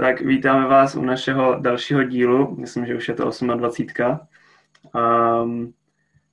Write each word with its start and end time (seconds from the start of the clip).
Tak 0.00 0.20
vítáme 0.20 0.66
vás 0.66 0.94
u 0.94 1.02
našeho 1.02 1.60
dalšího 1.60 2.04
dílu, 2.04 2.56
myslím, 2.56 2.86
že 2.86 2.96
už 2.96 3.08
je 3.08 3.14
to 3.14 3.30
28. 3.56 4.18
Um, 4.94 5.72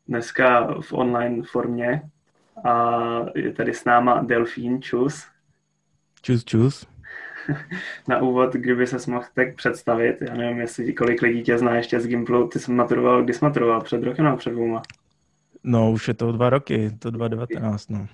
dneska 0.08 0.74
v 0.82 0.94
online 0.94 1.44
formě 1.52 2.02
a 2.66 3.00
je 3.36 3.54
tady 3.54 3.74
s 3.74 3.86
náma 3.86 4.24
Delfín, 4.24 4.82
čus. 4.82 5.26
Čus, 6.22 6.44
čus. 6.44 6.88
Na 8.08 8.22
úvod, 8.22 8.54
kdyby 8.54 8.88
se 8.88 9.12
mohl 9.12 9.26
tak 9.34 9.56
představit, 9.56 10.18
já 10.22 10.34
nevím, 10.34 10.60
jestli 10.60 10.94
kolik 10.94 11.22
lidí 11.22 11.44
tě 11.44 11.58
zná 11.58 11.76
ještě 11.76 12.00
z 12.00 12.08
Gimplu, 12.08 12.48
ty 12.48 12.60
jsi 12.60 12.72
maturoval, 12.72 13.24
kdy 13.24 13.34
jsi 13.34 13.46
maturoval, 13.46 13.82
před 13.82 14.04
rokem 14.04 14.26
nebo 14.26 14.38
před 14.38 14.50
dvouma? 14.50 14.82
No, 15.64 15.92
už 15.92 16.08
je 16.08 16.14
to 16.14 16.32
dva 16.32 16.50
roky, 16.50 16.92
to 17.00 17.12
2019, 17.12 17.90
no. 17.90 18.08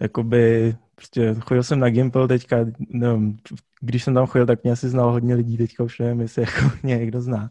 Jakoby, 0.00 0.76
prostě 0.94 1.34
chodil 1.40 1.62
jsem 1.62 1.80
na 1.80 1.90
Gimple 1.90 2.28
teďka, 2.28 2.56
no, 2.90 3.32
když 3.80 4.04
jsem 4.04 4.14
tam 4.14 4.26
chodil, 4.26 4.46
tak 4.46 4.62
mě 4.62 4.72
asi 4.72 4.88
znal 4.88 5.12
hodně 5.12 5.34
lidí, 5.34 5.56
teďka 5.56 5.84
už 5.84 5.98
nevím, 5.98 6.20
jestli 6.20 6.42
jako 6.42 6.76
mě 6.82 6.98
někdo 6.98 7.20
zná. 7.20 7.50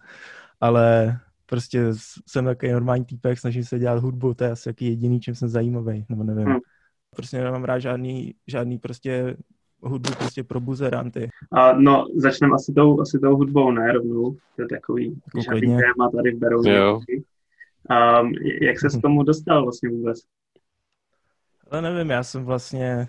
Ale 0.61 1.17
prostě 1.45 1.87
jsem 2.27 2.45
takový 2.45 2.71
normální 2.71 3.05
týpek, 3.05 3.39
snažím 3.39 3.63
se 3.63 3.79
dělat 3.79 3.99
hudbu, 3.99 4.33
to 4.33 4.43
je 4.43 4.51
asi 4.51 4.69
jaký 4.69 4.85
jediný, 4.85 5.19
čím 5.19 5.35
jsem 5.35 5.49
zajímavý, 5.49 6.05
nebo 6.09 6.23
nevím. 6.23 6.45
Hmm. 6.45 6.59
Prostě 7.15 7.43
nemám 7.43 7.63
rád 7.63 7.79
žádný, 7.79 8.33
žádný 8.47 8.77
prostě 8.77 9.37
hudbu 9.81 10.09
prostě 10.17 10.43
pro 10.43 10.59
buzeranty. 10.59 11.29
A 11.51 11.73
no, 11.73 12.05
začneme 12.15 12.55
asi 12.55 12.73
tou, 12.73 13.01
asi 13.01 13.19
tou 13.19 13.35
hudbou, 13.35 13.71
ne, 13.71 13.91
rovnou. 13.91 14.35
To 14.55 14.61
je 14.61 14.67
takový 14.67 15.21
jako 15.35 15.59
téma 15.59 16.09
tady 16.15 16.31
v 16.31 16.39
Berouně. 16.39 16.81
Um, 16.81 18.33
jak 18.61 18.79
se 18.79 18.89
s 18.89 19.01
tomu 19.01 19.23
dostal 19.23 19.63
vlastně 19.63 19.89
vůbec? 19.89 20.19
Ale 21.75 21.81
nevím, 21.81 22.09
já 22.09 22.23
jsem 22.23 22.45
vlastně, 22.45 23.07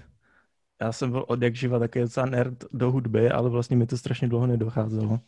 já 0.80 0.92
jsem 0.92 1.10
byl 1.10 1.24
od 1.28 1.42
jak 1.42 1.54
živa 1.54 1.78
taky 1.78 2.00
docela 2.00 2.26
nerd 2.26 2.64
do 2.72 2.90
hudby, 2.90 3.30
ale 3.30 3.50
vlastně 3.50 3.76
mi 3.76 3.86
to 3.86 3.98
strašně 3.98 4.28
dlouho 4.28 4.46
nedocházelo. 4.46 5.20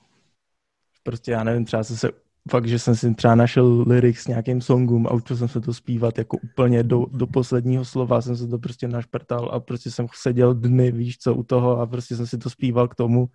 Prostě 1.02 1.32
já 1.32 1.44
nevím, 1.44 1.64
třeba 1.64 1.84
jsem 1.84 1.96
se 1.96 2.10
fakt, 2.50 2.66
že 2.66 2.78
jsem 2.78 2.96
si 2.96 3.14
třeba 3.14 3.34
našel 3.34 3.84
lyrics 3.86 4.22
s 4.22 4.26
nějakým 4.26 4.60
songům 4.60 5.06
a 5.06 5.12
učil 5.12 5.36
jsem 5.36 5.48
se 5.48 5.60
to 5.60 5.74
zpívat 5.74 6.18
jako 6.18 6.36
úplně 6.36 6.82
do, 6.82 7.06
do 7.10 7.26
posledního 7.26 7.84
slova, 7.84 8.20
jsem 8.20 8.36
se 8.36 8.48
to 8.48 8.58
prostě 8.58 8.88
našprtal 8.88 9.50
a 9.52 9.60
prostě 9.60 9.90
jsem 9.90 10.06
seděl 10.14 10.54
dny, 10.54 10.92
víš 10.92 11.18
co, 11.18 11.34
u 11.34 11.42
toho 11.42 11.80
a 11.80 11.86
prostě 11.86 12.16
jsem 12.16 12.26
si 12.26 12.38
to 12.38 12.50
zpíval 12.50 12.88
k 12.88 12.94
tomu 12.94 13.28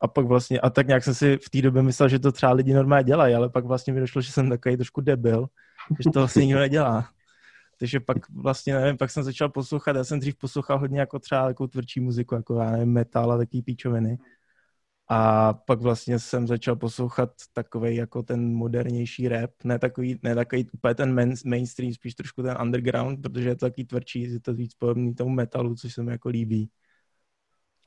a 0.00 0.08
pak 0.08 0.26
vlastně, 0.26 0.60
a 0.60 0.70
tak 0.70 0.86
nějak 0.86 1.04
jsem 1.04 1.14
si 1.14 1.38
v 1.42 1.50
té 1.50 1.62
době 1.62 1.82
myslel, 1.82 2.08
že 2.08 2.18
to 2.18 2.32
třeba 2.32 2.52
lidi 2.52 2.74
normálně 2.74 3.04
dělají, 3.04 3.34
ale 3.34 3.48
pak 3.48 3.64
vlastně 3.64 3.92
mi 3.92 4.00
došlo, 4.00 4.20
že 4.20 4.32
jsem 4.32 4.48
takový 4.50 4.76
trošku 4.76 5.00
debil, 5.00 5.48
že 6.00 6.10
to 6.10 6.18
vlastně 6.18 6.46
nikdo 6.46 6.60
nedělá. 6.60 7.17
Takže 7.78 8.00
pak 8.00 8.30
vlastně, 8.30 8.74
nevím, 8.74 8.96
pak 8.96 9.10
jsem 9.10 9.22
začal 9.22 9.48
poslouchat, 9.48 9.96
já 9.96 10.04
jsem 10.04 10.20
dřív 10.20 10.36
poslouchal 10.36 10.78
hodně 10.78 11.00
jako 11.00 11.18
třeba 11.18 11.46
takovou 11.46 11.66
tvrdší 11.66 12.00
muziku, 12.00 12.34
jako 12.34 12.54
já 12.54 12.70
nevím, 12.70 12.92
metal 12.92 13.32
a 13.32 13.38
takový 13.38 13.62
píčoviny. 13.62 14.18
A 15.10 15.52
pak 15.52 15.80
vlastně 15.80 16.18
jsem 16.18 16.46
začal 16.46 16.76
poslouchat 16.76 17.30
takový 17.52 17.96
jako 17.96 18.22
ten 18.22 18.54
modernější 18.54 19.28
rap, 19.28 19.50
ne 19.64 19.78
takový, 19.78 20.20
ne 20.22 20.34
takový 20.34 20.66
úplně 20.72 20.94
ten 20.94 21.14
main, 21.14 21.34
mainstream, 21.46 21.92
spíš 21.92 22.14
trošku 22.14 22.42
ten 22.42 22.56
underground, 22.62 23.22
protože 23.22 23.48
je 23.48 23.56
to 23.56 23.66
takový 23.66 23.84
tvrdší, 23.84 24.22
je 24.22 24.40
to 24.40 24.54
víc 24.54 24.74
podobný 24.74 25.14
tomu 25.14 25.30
metalu, 25.30 25.74
což 25.74 25.94
se 25.94 26.02
mi 26.02 26.12
jako 26.12 26.28
líbí. 26.28 26.70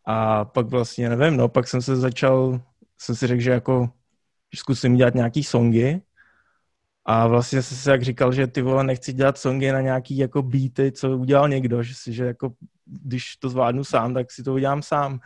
A 0.06 0.46
pak 0.46 0.68
vlastně, 0.68 1.10
nevím, 1.10 1.38
no, 1.38 1.50
pak 1.50 1.68
jsem 1.68 1.82
se 1.82 1.96
začal, 1.96 2.62
jsem 2.98 3.16
si 3.16 3.28
řekl, 3.28 3.42
že 3.42 3.52
jako 3.52 3.90
že 4.54 4.60
zkusím 4.60 4.96
dělat 4.96 5.16
nějaký 5.16 5.44
songy 5.44 6.02
a 7.06 7.28
vlastně 7.28 7.62
jsem 7.62 7.78
si 7.78 7.90
jak 7.90 8.04
říkal, 8.04 8.32
že 8.32 8.48
ty 8.48 8.62
vole 8.62 8.84
nechci 8.84 9.14
dělat 9.14 9.38
songy 9.38 9.72
na 9.72 9.82
nějaký 9.82 10.18
jako 10.18 10.42
beaty, 10.42 10.92
co 10.92 11.18
udělal 11.18 11.50
někdo, 11.50 11.84
že 11.84 11.94
si, 11.96 12.14
že 12.14 12.26
jako 12.26 12.54
když 12.86 13.36
to 13.36 13.50
zvládnu 13.50 13.84
sám, 13.84 14.14
tak 14.14 14.32
si 14.32 14.44
to 14.44 14.54
udělám 14.54 14.82
sám. 14.82 15.20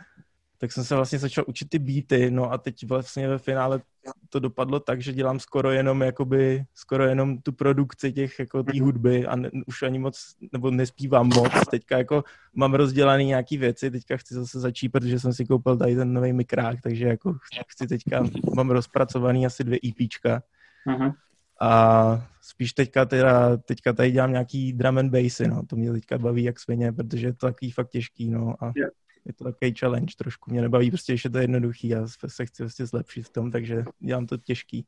Tak 0.58 0.72
jsem 0.72 0.84
se 0.84 0.94
vlastně 0.94 1.18
začal 1.18 1.44
učit 1.48 1.68
ty 1.68 1.78
beaty, 1.78 2.30
no 2.30 2.52
a 2.52 2.58
teď 2.58 2.86
vlastně 2.86 3.28
ve 3.28 3.38
finále 3.38 3.80
to 4.28 4.40
dopadlo 4.40 4.80
tak, 4.80 5.02
že 5.02 5.12
dělám 5.12 5.40
skoro 5.40 5.70
jenom 5.70 6.02
jakoby, 6.02 6.64
skoro 6.74 7.04
jenom 7.04 7.38
tu 7.38 7.52
produkci 7.52 8.12
těch 8.12 8.38
jako 8.38 8.62
té 8.62 8.80
hudby 8.80 9.26
a 9.26 9.36
ne, 9.36 9.50
už 9.66 9.82
ani 9.82 9.98
moc, 9.98 10.34
nebo 10.52 10.70
nespívám 10.70 11.28
moc. 11.34 11.52
Teďka 11.70 11.98
jako 11.98 12.24
mám 12.54 12.74
rozdělaný 12.74 13.24
nějaký 13.24 13.58
věci, 13.58 13.90
teďka 13.90 14.16
chci 14.16 14.34
zase 14.34 14.60
začít, 14.60 14.88
protože 14.88 15.20
jsem 15.20 15.32
si 15.32 15.46
koupil 15.46 15.76
tady 15.76 15.96
ten 15.96 16.12
nový 16.12 16.32
mikrák, 16.32 16.80
takže 16.82 17.06
jako 17.06 17.34
chci 17.68 17.86
teďka, 17.86 18.24
mám 18.54 18.70
rozpracovaný 18.70 19.46
asi 19.46 19.64
dvě 19.64 19.78
EPčka. 19.88 20.42
Uh-huh. 20.86 21.14
A 21.60 22.28
spíš 22.40 22.72
teďka, 22.72 23.04
teda, 23.04 23.56
teďka 23.56 23.92
tady 23.92 24.10
dělám 24.10 24.32
nějaký 24.32 24.72
drum 24.72 24.98
and 24.98 25.10
bassy, 25.10 25.48
no. 25.48 25.62
To 25.66 25.76
mě 25.76 25.92
teďka 25.92 26.18
baví 26.18 26.44
jak 26.44 26.60
svině, 26.60 26.92
protože 26.92 27.26
je 27.26 27.32
to 27.32 27.46
takový 27.46 27.70
fakt 27.70 27.90
těžký, 27.90 28.30
no. 28.30 28.64
A 28.64 28.72
yeah. 28.76 28.90
je 29.24 29.32
to 29.32 29.44
takový 29.44 29.74
challenge 29.78 30.14
trošku. 30.18 30.50
Mě 30.50 30.62
nebaví 30.62 30.90
prostě, 30.90 31.16
že 31.16 31.30
to 31.30 31.38
je 31.38 31.44
jednoduchý. 31.44 31.88
Já 31.88 32.06
se 32.26 32.46
chci 32.46 32.62
vlastně 32.62 32.86
zlepšit 32.86 33.22
v 33.22 33.32
tom, 33.32 33.50
takže 33.50 33.84
dělám 33.98 34.26
to 34.26 34.36
těžký. 34.36 34.86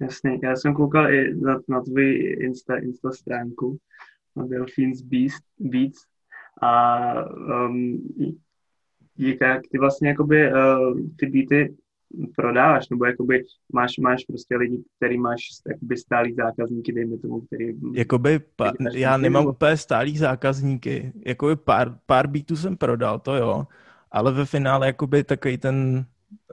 Jasně, 0.00 0.38
já 0.42 0.56
jsem 0.56 0.74
koukal 0.74 1.12
i 1.12 1.34
na, 1.34 1.60
na 1.68 1.80
tvůj 1.80 2.36
Insta, 2.40 2.76
Insta 2.76 3.10
stránku 3.10 3.78
na 4.36 4.46
Delphines 4.46 5.02
Beast, 5.02 5.44
Beats 5.58 5.98
a 6.62 7.12
um, 7.68 8.08
jak 9.16 9.60
ty 9.70 9.78
vlastně 9.78 10.08
jakoby 10.08 10.52
uh, 10.52 11.00
ty 11.16 11.26
beaty 11.26 11.76
prodáváš, 12.36 12.88
nebo 12.88 13.04
jakoby 13.04 13.44
máš, 13.72 13.98
máš 13.98 14.24
prostě 14.24 14.56
lidi, 14.56 14.82
který 14.96 15.18
máš 15.18 15.40
jakoby 15.68 15.96
stálý 15.96 16.34
zákazníky, 16.34 16.92
dejme 16.92 17.18
tomu, 17.18 17.40
který... 17.40 17.72
Jakoby, 17.94 18.40
pa, 18.56 18.72
já 18.92 19.16
nemám 19.16 19.46
úplně 19.46 19.76
stálý 19.76 20.18
zákazníky, 20.18 21.12
jakoby 21.26 21.56
pár, 21.56 21.98
pár 22.06 22.26
beatů 22.26 22.56
jsem 22.56 22.76
prodal, 22.76 23.18
to 23.18 23.34
jo, 23.36 23.66
ale 24.10 24.32
ve 24.32 24.44
finále 24.44 24.86
jakoby 24.86 25.24
takový 25.24 25.58
ten, 25.58 26.04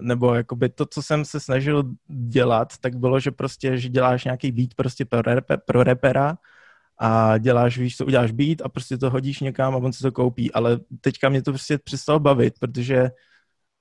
nebo 0.01 0.34
jakoby 0.34 0.69
to, 0.69 0.85
co 0.85 1.01
jsem 1.01 1.25
se 1.25 1.40
snažil 1.40 1.84
dělat, 2.07 2.78
tak 2.81 2.95
bylo, 2.95 3.19
že 3.19 3.31
prostě, 3.31 3.78
že 3.78 3.89
děláš 3.89 4.25
nějaký 4.25 4.51
beat 4.51 4.74
prostě 4.75 5.06
pro, 5.06 5.22
repe, 5.22 5.57
pro 5.57 5.84
repera 5.84 6.38
a 7.00 7.38
děláš, 7.38 7.78
víš, 7.78 7.97
co 7.97 8.06
uděláš 8.06 8.31
beat 8.31 8.62
a 8.62 8.69
prostě 8.69 8.97
to 8.97 9.09
hodíš 9.09 9.39
někam 9.39 9.74
a 9.74 9.78
on 9.78 9.94
si 9.94 10.01
to 10.01 10.12
koupí, 10.12 10.51
ale 10.51 10.79
teďka 11.01 11.29
mě 11.29 11.41
to 11.41 11.51
prostě 11.51 11.78
přestalo 11.78 12.19
bavit, 12.19 12.59
protože 12.59 13.09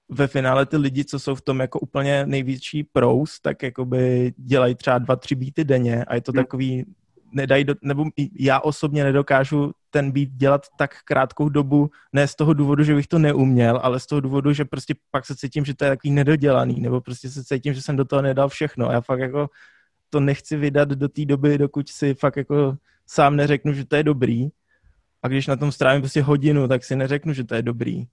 ve 0.09 0.27
finále 0.27 0.67
ty 0.67 0.77
lidi, 0.77 1.05
co 1.05 1.19
jsou 1.19 1.34
v 1.34 1.43
tom 1.43 1.61
jako 1.61 1.81
úplně 1.81 2.27
největší 2.27 2.84
pros, 2.84 3.41
tak 3.41 3.62
jakoby 3.62 4.33
dělají 4.37 4.75
třeba 4.75 4.99
dva, 4.99 5.17
tři 5.17 5.34
beaty 5.34 5.65
denně 5.65 6.05
a 6.05 6.15
je 6.15 6.21
to 6.21 6.33
hmm. 6.33 6.44
takový, 6.44 6.84
nedají 7.33 7.65
do, 7.65 7.75
nebo 7.83 8.05
já 8.39 8.61
osobně 8.61 9.05
nedokážu 9.05 9.72
ten 9.91 10.11
beat 10.11 10.28
dělat 10.28 10.66
tak 10.78 10.91
krátkou 11.05 11.49
dobu, 11.49 11.91
ne 12.12 12.28
z 12.28 12.34
toho 12.34 12.55
důvodu, 12.55 12.84
že 12.84 12.95
bych 12.95 13.06
to 13.06 13.19
neuměl, 13.19 13.81
ale 13.83 14.00
z 14.00 14.06
toho 14.06 14.21
důvodu, 14.21 14.53
že 14.53 14.65
prostě 14.65 14.95
pak 15.11 15.27
se 15.27 15.37
cítím, 15.37 15.65
že 15.65 15.75
to 15.75 15.84
je 15.84 15.91
takový 15.91 16.11
nedodělaný, 16.11 16.81
nebo 16.81 17.00
prostě 17.00 17.31
se 17.31 17.45
cítím, 17.45 17.75
že 17.75 17.83
jsem 17.83 17.97
do 17.97 18.05
toho 18.05 18.22
nedal 18.22 18.49
všechno. 18.49 18.91
Já 18.93 19.00
fakt 19.00 19.21
jako 19.21 19.50
to 20.11 20.21
nechci 20.21 20.56
vydat 20.56 20.89
do 20.89 21.09
té 21.09 21.25
doby, 21.25 21.59
dokud 21.59 21.89
si 21.89 22.15
fakt 22.15 22.37
jako 22.37 22.77
sám 23.06 23.37
neřeknu, 23.37 23.72
že 23.72 23.84
to 23.84 23.97
je 23.97 24.03
dobrý. 24.03 24.49
A 25.22 25.28
když 25.28 25.47
na 25.47 25.56
tom 25.56 25.72
strávím 25.72 26.03
prostě 26.03 26.22
hodinu, 26.22 26.69
tak 26.69 26.84
si 26.84 26.97
neřeknu, 26.97 27.33
že 27.33 27.45
to 27.45 27.55
je 27.55 27.62
dobrý 27.62 28.06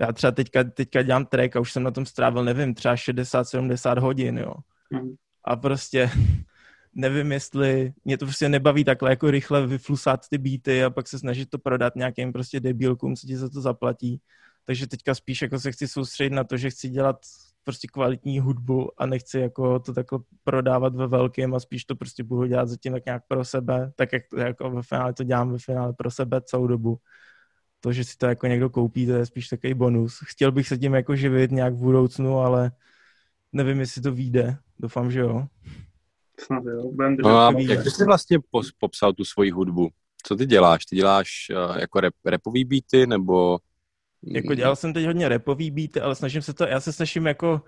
já 0.00 0.12
třeba 0.12 0.30
teďka, 0.30 0.64
teďka 0.64 1.02
dělám 1.02 1.26
track 1.26 1.56
a 1.56 1.60
už 1.60 1.72
jsem 1.72 1.82
na 1.82 1.90
tom 1.90 2.06
strávil, 2.06 2.44
nevím, 2.44 2.74
třeba 2.74 2.94
60-70 2.94 3.98
hodin, 4.00 4.38
jo. 4.38 4.54
Mm. 4.90 5.14
A 5.44 5.56
prostě 5.56 6.10
nevím, 6.94 7.32
jestli 7.32 7.92
mě 8.04 8.18
to 8.18 8.26
prostě 8.26 8.48
nebaví 8.48 8.84
takhle 8.84 9.10
jako 9.10 9.30
rychle 9.30 9.66
vyflusat 9.66 10.20
ty 10.30 10.38
beaty 10.38 10.84
a 10.84 10.90
pak 10.90 11.08
se 11.08 11.18
snažit 11.18 11.50
to 11.50 11.58
prodat 11.58 11.96
nějakým 11.96 12.32
prostě 12.32 12.60
debilkům, 12.60 13.16
co 13.16 13.26
ti 13.26 13.36
za 13.36 13.48
to 13.48 13.60
zaplatí. 13.60 14.20
Takže 14.64 14.86
teďka 14.86 15.14
spíš 15.14 15.42
jako 15.42 15.60
se 15.60 15.72
chci 15.72 15.88
soustředit 15.88 16.34
na 16.34 16.44
to, 16.44 16.56
že 16.56 16.70
chci 16.70 16.88
dělat 16.88 17.16
prostě 17.64 17.88
kvalitní 17.92 18.40
hudbu 18.40 19.02
a 19.02 19.06
nechci 19.06 19.38
jako 19.38 19.78
to 19.78 19.92
takhle 19.92 20.18
prodávat 20.44 20.94
ve 20.94 21.06
velkém 21.06 21.54
a 21.54 21.60
spíš 21.60 21.84
to 21.84 21.96
prostě 21.96 22.24
budu 22.24 22.46
dělat 22.46 22.68
zatím 22.68 22.92
tak 22.92 23.06
nějak 23.06 23.22
pro 23.28 23.44
sebe, 23.44 23.92
tak 23.96 24.12
jak 24.12 24.22
jako 24.36 24.70
ve 24.70 24.82
finále 24.82 25.12
to 25.12 25.24
dělám 25.24 25.52
ve 25.52 25.58
finále 25.58 25.92
pro 25.92 26.10
sebe 26.10 26.40
celou 26.44 26.66
dobu 26.66 26.98
to, 27.80 27.92
že 27.92 28.04
si 28.04 28.16
to 28.16 28.26
jako 28.26 28.46
někdo 28.46 28.70
koupí, 28.70 29.06
to 29.06 29.12
je 29.12 29.26
spíš 29.26 29.48
takový 29.48 29.74
bonus. 29.74 30.18
Chtěl 30.24 30.52
bych 30.52 30.68
se 30.68 30.78
tím 30.78 30.94
jako 30.94 31.16
živit 31.16 31.50
nějak 31.50 31.74
v 31.74 31.78
budoucnu, 31.78 32.38
ale 32.38 32.72
nevím, 33.52 33.80
jestli 33.80 34.02
to 34.02 34.12
vyjde. 34.12 34.56
Doufám, 34.78 35.10
že 35.10 35.20
jo. 35.20 35.46
Snad 36.40 36.64
jo. 36.64 36.90
Budem 36.92 37.16
no 37.16 37.38
a 37.38 37.52
jak 37.58 37.86
jsi 37.86 38.04
vlastně 38.04 38.38
popsal 38.78 39.12
tu 39.12 39.24
svoji 39.24 39.50
hudbu? 39.50 39.88
Co 40.22 40.36
ty 40.36 40.46
děláš? 40.46 40.86
Ty 40.86 40.96
děláš 40.96 41.46
uh, 41.50 41.76
jako 41.78 42.00
rap, 42.00 42.14
repový 42.24 42.64
beaty, 42.64 43.06
nebo... 43.06 43.58
Jako 44.22 44.54
dělal 44.54 44.76
jsem 44.76 44.92
teď 44.92 45.06
hodně 45.06 45.28
repový 45.28 45.70
beaty, 45.70 46.00
ale 46.00 46.14
snažím 46.14 46.42
se 46.42 46.54
to, 46.54 46.64
já 46.64 46.80
se 46.80 46.92
snažím 46.92 47.26
jako 47.26 47.62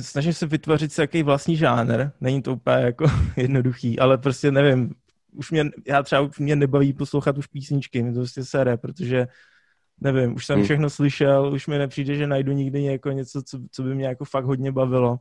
snažím 0.00 0.32
se 0.32 0.46
vytvořit 0.46 0.92
si 0.92 1.00
jaký 1.00 1.22
vlastní 1.22 1.56
žánr. 1.56 2.10
Není 2.20 2.42
to 2.42 2.52
úplně 2.52 2.76
jako 2.76 3.04
jednoduchý, 3.36 3.98
ale 3.98 4.18
prostě 4.18 4.50
nevím, 4.50 4.94
už 5.32 5.50
mě, 5.50 5.70
já 5.86 6.02
třeba 6.02 6.20
už 6.20 6.38
mě 6.38 6.56
nebaví 6.56 6.92
poslouchat 6.92 7.38
už 7.38 7.46
písničky, 7.46 8.02
mi 8.02 8.12
to 8.12 8.18
prostě 8.20 8.44
sere, 8.44 8.76
protože 8.76 9.26
nevím, 10.00 10.34
už 10.34 10.46
jsem 10.46 10.56
hmm. 10.56 10.64
všechno 10.64 10.90
slyšel, 10.90 11.52
už 11.54 11.66
mi 11.66 11.78
nepřijde, 11.78 12.14
že 12.14 12.26
najdu 12.26 12.52
nikdy 12.52 12.84
jako 12.84 13.10
něco, 13.10 13.42
co, 13.42 13.58
co 13.70 13.82
by 13.82 13.94
mě 13.94 14.06
jako 14.06 14.24
fakt 14.24 14.44
hodně 14.44 14.72
bavilo. 14.72 15.18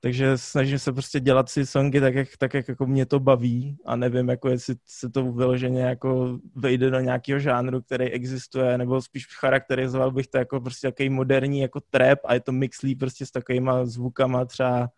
takže 0.00 0.38
snažím 0.38 0.78
se 0.78 0.92
prostě 0.92 1.20
dělat 1.20 1.48
si 1.48 1.66
songy 1.66 2.00
tak, 2.00 2.14
jak, 2.14 2.28
tak, 2.38 2.54
jak 2.54 2.68
jako 2.68 2.86
mě 2.86 3.06
to 3.06 3.20
baví 3.20 3.76
a 3.86 3.96
nevím, 3.96 4.28
jako 4.28 4.48
jestli 4.48 4.74
se 4.86 5.10
to 5.10 5.32
vyloženě 5.32 5.82
jako 5.82 6.38
vejde 6.54 6.90
do 6.90 7.00
nějakého 7.00 7.38
žánru, 7.38 7.82
který 7.82 8.04
existuje, 8.10 8.78
nebo 8.78 9.02
spíš 9.02 9.26
charakterizoval 9.26 10.10
bych 10.10 10.26
to 10.26 10.38
jako 10.38 10.60
prostě 10.60 10.88
takový 10.88 11.08
moderní 11.10 11.60
jako 11.60 11.80
trap 11.90 12.18
a 12.24 12.34
je 12.34 12.40
to 12.40 12.52
mixlý 12.52 12.94
prostě 12.94 13.26
s 13.26 13.30
takovýma 13.30 13.86
zvukama 13.86 14.44
třeba 14.44 14.90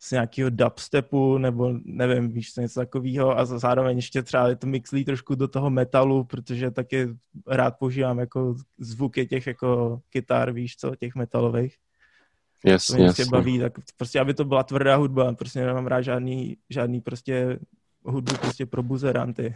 z 0.00 0.10
nějakého 0.10 0.50
dubstepu, 0.50 1.38
nebo 1.38 1.74
nevím, 1.84 2.28
víš, 2.28 2.52
co 2.52 2.60
něco 2.60 2.80
takového 2.80 3.38
a 3.38 3.44
zároveň 3.44 3.96
ještě 3.96 4.22
třeba 4.22 4.48
je 4.48 4.56
to 4.56 4.66
mixlí 4.66 5.04
trošku 5.04 5.34
do 5.34 5.48
toho 5.48 5.70
metalu, 5.70 6.24
protože 6.24 6.70
taky 6.70 7.08
rád 7.46 7.78
používám 7.78 8.18
jako 8.18 8.56
zvuky 8.78 9.26
těch 9.26 9.46
jako 9.46 10.00
kytar, 10.10 10.52
víš 10.52 10.76
co, 10.76 10.96
těch 10.96 11.14
metalových. 11.14 11.76
Jasně, 12.64 12.96
to 12.96 12.98
mě 13.02 13.08
prostě 13.08 13.24
baví, 13.24 13.58
tak 13.58 13.72
prostě, 13.96 14.20
aby 14.20 14.34
to 14.34 14.44
byla 14.44 14.62
tvrdá 14.62 14.96
hudba, 14.96 15.32
prostě 15.32 15.60
nemám 15.60 15.86
rád 15.86 16.02
žádný, 16.02 16.56
žádný 16.70 17.00
prostě 17.00 17.58
hudbu 18.04 18.36
prostě 18.36 18.66
pro 18.66 18.82
buzeranty. 18.82 19.54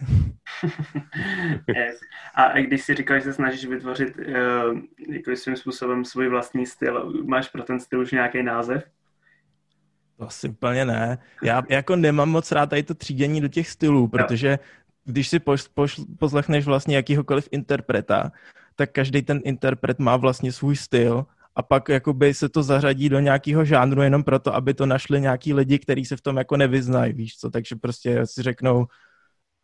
yes. 1.76 2.00
A 2.34 2.60
když 2.60 2.82
si 2.82 2.94
říkal, 2.94 3.16
že 3.16 3.22
se 3.22 3.32
snažíš 3.32 3.64
vytvořit 3.64 4.18
uh, 4.18 4.24
jako 5.08 5.36
svým 5.36 5.56
způsobem 5.56 6.04
svůj 6.04 6.28
vlastní 6.28 6.66
styl, 6.66 7.12
máš 7.24 7.48
pro 7.48 7.62
ten 7.62 7.80
styl 7.80 8.00
už 8.00 8.12
nějaký 8.12 8.42
název? 8.42 8.84
To 10.16 10.26
asi 10.26 10.48
úplně 10.48 10.84
ne. 10.84 11.18
Já 11.42 11.62
jako 11.68 11.96
nemám 11.96 12.30
moc 12.30 12.52
rád 12.52 12.70
tady 12.70 12.82
to 12.82 12.94
třídění 12.94 13.40
do 13.40 13.48
těch 13.48 13.68
stylů, 13.68 14.08
protože 14.08 14.58
když 15.04 15.28
si 15.28 15.38
poš, 15.38 15.68
poš, 15.74 16.00
poslechneš 16.18 16.64
vlastně 16.64 16.96
jakýhokoliv 16.96 17.48
interpreta, 17.50 18.32
tak 18.76 18.90
každý 18.92 19.22
ten 19.22 19.40
interpret 19.44 19.98
má 19.98 20.16
vlastně 20.16 20.52
svůj 20.52 20.76
styl 20.76 21.26
a 21.56 21.62
pak 21.62 21.88
jakoby 21.88 22.34
se 22.34 22.48
to 22.48 22.62
zařadí 22.62 23.08
do 23.08 23.20
nějakého 23.20 23.64
žánru 23.64 24.02
jenom 24.02 24.24
proto, 24.24 24.54
aby 24.54 24.74
to 24.74 24.86
našli 24.86 25.20
nějaký 25.20 25.54
lidi, 25.54 25.78
kteří 25.78 26.04
se 26.04 26.16
v 26.16 26.20
tom 26.20 26.36
jako 26.36 26.56
nevyznají, 26.56 27.12
víš 27.12 27.36
co, 27.36 27.50
takže 27.50 27.76
prostě 27.76 28.26
si 28.26 28.42
řeknou, 28.42 28.86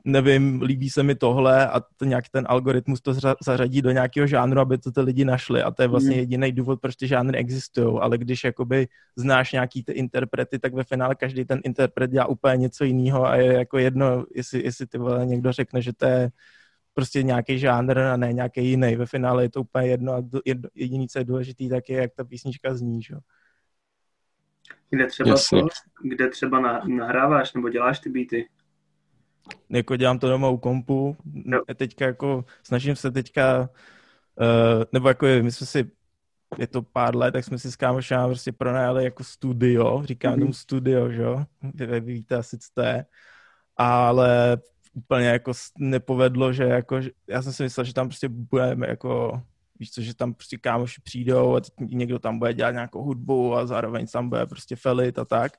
nevím, 0.05 0.63
líbí 0.63 0.91
se 0.91 1.03
mi 1.03 1.15
tohle 1.15 1.69
a 1.69 1.81
to 1.81 2.05
nějak 2.05 2.29
ten 2.29 2.45
algoritmus 2.49 3.01
to 3.01 3.15
zařadí 3.45 3.83
do 3.83 3.91
nějakého 3.91 4.27
žánru, 4.27 4.61
aby 4.61 4.79
to 4.79 4.93
ty 4.93 5.01
lidi 5.01 5.25
našli 5.25 5.63
a 5.63 5.71
to 5.71 5.83
je 5.83 5.89
vlastně 5.89 6.15
mm. 6.15 6.19
jediný 6.19 6.53
důvod, 6.53 6.81
proč 6.81 6.97
ty 6.97 7.07
žánry 7.09 7.39
existují, 7.39 7.99
ale 8.01 8.19
když 8.19 8.45
jakoby 8.45 8.89
znáš 9.17 9.53
nějaký 9.53 9.85
ty 9.85 9.93
interprety, 9.93 10.59
tak 10.59 10.75
ve 10.75 10.85
finále 10.85 11.15
každý 11.15 11.45
ten 11.45 11.61
interpret 11.65 12.11
dělá 12.11 12.27
úplně 12.27 12.57
něco 12.57 12.85
jiného 12.85 13.27
a 13.27 13.37
je 13.37 13.53
jako 13.53 13.79
jedno, 13.79 14.27
jestli, 14.35 14.65
jestli 14.65 14.87
ty 14.87 14.99
vole 14.99 15.27
někdo 15.27 15.53
řekne, 15.53 15.83
že 15.83 15.93
to 15.93 16.07
je 16.07 16.31
prostě 16.95 17.23
nějaký 17.23 17.59
žánr 17.59 17.99
a 17.99 18.17
ne 18.17 18.33
nějaký 18.33 18.69
jiný. 18.71 18.97
Ve 18.97 19.07
finále 19.07 19.43
je 19.43 19.51
to 19.51 19.61
úplně 19.61 19.89
jedno 19.89 20.13
a 20.13 20.23
jediný, 20.75 21.09
co 21.09 21.19
je 21.19 21.25
důležitý, 21.25 21.69
tak 21.69 21.89
je, 21.89 22.01
jak 22.01 22.15
ta 22.15 22.25
písnička 22.25 22.75
zní, 22.75 23.03
že? 23.03 23.15
Kde 24.91 25.07
třeba, 25.07 25.35
to, 25.51 25.67
kde 26.03 26.29
třeba 26.29 26.83
nahráváš 26.87 27.53
nebo 27.53 27.69
děláš 27.69 28.01
ty 28.01 28.11
beaty? 28.11 28.49
Jako 29.71 29.97
dělám 29.97 30.19
to 30.19 30.29
doma 30.29 30.49
u 30.49 30.57
kompu. 30.57 31.17
No. 31.25 31.61
Teďka 31.77 32.05
jako 32.05 32.45
snažím 32.63 32.97
se 32.97 33.11
teďka, 33.11 33.61
uh, 33.61 34.85
nebo 34.93 35.09
jako 35.09 35.27
je, 35.27 35.43
my 35.43 35.53
jsme 35.53 35.67
si, 35.67 35.91
je 36.59 36.67
to 36.67 36.83
pár 36.83 37.17
let, 37.17 37.33
tak 37.33 37.45
jsme 37.45 37.59
si 37.59 37.73
s 37.73 37.77
kámošem 37.77 38.25
prostě 38.25 38.53
pronajali 38.53 39.05
jako 39.05 39.25
studio, 39.25 40.03
říkám 40.05 40.35
mm-hmm. 40.35 40.41
tomu 40.41 40.53
studio, 40.53 41.11
že 41.11 41.23
jo? 41.23 41.45
Vy, 41.75 41.87
vy 41.87 42.01
víte 42.01 42.37
asi, 42.37 42.59
co 42.59 42.69
to 42.75 42.83
je. 42.83 43.05
Ale 43.77 44.59
úplně 44.93 45.27
jako 45.27 45.53
nepovedlo, 45.79 46.53
že 46.53 46.65
jako, 46.65 47.01
já 47.29 47.43
jsem 47.43 47.53
si 47.53 47.63
myslel, 47.63 47.85
že 47.85 47.95
tam 47.95 48.09
prostě 48.09 48.29
budeme 48.29 48.89
jako, 48.89 49.43
víš 49.79 49.91
co, 49.91 50.03
že 50.03 50.15
tam 50.15 50.35
prostě 50.35 50.59
kámoši 50.59 51.01
přijdou 51.01 51.57
a 51.57 51.61
někdo 51.81 52.19
tam 52.19 52.39
bude 52.39 52.55
dělat 52.55 52.71
nějakou 52.71 53.03
hudbu 53.03 53.55
a 53.55 53.67
zároveň 53.67 54.07
tam 54.07 54.29
bude 54.29 54.47
prostě 54.47 54.77
felit 54.77 55.19
a 55.19 55.25
tak. 55.25 55.53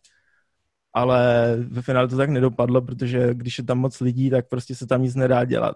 Ale 0.93 1.55
ve 1.69 1.81
finále 1.81 2.07
to 2.07 2.17
tak 2.17 2.29
nedopadlo, 2.29 2.81
protože 2.81 3.33
když 3.33 3.57
je 3.57 3.63
tam 3.63 3.77
moc 3.77 3.99
lidí, 3.99 4.29
tak 4.29 4.47
prostě 4.47 4.75
se 4.75 4.87
tam 4.87 5.01
nic 5.01 5.15
nedá 5.15 5.45
dělat 5.45 5.75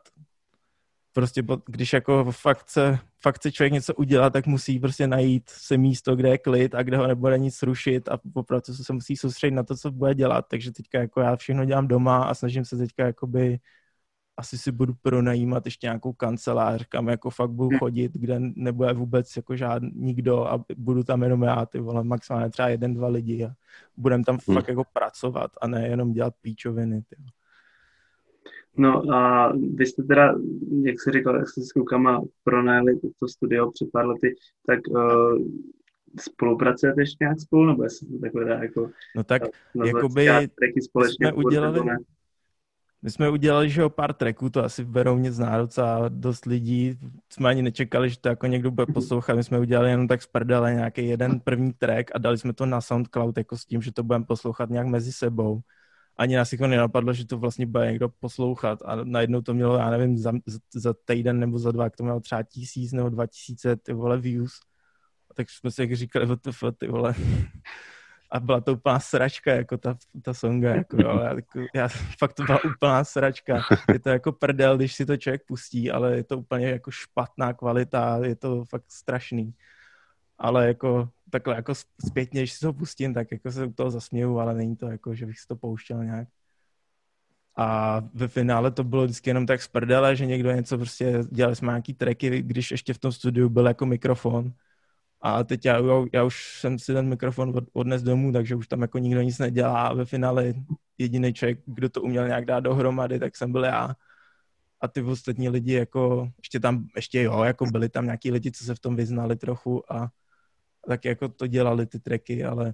prostě 1.13 1.43
když 1.65 1.93
jako 1.93 2.31
fakt 2.31 2.69
se, 2.69 2.99
fakt 3.21 3.41
se 3.41 3.51
člověk 3.51 3.73
něco 3.73 3.93
udělá, 3.93 4.29
tak 4.29 4.47
musí 4.47 4.79
prostě 4.79 5.07
najít 5.07 5.49
se 5.49 5.77
místo, 5.77 6.15
kde 6.15 6.29
je 6.29 6.37
klid 6.37 6.75
a 6.75 6.83
kde 6.83 6.97
ho 6.97 7.07
nebude 7.07 7.37
nic 7.37 7.63
rušit 7.63 8.09
a 8.09 8.19
opravdu 8.33 8.73
se 8.73 8.93
musí 8.93 9.17
soustředit 9.17 9.55
na 9.55 9.63
to, 9.63 9.77
co 9.77 9.91
bude 9.91 10.15
dělat. 10.15 10.45
Takže 10.49 10.71
teďka 10.71 10.99
jako 10.99 11.21
já 11.21 11.35
všechno 11.35 11.65
dělám 11.65 11.87
doma 11.87 12.23
a 12.23 12.33
snažím 12.33 12.65
se 12.65 12.77
teďka 12.77 13.05
jakoby 13.05 13.59
asi 14.37 14.57
si 14.57 14.71
budu 14.71 14.93
pronajímat 15.01 15.65
ještě 15.65 15.87
nějakou 15.87 16.13
kancelář, 16.13 16.85
kam 16.89 17.07
jako 17.07 17.29
fakt 17.29 17.51
budu 17.51 17.69
hmm. 17.69 17.79
chodit, 17.79 18.11
kde 18.13 18.39
nebude 18.39 18.93
vůbec 18.93 19.35
jako 19.35 19.55
žádný 19.55 19.91
nikdo 19.95 20.47
a 20.47 20.65
budu 20.77 21.03
tam 21.03 21.23
jenom 21.23 21.43
já, 21.43 21.65
ty 21.65 21.79
vole, 21.79 22.03
maximálně 22.03 22.49
třeba 22.49 22.67
jeden, 22.67 22.93
dva 22.93 23.07
lidi 23.07 23.45
a 23.45 23.49
budem 23.97 24.23
tam 24.23 24.37
hmm. 24.47 24.55
fakt 24.55 24.67
jako 24.67 24.83
pracovat 24.93 25.51
a 25.61 25.67
ne 25.67 25.87
jenom 25.87 26.13
dělat 26.13 26.33
píčoviny, 26.41 27.01
ty. 27.09 27.15
No 28.77 29.13
a 29.13 29.51
vy 29.75 29.85
jste 29.85 30.03
teda, 30.03 30.35
jak 30.83 30.95
jsi 31.01 31.11
říkal, 31.11 31.35
jak 31.35 31.49
jste 31.49 31.61
s 31.61 31.71
klukama 31.71 32.21
pronajeli 32.43 32.99
to 33.19 33.27
studio 33.27 33.71
před 33.71 33.91
pár 33.91 34.07
lety, 34.07 34.35
tak 34.67 34.79
uh, 34.89 35.37
spolupracujete 36.19 37.01
ještě 37.01 37.17
nějak 37.21 37.39
spolu, 37.39 37.65
nebo 37.65 37.83
jestli 37.83 38.07
to 38.07 38.19
takhle 38.19 38.45
dá 38.45 38.63
jako... 38.63 38.89
No 39.15 39.23
tak, 39.23 39.41
jakoby, 39.85 40.29
společně 40.81 41.27
jsme 41.27 41.33
udělali, 41.33 41.81
my 43.03 43.11
jsme 43.11 43.29
udělali, 43.29 43.69
že 43.69 43.83
o 43.83 43.89
pár 43.89 44.13
tracků, 44.13 44.49
to 44.49 44.63
asi 44.63 44.85
berou 44.85 45.17
nic 45.17 45.33
zná 45.33 45.57
docela 45.57 46.09
dost 46.09 46.45
lidí. 46.45 46.99
Jsme 47.29 47.49
ani 47.49 47.61
nečekali, 47.61 48.09
že 48.09 48.19
to 48.19 48.29
jako 48.29 48.47
někdo 48.47 48.71
bude 48.71 48.85
poslouchat. 48.85 49.35
My 49.35 49.43
jsme 49.43 49.59
udělali 49.59 49.89
jenom 49.89 50.07
tak 50.07 50.21
z 50.21 50.27
prdele 50.27 50.73
nějaký 50.73 51.07
jeden 51.07 51.39
první 51.39 51.73
track 51.73 52.11
a 52.15 52.17
dali 52.17 52.37
jsme 52.37 52.53
to 52.53 52.65
na 52.65 52.81
SoundCloud 52.81 53.37
jako 53.37 53.57
s 53.57 53.65
tím, 53.65 53.81
že 53.81 53.91
to 53.91 54.03
budeme 54.03 54.25
poslouchat 54.25 54.69
nějak 54.69 54.87
mezi 54.87 55.13
sebou 55.13 55.61
ani 56.17 56.35
nás 56.35 56.51
jako 56.51 56.67
nenapadlo, 56.67 57.13
že 57.13 57.27
to 57.27 57.37
vlastně 57.37 57.65
bude 57.65 57.85
někdo 57.85 58.09
poslouchat 58.09 58.79
a 58.85 58.95
najednou 59.03 59.41
to 59.41 59.53
mělo, 59.53 59.77
já 59.77 59.89
nevím, 59.89 60.17
za, 60.17 60.31
za 60.75 60.93
týden 61.05 61.39
nebo 61.39 61.59
za 61.59 61.71
dva, 61.71 61.89
to 61.89 62.03
mělo 62.03 62.19
třeba 62.19 62.43
tisíc 62.43 62.91
nebo 62.91 63.09
dva 63.09 63.27
tisíce 63.27 63.75
ty 63.75 63.93
vole 63.93 64.17
views. 64.17 64.51
A 65.31 65.33
tak 65.33 65.49
jsme 65.49 65.71
si 65.71 65.95
říkali, 65.95 66.25
WTF, 66.25 66.63
ty 66.77 66.87
vole. 66.87 67.13
A 68.33 68.39
byla 68.39 68.61
to 68.61 68.73
úplná 68.73 68.99
sračka, 68.99 69.53
jako 69.53 69.77
ta, 69.77 69.97
ta 70.21 70.33
songa, 70.33 70.75
jako 70.75 71.01
jo. 71.01 71.19
Já, 71.19 71.33
jako, 71.33 71.59
já, 71.75 71.87
fakt 72.19 72.33
to 72.33 72.43
byla 72.43 72.59
úplná 72.63 73.03
sračka. 73.03 73.61
Je 73.93 73.99
to 73.99 74.09
jako 74.09 74.31
prdel, 74.31 74.77
když 74.77 74.95
si 74.95 75.05
to 75.05 75.17
člověk 75.17 75.45
pustí, 75.45 75.91
ale 75.91 76.15
je 76.15 76.23
to 76.23 76.37
úplně 76.37 76.69
jako 76.69 76.91
špatná 76.91 77.53
kvalita, 77.53 78.19
je 78.23 78.35
to 78.35 78.65
fakt 78.65 78.91
strašný. 78.91 79.53
Ale 80.37 80.67
jako 80.67 81.09
takhle 81.29 81.55
jako 81.55 81.73
zpětně, 82.07 82.41
když 82.41 82.53
si 82.53 82.59
to 82.59 82.73
pustím, 82.73 83.13
tak 83.13 83.31
jako 83.31 83.51
se 83.51 83.65
u 83.65 83.73
toho 83.73 83.91
zasměju, 83.91 84.39
ale 84.39 84.53
není 84.53 84.75
to 84.75 84.87
jako, 84.87 85.15
že 85.15 85.25
bych 85.25 85.39
si 85.39 85.47
to 85.47 85.55
pouštěl 85.55 86.03
nějak. 86.03 86.27
A 87.57 88.01
ve 88.13 88.27
finále 88.27 88.71
to 88.71 88.83
bylo 88.83 89.03
vždycky 89.03 89.29
jenom 89.29 89.45
tak 89.45 89.61
z 89.61 89.67
prdele, 89.67 90.15
že 90.15 90.25
někdo 90.25 90.51
něco 90.51 90.77
prostě, 90.77 91.23
dělali 91.31 91.55
jsme 91.55 91.71
nějaký 91.71 91.93
tracky, 91.93 92.41
když 92.41 92.71
ještě 92.71 92.93
v 92.93 92.97
tom 92.97 93.11
studiu 93.11 93.49
byl 93.49 93.67
jako 93.67 93.85
mikrofon. 93.85 94.53
A 95.25 95.43
teď 95.43 95.65
já, 95.65 95.79
já 96.13 96.23
už 96.23 96.59
jsem 96.59 96.79
si 96.79 96.93
ten 96.93 97.09
mikrofon 97.09 97.49
od, 97.55 97.63
odnes 97.73 98.03
domů, 98.03 98.33
takže 98.33 98.55
už 98.55 98.67
tam 98.67 98.81
jako 98.81 98.97
nikdo 98.97 99.21
nic 99.21 99.39
nedělá 99.39 99.87
a 99.87 99.93
ve 99.93 100.05
finále 100.05 100.53
jediný 100.97 101.33
člověk, 101.33 101.59
kdo 101.65 101.89
to 101.89 102.01
uměl 102.01 102.27
nějak 102.27 102.45
dát 102.45 102.59
dohromady, 102.59 103.19
tak 103.19 103.37
jsem 103.37 103.51
byl 103.51 103.63
já. 103.63 103.95
A 104.81 104.87
ty 104.87 105.01
ostatní 105.01 105.49
lidi 105.49 105.73
jako, 105.73 106.29
ještě 106.37 106.59
tam, 106.59 106.87
ještě 106.95 107.21
jo, 107.21 107.43
jako 107.43 107.65
byli 107.65 107.89
tam 107.89 108.05
nějaký 108.05 108.31
lidi, 108.31 108.51
co 108.51 108.63
se 108.63 108.75
v 108.75 108.79
tom 108.79 108.95
vyznali 108.95 109.35
trochu 109.35 109.93
a 109.93 110.11
tak 110.87 111.05
jako 111.05 111.29
to 111.29 111.47
dělali 111.47 111.85
ty 111.85 111.99
tracky, 111.99 112.43
ale 112.43 112.73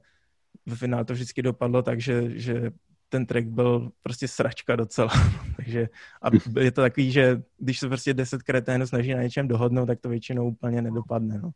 v 0.65 0.75
finále 0.75 1.05
to 1.05 1.13
vždycky 1.13 1.41
dopadlo 1.41 1.81
tak, 1.81 2.01
že, 2.01 2.39
že 2.39 2.71
ten 3.09 3.25
track 3.25 3.47
byl 3.47 3.91
prostě 4.03 4.27
sračka 4.27 4.75
docela. 4.75 5.11
Takže 5.55 5.89
a 6.21 6.29
je 6.59 6.71
to 6.71 6.81
takový, 6.81 7.11
že 7.11 7.41
když 7.57 7.79
se 7.79 7.87
prostě 7.87 8.13
deset 8.13 8.43
kreténů 8.43 8.87
snaží 8.87 9.13
na 9.13 9.21
něčem 9.21 9.47
dohodnout, 9.47 9.85
tak 9.85 9.99
to 9.99 10.09
většinou 10.09 10.47
úplně 10.47 10.81
nedopadne. 10.81 11.39
No. 11.43 11.51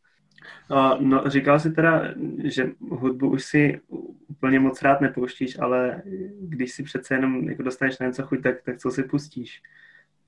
No, 1.00 1.24
říkal 1.30 1.60
jsi 1.60 1.72
teda, 1.72 2.04
že 2.44 2.70
hudbu 2.90 3.30
už 3.30 3.44
si 3.44 3.82
úplně 4.28 4.60
moc 4.60 4.82
rád 4.82 5.02
nepouštíš, 5.02 5.60
ale 5.60 6.02
když 6.40 6.72
si 6.72 6.84
přece 6.84 7.14
jenom 7.14 7.50
jako 7.50 7.64
dostaneš 7.64 8.00
na 8.00 8.08
něco 8.08 8.24
chuť, 8.24 8.44
tak, 8.44 8.62
tak 8.62 8.78
co 8.78 8.92
si 8.92 9.04
pustíš 9.04 9.62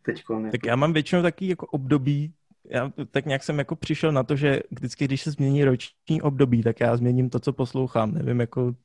teď? 0.01 0.17
Jako... 0.17 0.43
Tak 0.51 0.65
já 0.65 0.75
mám 0.75 0.93
většinou 0.93 1.21
takový 1.21 1.47
jako 1.47 1.65
období, 1.65 2.33
já 2.69 2.91
tak 3.11 3.25
nějak 3.25 3.43
jsem 3.43 3.59
jako 3.59 3.75
přišel 3.75 4.11
na 4.11 4.23
to, 4.23 4.35
že 4.35 4.59
vždycky, 4.71 5.05
když 5.05 5.21
se 5.21 5.31
změní 5.31 5.63
roční 5.63 6.21
období, 6.21 6.63
tak 6.63 6.79
já 6.79 6.97
změním 6.97 7.29
to, 7.29 7.39
co 7.39 7.53
poslouchám. 7.53 8.13
Nevím, 8.13 8.39
jako 8.39 8.75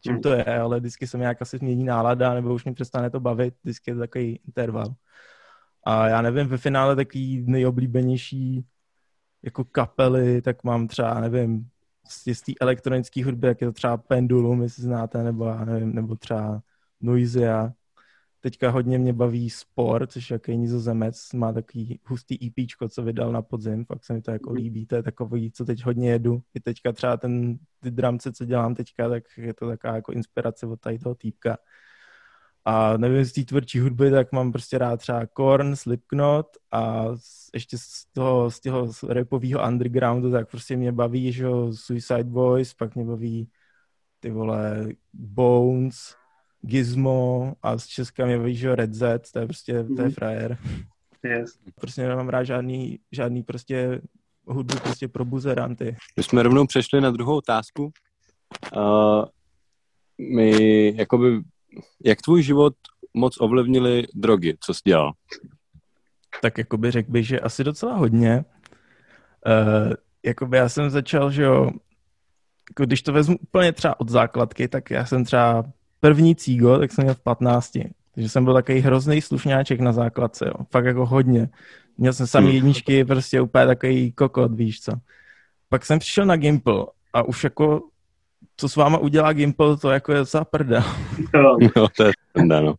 čím 0.00 0.20
to 0.20 0.32
je, 0.32 0.44
ale 0.44 0.80
vždycky 0.80 1.06
se 1.06 1.16
mi 1.16 1.20
nějak 1.20 1.42
asi 1.42 1.58
změní 1.58 1.84
nálada, 1.84 2.34
nebo 2.34 2.54
už 2.54 2.64
mě 2.64 2.74
přestane 2.74 3.10
to 3.10 3.20
bavit, 3.20 3.54
vždycky 3.62 3.90
je 3.90 3.94
to 3.94 4.00
takový 4.00 4.40
interval. 4.46 4.94
A 5.84 6.08
já 6.08 6.22
nevím, 6.22 6.46
ve 6.46 6.58
finále 6.58 6.96
takový 6.96 7.44
nejoblíbenější 7.46 8.64
jako 9.42 9.64
kapely, 9.64 10.42
tak 10.42 10.64
mám 10.64 10.88
třeba, 10.88 11.20
nevím, 11.20 11.68
z 12.08 12.42
té 12.42 12.52
elektronické 12.60 13.24
hudby, 13.24 13.46
jak 13.46 13.60
je 13.60 13.66
to 13.66 13.72
třeba 13.72 13.96
Pendulum, 13.96 14.62
jestli 14.62 14.82
znáte, 14.82 15.22
nebo 15.22 15.44
já 15.44 15.64
nevím, 15.64 15.94
nebo 15.94 16.16
třeba 16.16 16.62
Noisia, 17.00 17.72
teďka 18.40 18.70
hodně 18.70 18.98
mě 18.98 19.12
baví 19.12 19.50
Sport, 19.50 20.12
což 20.12 20.30
je 20.30 20.34
jaký 20.34 20.56
nizozemec, 20.56 21.32
má 21.32 21.52
takový 21.52 22.00
hustý 22.04 22.46
EPčko, 22.46 22.88
co 22.88 23.02
vydal 23.02 23.32
na 23.32 23.42
podzim, 23.42 23.84
fakt 23.84 24.04
se 24.04 24.12
mi 24.12 24.22
to 24.22 24.30
jako 24.30 24.52
líbí, 24.52 24.86
to 24.86 24.96
je 24.96 25.02
takový, 25.02 25.52
co 25.52 25.64
teď 25.64 25.84
hodně 25.84 26.10
jedu. 26.10 26.42
I 26.54 26.60
teďka 26.60 26.92
třeba 26.92 27.16
ten, 27.16 27.58
ty 27.80 27.90
dramce, 27.90 28.32
co 28.32 28.44
dělám 28.44 28.74
teďka, 28.74 29.08
tak 29.08 29.22
je 29.36 29.54
to 29.54 29.68
taková 29.68 29.94
jako 29.94 30.12
inspirace 30.12 30.66
od 30.66 30.80
tady 30.80 30.98
toho 30.98 31.14
týpka. 31.14 31.56
A 32.68 32.96
nevím, 32.96 33.24
z 33.24 33.32
té 33.32 33.44
tvrdší 33.44 33.80
hudby, 33.80 34.10
tak 34.10 34.32
mám 34.32 34.52
prostě 34.52 34.78
rád 34.78 34.96
třeba 34.96 35.26
Korn, 35.26 35.76
Slipknot 35.76 36.46
a 36.72 37.04
ještě 37.54 37.78
z 37.78 38.04
toho, 38.12 38.50
z 38.50 38.60
toho 38.60 38.90
rapového 39.08 39.68
undergroundu, 39.68 40.30
tak 40.30 40.50
prostě 40.50 40.76
mě 40.76 40.92
baví, 40.92 41.32
že 41.32 41.46
Suicide 41.72 42.24
Boys, 42.24 42.74
pak 42.74 42.94
mě 42.94 43.04
baví 43.04 43.48
ty 44.20 44.30
vole 44.30 44.88
Bones, 45.12 46.14
Gizmo 46.60 47.54
a 47.62 47.78
z 47.78 47.86
Česka 47.86 48.26
mě 48.26 48.38
baví, 48.38 48.56
že 48.56 48.76
Red 48.76 48.94
Z, 48.94 49.32
to 49.32 49.38
je 49.38 49.46
prostě, 49.46 49.72
to 49.72 50.02
je 50.02 50.08
mhm. 50.08 50.10
frajer. 50.10 50.58
Yes. 51.24 51.58
Prostě 51.80 52.08
nemám 52.08 52.28
rád 52.28 52.44
žádný, 52.44 52.98
žádný 53.12 53.42
prostě 53.42 54.00
hudbu 54.46 54.78
prostě 54.78 55.08
pro 55.08 55.24
buzeranty. 55.24 55.96
My 56.16 56.22
jsme 56.22 56.42
rovnou 56.42 56.66
přešli 56.66 57.00
na 57.00 57.10
druhou 57.10 57.36
otázku. 57.36 57.92
Uh, 58.76 59.24
my, 60.18 60.92
jakoby, 60.96 61.40
jak 62.04 62.22
tvůj 62.22 62.42
život 62.42 62.74
moc 63.14 63.40
ovlivnili 63.40 64.06
drogy, 64.14 64.56
co 64.60 64.74
jsi 64.74 64.80
dělal? 64.84 65.12
Tak 66.42 66.58
jakoby 66.58 66.90
řekl 66.90 67.12
bych, 67.12 67.26
že 67.26 67.40
asi 67.40 67.64
docela 67.64 67.96
hodně. 67.96 68.44
Uh, 69.46 69.92
jakoby 70.22 70.56
já 70.56 70.68
jsem 70.68 70.90
začal, 70.90 71.30
že 71.30 71.42
jo, 71.42 71.70
jako 72.70 72.84
když 72.84 73.02
to 73.02 73.12
vezmu 73.12 73.36
úplně 73.38 73.72
třeba 73.72 74.00
od 74.00 74.08
základky, 74.08 74.68
tak 74.68 74.90
já 74.90 75.06
jsem 75.06 75.24
třeba 75.24 75.64
první 76.00 76.36
cígo, 76.36 76.78
tak 76.78 76.92
jsem 76.92 77.04
měl 77.04 77.14
v 77.14 77.20
15. 77.20 77.72
Takže 78.14 78.28
jsem 78.28 78.44
byl 78.44 78.54
takový 78.54 78.80
hrozný 78.80 79.22
slušňáček 79.22 79.80
na 79.80 79.92
základce, 79.92 80.46
jo. 80.46 80.64
Fakt 80.70 80.84
jako 80.84 81.06
hodně. 81.06 81.48
Měl 81.98 82.12
jsem 82.12 82.26
samý 82.26 82.46
hmm. 82.46 82.54
jedničky, 82.54 83.04
prostě 83.04 83.40
úplně 83.40 83.66
takový 83.66 84.12
kokot, 84.12 84.54
víš 84.54 84.80
co. 84.80 84.92
Pak 85.68 85.86
jsem 85.86 85.98
přišel 85.98 86.26
na 86.26 86.36
Gimple 86.36 86.86
a 87.12 87.22
už 87.22 87.44
jako 87.44 87.82
co 88.56 88.68
s 88.68 88.76
váma 88.76 88.98
udělá 88.98 89.32
Gimple, 89.32 89.76
to 89.76 89.90
jako 89.90 90.12
je 90.12 90.24
za 90.24 90.44
prda. 90.44 90.84
No, 91.76 91.88
to 91.96 92.04
je 92.04 92.12
prda, 92.32 92.60
no. 92.60 92.74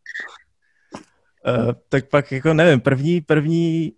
Uh, 1.47 1.71
tak 1.89 2.09
pak 2.09 2.31
jako 2.31 2.53
nevím, 2.53 2.81
první, 2.81 3.21
první 3.21 3.93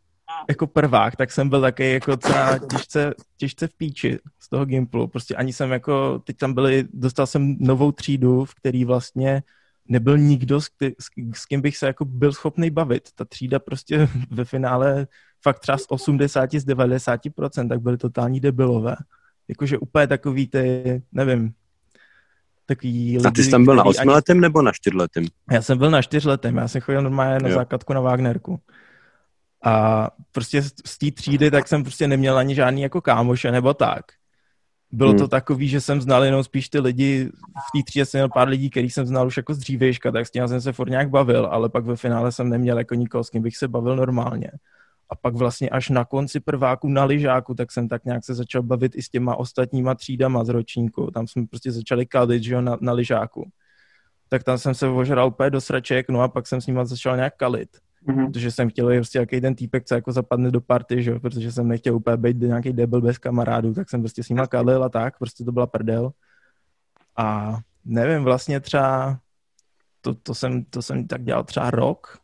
jako 0.50 0.68
prvák, 0.68 1.16
tak 1.16 1.32
jsem 1.32 1.50
byl 1.50 1.62
taky 1.62 1.92
jako 1.92 2.18
třeba 2.18 2.58
těžce, 2.58 3.14
těžce 3.38 3.68
v 3.68 3.74
píči 3.74 4.20
z 4.40 4.50
toho 4.50 4.66
Gimplu. 4.66 5.08
Prostě 5.08 5.36
ani 5.36 5.54
jsem 5.54 5.72
jako, 5.72 6.20
teď 6.20 6.38
tam 6.38 6.54
byli, 6.54 6.88
dostal 6.94 7.28
jsem 7.28 7.56
novou 7.60 7.92
třídu, 7.92 8.46
v 8.46 8.56
který 8.56 8.86
vlastně 8.86 9.44
nebyl 9.88 10.18
nikdo, 10.18 10.62
s, 10.62 10.70
s, 10.82 11.06
s 11.34 11.46
kým 11.46 11.62
bych 11.62 11.78
se 11.78 11.88
jako 11.88 12.06
byl 12.06 12.34
schopný 12.34 12.70
bavit. 12.70 13.10
Ta 13.16 13.26
třída 13.26 13.60
prostě 13.60 14.10
ve 14.32 14.46
finále 14.46 15.08
fakt 15.42 15.60
třeba 15.60 15.78
z 15.78 15.86
80, 15.90 16.52
z 16.54 16.66
90%, 16.66 17.70
tak 17.70 17.82
byly 17.82 17.98
totální 17.98 18.40
debilové. 18.40 18.96
Jakože 19.48 19.78
úplně 19.78 20.08
takový 20.08 20.48
ty, 20.48 21.02
nevím, 21.12 21.54
takový 22.76 23.18
lidi, 23.18 23.28
A 23.28 23.32
ty 23.32 23.44
jsi 23.44 23.52
tam 23.52 23.66
byl 23.66 23.76
na 23.76 23.86
osmiletém 23.86 24.38
ani... 24.38 24.42
nebo 24.42 24.62
na 24.62 24.72
čtyřletém? 24.72 25.26
Já 25.52 25.62
jsem 25.62 25.78
byl 25.78 25.92
na 25.92 26.02
čtyřletém, 26.02 26.58
já 26.58 26.68
jsem 26.68 26.82
chodil 26.82 27.02
normálně 27.02 27.40
na 27.40 27.50
jo. 27.50 27.56
základku 27.56 27.94
na 27.94 28.02
Wagnerku. 28.02 28.60
A 29.66 30.08
prostě 30.32 30.62
z 30.62 30.98
té 30.98 31.12
třídy 31.12 31.52
tak 31.52 31.68
jsem 31.68 31.84
prostě 31.84 32.08
neměl 32.08 32.38
ani 32.38 32.56
žádný 32.56 32.82
jako 32.82 33.02
kámoše 33.02 33.52
nebo 33.52 33.74
tak. 33.74 34.06
Bylo 34.92 35.10
hmm. 35.10 35.20
to 35.20 35.28
takový, 35.28 35.68
že 35.68 35.82
jsem 35.82 36.02
znal 36.02 36.24
jenom 36.24 36.44
spíš 36.44 36.70
ty 36.70 36.80
lidi, 36.80 37.30
v 37.36 37.78
té 37.78 37.84
třídě 37.86 38.06
jsem 38.06 38.20
měl 38.20 38.30
pár 38.30 38.48
lidí, 38.48 38.70
který 38.70 38.90
jsem 38.90 39.06
znal 39.06 39.28
už 39.28 39.38
jako 39.38 39.54
z 39.54 39.58
dřívějška, 39.58 40.12
tak 40.12 40.28
s 40.28 40.32
tím 40.32 40.48
jsem 40.48 40.62
se 40.62 40.74
furt 40.74 40.90
nějak 40.90 41.10
bavil, 41.10 41.46
ale 41.46 41.70
pak 41.70 41.86
ve 41.86 41.96
finále 41.96 42.32
jsem 42.32 42.50
neměl 42.50 42.78
jako 42.78 42.96
nikoho, 42.96 43.24
s 43.24 43.30
kým 43.30 43.42
bych 43.42 43.58
se 43.58 43.68
bavil 43.68 43.96
normálně. 43.96 44.52
A 45.10 45.16
pak 45.16 45.36
vlastně 45.36 45.70
až 45.70 45.90
na 45.90 46.06
konci 46.06 46.40
prváku 46.40 46.90
na 46.90 47.04
lyžáku, 47.06 47.54
tak 47.54 47.72
jsem 47.72 47.88
tak 47.88 48.06
nějak 48.06 48.26
se 48.26 48.34
začal 48.34 48.64
bavit 48.64 48.96
i 48.96 49.02
s 49.02 49.10
těma 49.10 49.36
ostatníma 49.36 49.96
třídama 49.96 50.44
z 50.44 50.50
ročníku. 50.50 51.12
Tam 51.12 51.28
jsme 51.28 51.48
prostě 51.48 51.72
začali 51.72 52.06
kalit, 52.06 52.44
že 52.44 52.54
jo, 52.54 52.62
na, 52.62 52.78
na 52.82 52.94
lyžáku. 52.94 53.50
Tak 54.30 54.44
tam 54.44 54.58
jsem 54.58 54.74
se 54.74 54.88
ožral 54.88 55.28
úplně 55.28 55.50
do 55.50 55.62
sraček, 55.62 56.10
no 56.10 56.22
a 56.22 56.28
pak 56.28 56.48
jsem 56.48 56.62
s 56.62 56.68
nima 56.68 56.86
začal 56.86 57.16
nějak 57.16 57.36
kalit. 57.38 57.70
Mm-hmm. 58.08 58.32
Protože 58.32 58.52
jsem 58.52 58.70
chtěl 58.70 58.88
prostě 58.88 59.20
jaký 59.20 59.42
ten 59.42 59.56
týpek, 59.56 59.86
co 59.86 59.96
jako 59.96 60.12
zapadne 60.12 60.52
do 60.52 60.62
party, 60.62 61.04
že? 61.04 61.20
protože 61.20 61.52
jsem 61.52 61.68
nechtěl 61.68 61.96
úplně 61.96 62.18
být 62.18 62.38
nějaký 62.38 62.74
debil 62.74 63.02
bez 63.02 63.18
kamarádů, 63.18 63.74
tak 63.74 63.90
jsem 63.90 64.02
prostě 64.02 64.24
s 64.24 64.30
nima 64.30 64.48
kalil 64.48 64.84
a 64.84 64.90
tak, 64.90 65.18
prostě 65.18 65.44
to 65.44 65.52
byla 65.52 65.68
prdel. 65.68 66.12
A 67.18 67.58
nevím, 67.86 68.24
vlastně 68.24 68.60
třeba 68.60 69.20
to, 70.02 70.14
to, 70.14 70.36
jsem, 70.36 70.64
to 70.64 70.82
jsem 70.82 71.08
tak 71.08 71.24
dělal 71.24 71.44
třeba 71.44 71.72
rok. 71.72 72.18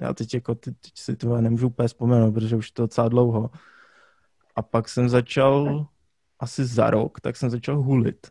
Já 0.00 0.14
teď, 0.14 0.34
jako, 0.34 0.54
teď, 0.54 0.74
si 0.94 1.16
to 1.16 1.40
nemůžu 1.40 1.66
úplně 1.66 1.88
vzpomenout, 1.88 2.32
protože 2.32 2.56
už 2.56 2.70
to 2.70 2.82
docela 2.82 3.08
dlouho. 3.08 3.50
A 4.56 4.62
pak 4.62 4.88
jsem 4.88 5.08
začal 5.08 5.86
asi 6.40 6.64
za 6.64 6.90
rok, 6.90 7.20
tak 7.20 7.36
jsem 7.36 7.50
začal 7.50 7.82
hulit. 7.82 8.26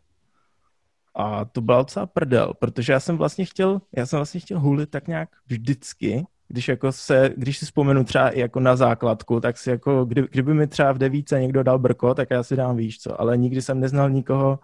A 1.16 1.46
to 1.46 1.62
byla 1.62 1.78
docela 1.78 2.06
prdel, 2.06 2.54
protože 2.60 2.94
já 2.94 3.00
jsem 3.00 3.18
vlastně 3.18 3.46
chtěl, 3.46 3.82
já 3.96 4.06
jsem 4.06 4.18
vlastně 4.18 4.40
chtěl 4.40 4.60
hulit 4.60 4.90
tak 4.90 5.08
nějak 5.08 5.30
vždycky, 5.48 6.26
když 6.48 6.68
jako 6.68 6.92
se, 6.92 7.34
když 7.38 7.58
si 7.58 7.66
vzpomenu 7.66 8.04
třeba 8.04 8.30
i 8.30 8.40
jako 8.40 8.60
na 8.60 8.76
základku, 8.76 9.40
tak 9.40 9.58
si 9.58 9.70
jako, 9.70 10.06
kdy, 10.06 10.28
kdyby 10.32 10.54
mi 10.54 10.68
třeba 10.68 10.92
v 10.92 10.98
devíce 10.98 11.42
někdo 11.42 11.64
dal 11.64 11.80
brko, 11.80 12.14
tak 12.14 12.32
já 12.32 12.44
si 12.44 12.56
dám 12.56 12.76
víš 12.76 13.00
co, 13.00 13.22
ale 13.22 13.38
nikdy 13.38 13.62
jsem 13.62 13.80
neznal 13.80 14.10
nikoho, 14.10 14.60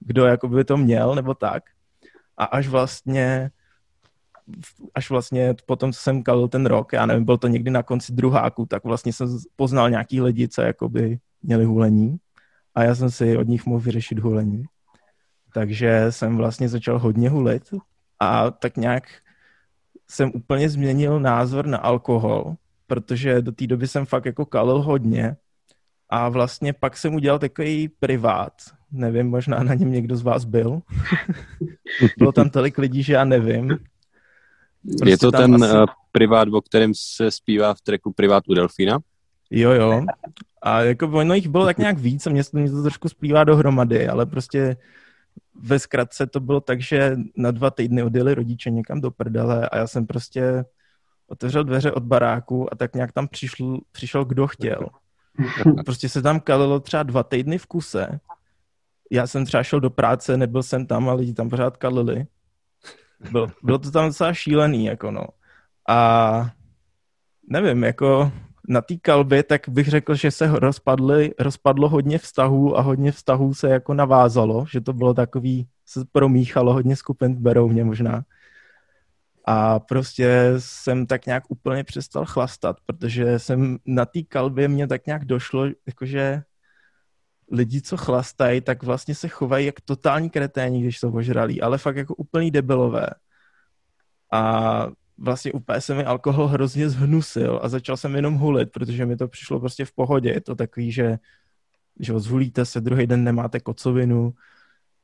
kdo 0.00 0.26
jako 0.26 0.48
by 0.48 0.64
to 0.64 0.76
měl, 0.76 1.14
nebo 1.14 1.34
tak. 1.34 1.62
A 2.36 2.44
až 2.44 2.68
vlastně 2.68 3.50
až 4.94 5.10
vlastně 5.10 5.54
potom, 5.66 5.92
co 5.92 6.00
jsem 6.00 6.22
kalil 6.22 6.48
ten 6.48 6.66
rok, 6.66 6.92
já 6.92 7.06
nevím, 7.06 7.24
byl 7.24 7.38
to 7.38 7.48
někdy 7.48 7.70
na 7.70 7.82
konci 7.82 8.12
druháku, 8.12 8.66
tak 8.66 8.84
vlastně 8.84 9.12
jsem 9.12 9.38
poznal 9.56 9.90
nějaký 9.90 10.20
lidi, 10.20 10.48
co 10.48 10.62
jakoby 10.62 11.18
měli 11.42 11.64
hulení 11.64 12.16
a 12.74 12.82
já 12.82 12.94
jsem 12.94 13.10
si 13.10 13.36
od 13.36 13.48
nich 13.48 13.66
mohl 13.66 13.80
vyřešit 13.80 14.18
hulení. 14.18 14.64
Takže 15.52 16.06
jsem 16.10 16.36
vlastně 16.36 16.68
začal 16.68 16.98
hodně 16.98 17.30
hulit 17.30 17.74
a 18.20 18.50
tak 18.50 18.76
nějak 18.76 19.04
jsem 20.10 20.30
úplně 20.34 20.68
změnil 20.68 21.20
názor 21.20 21.66
na 21.66 21.78
alkohol, 21.78 22.54
protože 22.86 23.42
do 23.42 23.52
té 23.52 23.66
doby 23.66 23.88
jsem 23.88 24.06
fakt 24.06 24.24
jako 24.24 24.46
kalil 24.46 24.82
hodně 24.82 25.36
a 26.08 26.28
vlastně 26.28 26.72
pak 26.72 26.96
jsem 26.96 27.14
udělal 27.14 27.38
takový 27.38 27.88
privát. 27.88 28.52
Nevím, 28.92 29.26
možná 29.26 29.62
na 29.62 29.74
něm 29.74 29.92
někdo 29.92 30.16
z 30.16 30.22
vás 30.22 30.44
byl. 30.44 30.80
Bylo 32.18 32.32
tam 32.32 32.50
tolik 32.50 32.78
lidí, 32.78 33.02
že 33.02 33.12
já 33.12 33.24
nevím. 33.24 33.78
Prostě 34.84 35.10
je 35.10 35.18
to 35.18 35.32
ten 35.32 35.64
asi... 35.64 35.74
uh, 35.74 35.84
privát, 36.12 36.48
o 36.52 36.60
kterém 36.60 36.92
se 36.94 37.30
zpívá 37.30 37.74
v 37.74 37.80
treku 37.80 38.12
Privát 38.12 38.44
u 38.48 38.54
Delfína? 38.54 38.98
Jo, 39.50 39.70
jo. 39.70 40.04
A 40.62 40.80
jako 40.80 41.08
ono 41.08 41.34
jich 41.34 41.48
bylo 41.48 41.64
tak 41.64 41.78
nějak 41.78 41.98
víc 41.98 42.26
a 42.26 42.30
mě 42.30 42.44
to, 42.44 42.58
mě 42.58 42.70
to 42.70 42.82
trošku 42.82 43.08
splývá 43.08 43.44
dohromady, 43.44 44.08
ale 44.08 44.26
prostě 44.26 44.76
ve 45.60 45.78
zkratce 45.78 46.26
to 46.26 46.40
bylo 46.40 46.60
tak, 46.60 46.80
že 46.80 47.16
na 47.36 47.50
dva 47.50 47.70
týdny 47.70 48.02
odjeli 48.02 48.34
rodiče 48.34 48.70
někam 48.70 49.00
do 49.00 49.10
prdele 49.10 49.68
a 49.68 49.78
já 49.78 49.86
jsem 49.86 50.06
prostě 50.06 50.64
otevřel 51.28 51.64
dveře 51.64 51.92
od 51.92 52.02
baráku 52.02 52.72
a 52.72 52.76
tak 52.76 52.94
nějak 52.94 53.12
tam 53.12 53.28
přišel, 53.28 53.78
přišel 53.92 54.24
kdo 54.24 54.46
chtěl. 54.46 54.88
Prostě 55.84 56.08
se 56.08 56.22
tam 56.22 56.40
kalilo 56.40 56.80
třeba 56.80 57.02
dva 57.02 57.22
týdny 57.22 57.58
v 57.58 57.66
kuse. 57.66 58.20
Já 59.10 59.26
jsem 59.26 59.44
třeba 59.44 59.62
šel 59.62 59.80
do 59.80 59.90
práce, 59.90 60.36
nebyl 60.36 60.62
jsem 60.62 60.86
tam 60.86 61.08
a 61.08 61.14
lidi 61.14 61.34
tam 61.34 61.50
pořád 61.50 61.76
kalili. 61.76 62.26
Bylo, 63.30 63.46
bylo 63.62 63.78
to 63.78 63.90
tam 63.90 64.06
docela 64.06 64.34
šílený, 64.34 64.84
jako 64.84 65.10
no. 65.10 65.26
A 65.88 66.50
nevím, 67.48 67.84
jako 67.84 68.32
na 68.68 68.80
té 68.80 68.96
kalbě, 68.96 69.42
tak 69.42 69.68
bych 69.68 69.88
řekl, 69.88 70.14
že 70.14 70.30
se 70.30 70.46
rozpadly, 70.46 71.34
rozpadlo 71.38 71.88
hodně 71.88 72.18
vztahů 72.18 72.78
a 72.78 72.80
hodně 72.80 73.12
vztahů 73.12 73.54
se 73.54 73.68
jako 73.68 73.94
navázalo, 73.94 74.66
že 74.70 74.80
to 74.80 74.92
bylo 74.92 75.14
takový, 75.14 75.68
se 75.86 76.04
promíchalo 76.12 76.72
hodně 76.72 76.96
skupin 76.96 77.34
berou 77.34 77.68
mě 77.68 77.84
možná. 77.84 78.24
A 79.44 79.78
prostě 79.78 80.54
jsem 80.58 81.06
tak 81.06 81.26
nějak 81.26 81.44
úplně 81.48 81.84
přestal 81.84 82.24
chlastat, 82.24 82.76
protože 82.86 83.38
jsem 83.38 83.78
na 83.86 84.04
té 84.04 84.22
kalbě 84.22 84.68
mě 84.68 84.86
tak 84.86 85.06
nějak 85.06 85.24
došlo, 85.24 85.66
jakože 85.86 86.42
lidi, 87.52 87.82
co 87.82 87.96
chlastají, 87.96 88.60
tak 88.60 88.82
vlastně 88.82 89.14
se 89.14 89.28
chovají 89.28 89.66
jak 89.66 89.80
totální 89.80 90.30
kreténi, 90.30 90.82
když 90.82 90.98
jsou 90.98 91.12
ožralí, 91.12 91.62
ale 91.62 91.78
fakt 91.78 91.96
jako 91.96 92.14
úplný 92.14 92.50
debilové. 92.50 93.06
A 94.32 94.86
vlastně 95.18 95.52
úplně 95.52 95.80
se 95.80 95.94
mi 95.94 96.04
alkohol 96.04 96.46
hrozně 96.46 96.88
zhnusil 96.88 97.60
a 97.62 97.68
začal 97.68 97.96
jsem 97.96 98.16
jenom 98.16 98.34
hulit, 98.34 98.72
protože 98.72 99.06
mi 99.06 99.16
to 99.16 99.28
přišlo 99.28 99.60
prostě 99.60 99.84
v 99.84 99.92
pohodě. 99.92 100.30
Je 100.30 100.40
to 100.40 100.54
takový, 100.54 100.92
že, 100.92 101.18
že 102.00 102.18
zhulíte 102.18 102.64
se, 102.64 102.80
druhý 102.80 103.06
den 103.06 103.24
nemáte 103.24 103.60
kocovinu, 103.60 104.34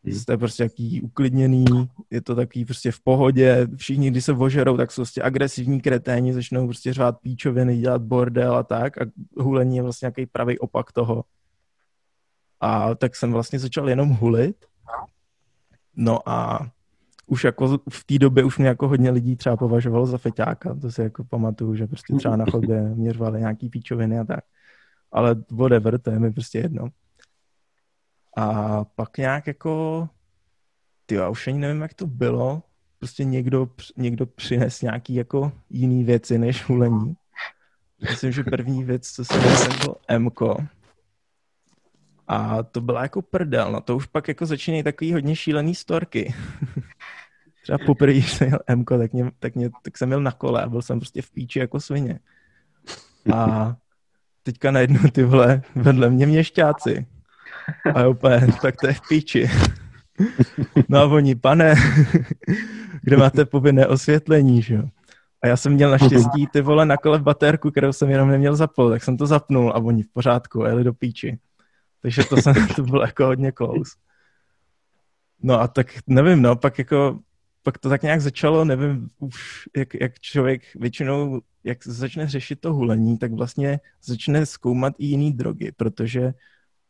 hmm. 0.05 0.15
jste 0.15 0.37
prostě 0.37 0.63
jaký 0.63 1.03
uklidněný, 1.03 1.65
je 2.11 2.21
to 2.21 2.35
takový 2.35 2.65
prostě 2.65 2.93
v 2.93 3.01
pohodě, 3.01 3.69
všichni, 3.77 4.11
když 4.11 4.25
se 4.25 4.33
ožerou, 4.33 4.77
tak 4.77 4.93
jsou 4.93 5.03
prostě 5.03 5.23
agresivní 5.23 5.81
kreténi, 5.81 6.33
začnou 6.33 6.67
prostě 6.67 6.93
řvát 6.93 7.21
píčoviny, 7.21 7.79
dělat 7.79 8.03
bordel 8.03 8.57
a 8.57 8.63
tak 8.63 8.99
a 8.99 9.05
hulení 9.37 9.77
je 9.77 9.83
vlastně 9.83 10.07
nějaký 10.07 10.27
pravý 10.27 10.59
opak 10.59 10.93
toho. 10.93 11.25
A 12.61 12.95
tak 12.95 13.17
jsem 13.17 13.33
vlastně 13.33 13.59
začal 13.59 13.89
jenom 13.89 14.09
hulit. 14.09 14.57
No 15.97 16.29
a 16.29 16.71
už 17.27 17.45
jako 17.45 17.79
v 17.91 18.05
té 18.07 18.19
době 18.19 18.45
už 18.45 18.59
mě 18.59 18.69
jako 18.69 18.89
hodně 18.89 19.11
lidí 19.11 19.37
třeba 19.37 19.57
považovalo 19.57 20.07
za 20.07 20.19
feťáka, 20.19 20.75
to 20.75 20.93
si 20.93 21.03
jako 21.03 21.25
pamatuju, 21.25 21.75
že 21.75 21.87
prostě 21.87 22.15
třeba 22.15 22.37
na 22.37 22.45
chodbě 22.51 22.83
měřovali 22.83 23.41
nějaký 23.41 23.69
píčoviny 23.69 24.19
a 24.19 24.25
tak. 24.25 24.45
Ale 25.13 25.37
whatever, 25.51 25.99
to 25.99 26.11
je 26.11 26.19
mi 26.19 26.33
prostě 26.33 26.59
jedno. 26.59 26.89
A 28.37 28.85
pak 28.85 29.19
nějak 29.19 29.47
jako, 29.47 30.09
ty 31.07 31.15
já 31.15 31.29
už 31.29 31.47
ani 31.47 31.59
nevím, 31.59 31.83
jak 31.83 31.95
to 31.95 32.07
bylo, 32.07 32.63
prostě 32.99 33.25
někdo, 33.25 33.69
někdo 33.97 34.27
přines 34.27 34.83
nějaký 34.83 35.15
jako 35.15 35.53
jiný 35.71 36.05
věci 36.05 36.39
než 36.39 36.69
hulení. 36.69 37.15
Myslím, 38.11 38.33
že 38.33 38.45
první 38.45 38.85
věc, 38.85 39.11
co 39.11 39.25
jsem 39.25 39.41
měl, 39.41 39.79
bylo 39.79 40.19
Mko. 40.19 40.57
A 42.33 42.63
to 42.63 42.81
byla 42.81 43.03
jako 43.03 43.23
prdel, 43.23 43.73
no 43.73 43.81
to 43.81 43.97
už 43.97 44.07
pak 44.07 44.29
jako 44.29 44.47
začínají 44.47 44.83
takový 44.83 45.13
hodně 45.13 45.37
šílený 45.37 45.75
storky. 45.75 46.35
Třeba 47.63 47.79
poprvé, 47.87 48.13
když 48.13 48.33
jsem 48.33 48.49
měl 48.49 48.59
Mko, 48.77 48.99
tak, 48.99 49.13
mě, 49.13 49.31
tak, 49.39 49.55
mě, 49.55 49.71
tak 49.83 49.99
jsem 49.99 50.09
měl 50.09 50.21
na 50.21 50.33
kole 50.33 50.63
a 50.63 50.69
byl 50.69 50.83
jsem 50.83 51.01
prostě 51.01 51.23
v 51.23 51.31
píči 51.31 51.59
jako 51.59 51.81
svině. 51.81 52.19
A 53.35 53.75
teďka 54.43 54.71
najednou 54.71 55.01
ty 55.13 55.25
vole 55.25 55.63
vedle 55.75 56.11
mě 56.11 56.27
měšťáci. 56.27 57.07
A 57.95 58.07
úplně, 58.07 58.47
tak 58.63 58.77
to 58.77 58.87
je 58.87 58.95
v 58.95 59.01
píči. 59.09 59.51
No 60.89 60.99
a 60.99 61.05
oni, 61.05 61.35
pane, 61.35 61.75
kde 63.03 63.17
máte 63.17 63.45
povinné 63.45 63.87
osvětlení, 63.87 64.63
že 64.63 64.75
jo? 64.75 64.83
A 65.43 65.47
já 65.47 65.57
jsem 65.57 65.73
měl 65.73 65.91
naštěstí 65.91 66.47
ty 66.53 66.61
vole 66.61 66.87
na 66.87 66.97
kole 66.97 67.19
v 67.19 67.23
baterku, 67.23 67.71
kterou 67.71 67.93
jsem 67.93 68.11
jenom 68.11 68.29
neměl 68.29 68.57
zapnout, 68.57 68.91
tak 68.91 69.03
jsem 69.03 69.17
to 69.17 69.27
zapnul 69.27 69.71
a 69.71 69.77
oni 69.77 70.03
v 70.03 70.13
pořádku, 70.13 70.65
jeli 70.65 70.85
do 70.85 70.95
píči. 70.95 71.39
Takže 72.03 72.25
to, 72.25 72.37
jsem, 72.37 72.55
to 72.77 72.83
bylo 72.83 73.03
jako 73.03 73.27
hodně 73.27 73.53
close. 73.53 73.97
No 75.43 75.61
a 75.61 75.69
tak 75.69 75.87
nevím, 76.07 76.43
no, 76.43 76.57
pak 76.57 76.79
jako, 76.79 77.19
pak 77.63 77.79
to 77.79 77.89
tak 77.89 78.03
nějak 78.03 78.21
začalo, 78.21 78.65
nevím 78.65 79.09
už, 79.19 79.69
jak, 79.77 79.95
jak 79.95 80.21
člověk 80.21 80.63
většinou, 80.75 81.41
jak 81.65 81.87
začne 81.87 82.29
řešit 82.29 82.61
to 82.61 82.75
hulení, 82.75 83.19
tak 83.19 83.33
vlastně 83.33 83.81
začne 84.05 84.47
zkoumat 84.47 84.95
i 84.99 85.07
jiný 85.07 85.33
drogy, 85.33 85.73
protože 85.77 86.35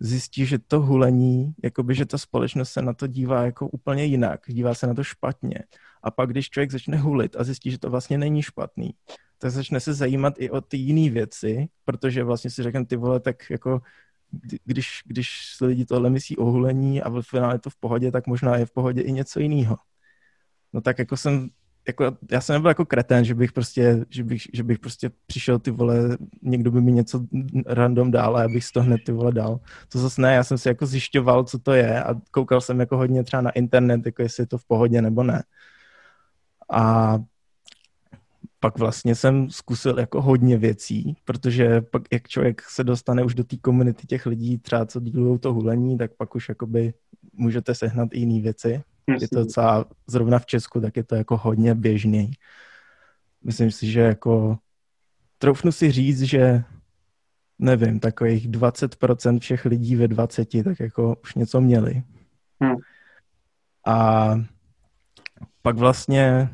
zjistí, 0.00 0.46
že 0.46 0.58
to 0.58 0.80
hulení, 0.80 1.54
jakoby, 1.62 1.94
že 1.94 2.06
ta 2.06 2.18
společnost 2.18 2.72
se 2.72 2.82
na 2.82 2.92
to 2.92 3.06
dívá 3.06 3.42
jako 3.42 3.68
úplně 3.68 4.04
jinak, 4.04 4.40
dívá 4.46 4.74
se 4.74 4.86
na 4.86 4.94
to 4.94 5.04
špatně. 5.04 5.58
A 6.02 6.10
pak, 6.10 6.30
když 6.30 6.50
člověk 6.50 6.70
začne 6.70 6.96
hulit 6.96 7.36
a 7.36 7.44
zjistí, 7.44 7.70
že 7.70 7.78
to 7.78 7.90
vlastně 7.90 8.18
není 8.18 8.42
špatný, 8.42 8.90
tak 9.38 9.50
začne 9.50 9.80
se 9.80 9.94
zajímat 9.94 10.34
i 10.38 10.50
o 10.50 10.60
ty 10.60 10.76
jiné 10.76 11.10
věci, 11.10 11.68
protože 11.84 12.24
vlastně 12.24 12.50
si 12.50 12.62
řekne, 12.62 12.86
ty 12.86 12.96
vole, 12.96 13.20
tak 13.20 13.50
jako 13.50 13.80
když, 14.64 14.88
když 15.04 15.28
si 15.56 15.64
lidi 15.64 15.84
tohle 15.84 16.10
myslí 16.10 16.36
o 16.36 16.44
hulení 16.44 17.02
a 17.02 17.08
v 17.08 17.22
finále 17.22 17.54
je 17.54 17.58
to 17.58 17.70
v 17.70 17.76
pohodě, 17.76 18.12
tak 18.12 18.26
možná 18.26 18.56
je 18.56 18.66
v 18.66 18.72
pohodě 18.72 19.02
i 19.02 19.12
něco 19.12 19.40
jiného. 19.40 19.76
No 20.72 20.80
tak 20.80 20.98
jako 20.98 21.16
jsem, 21.16 21.48
jako, 21.88 22.16
já 22.30 22.40
jsem 22.40 22.54
nebyl 22.54 22.70
jako 22.70 22.84
kretén, 22.84 23.24
že 23.24 23.34
bych 23.34 23.52
prostě, 23.52 24.04
že 24.08 24.24
bych, 24.24 24.42
že 24.52 24.62
bych 24.62 24.78
prostě 24.78 25.10
přišel 25.26 25.58
ty 25.58 25.70
vole, 25.70 26.18
někdo 26.42 26.70
by 26.70 26.80
mi 26.80 26.92
něco 26.92 27.26
random 27.66 28.10
dal 28.10 28.36
a 28.36 28.42
já 28.42 28.48
bych 28.48 28.64
si 28.64 28.72
to 28.72 28.82
hned 28.82 29.00
ty 29.06 29.12
vole 29.12 29.32
dal. 29.32 29.60
To 29.88 29.98
zase 29.98 30.22
ne, 30.22 30.34
já 30.34 30.44
jsem 30.44 30.58
si 30.58 30.68
jako 30.68 30.86
zjišťoval, 30.86 31.44
co 31.44 31.58
to 31.58 31.72
je 31.72 32.04
a 32.04 32.14
koukal 32.30 32.60
jsem 32.60 32.80
jako 32.80 32.96
hodně 32.96 33.24
třeba 33.24 33.42
na 33.42 33.50
internet, 33.50 34.06
jako 34.06 34.22
jestli 34.22 34.42
je 34.42 34.46
to 34.46 34.58
v 34.58 34.64
pohodě 34.64 35.02
nebo 35.02 35.22
ne. 35.22 35.42
A 36.72 37.18
pak 38.60 38.78
vlastně 38.78 39.14
jsem 39.14 39.50
zkusil 39.50 39.98
jako 39.98 40.22
hodně 40.22 40.58
věcí, 40.58 41.16
protože 41.24 41.80
pak 41.80 42.02
jak 42.12 42.28
člověk 42.28 42.62
se 42.62 42.84
dostane 42.84 43.24
už 43.24 43.34
do 43.34 43.44
té 43.44 43.56
komunity 43.56 44.06
těch 44.06 44.26
lidí, 44.26 44.58
třeba 44.58 44.86
co 44.86 45.00
dílují 45.00 45.38
to 45.38 45.52
hulení, 45.52 45.98
tak 45.98 46.10
pak 46.16 46.34
už 46.34 46.48
jakoby 46.48 46.94
můžete 47.32 47.74
sehnat 47.74 48.08
i 48.12 48.18
jiné 48.18 48.42
věci. 48.42 48.82
Je 49.20 49.28
to 49.28 49.38
docela, 49.38 49.84
zrovna 50.06 50.38
v 50.38 50.46
Česku, 50.46 50.80
tak 50.80 50.96
je 50.96 51.04
to 51.04 51.14
jako 51.14 51.36
hodně 51.36 51.74
běžný. 51.74 52.30
Myslím 53.44 53.70
si, 53.70 53.90
že 53.90 54.00
jako 54.00 54.58
troufnu 55.38 55.72
si 55.72 55.90
říct, 55.90 56.22
že 56.22 56.64
nevím, 57.58 58.00
takových 58.00 58.48
20% 58.48 59.38
všech 59.38 59.64
lidí 59.64 59.96
ve 59.96 60.08
20 60.08 60.48
tak 60.64 60.80
jako 60.80 61.16
už 61.22 61.34
něco 61.34 61.60
měli. 61.60 62.02
Hmm. 62.60 62.76
A 63.86 64.34
pak 65.62 65.76
vlastně 65.76 66.50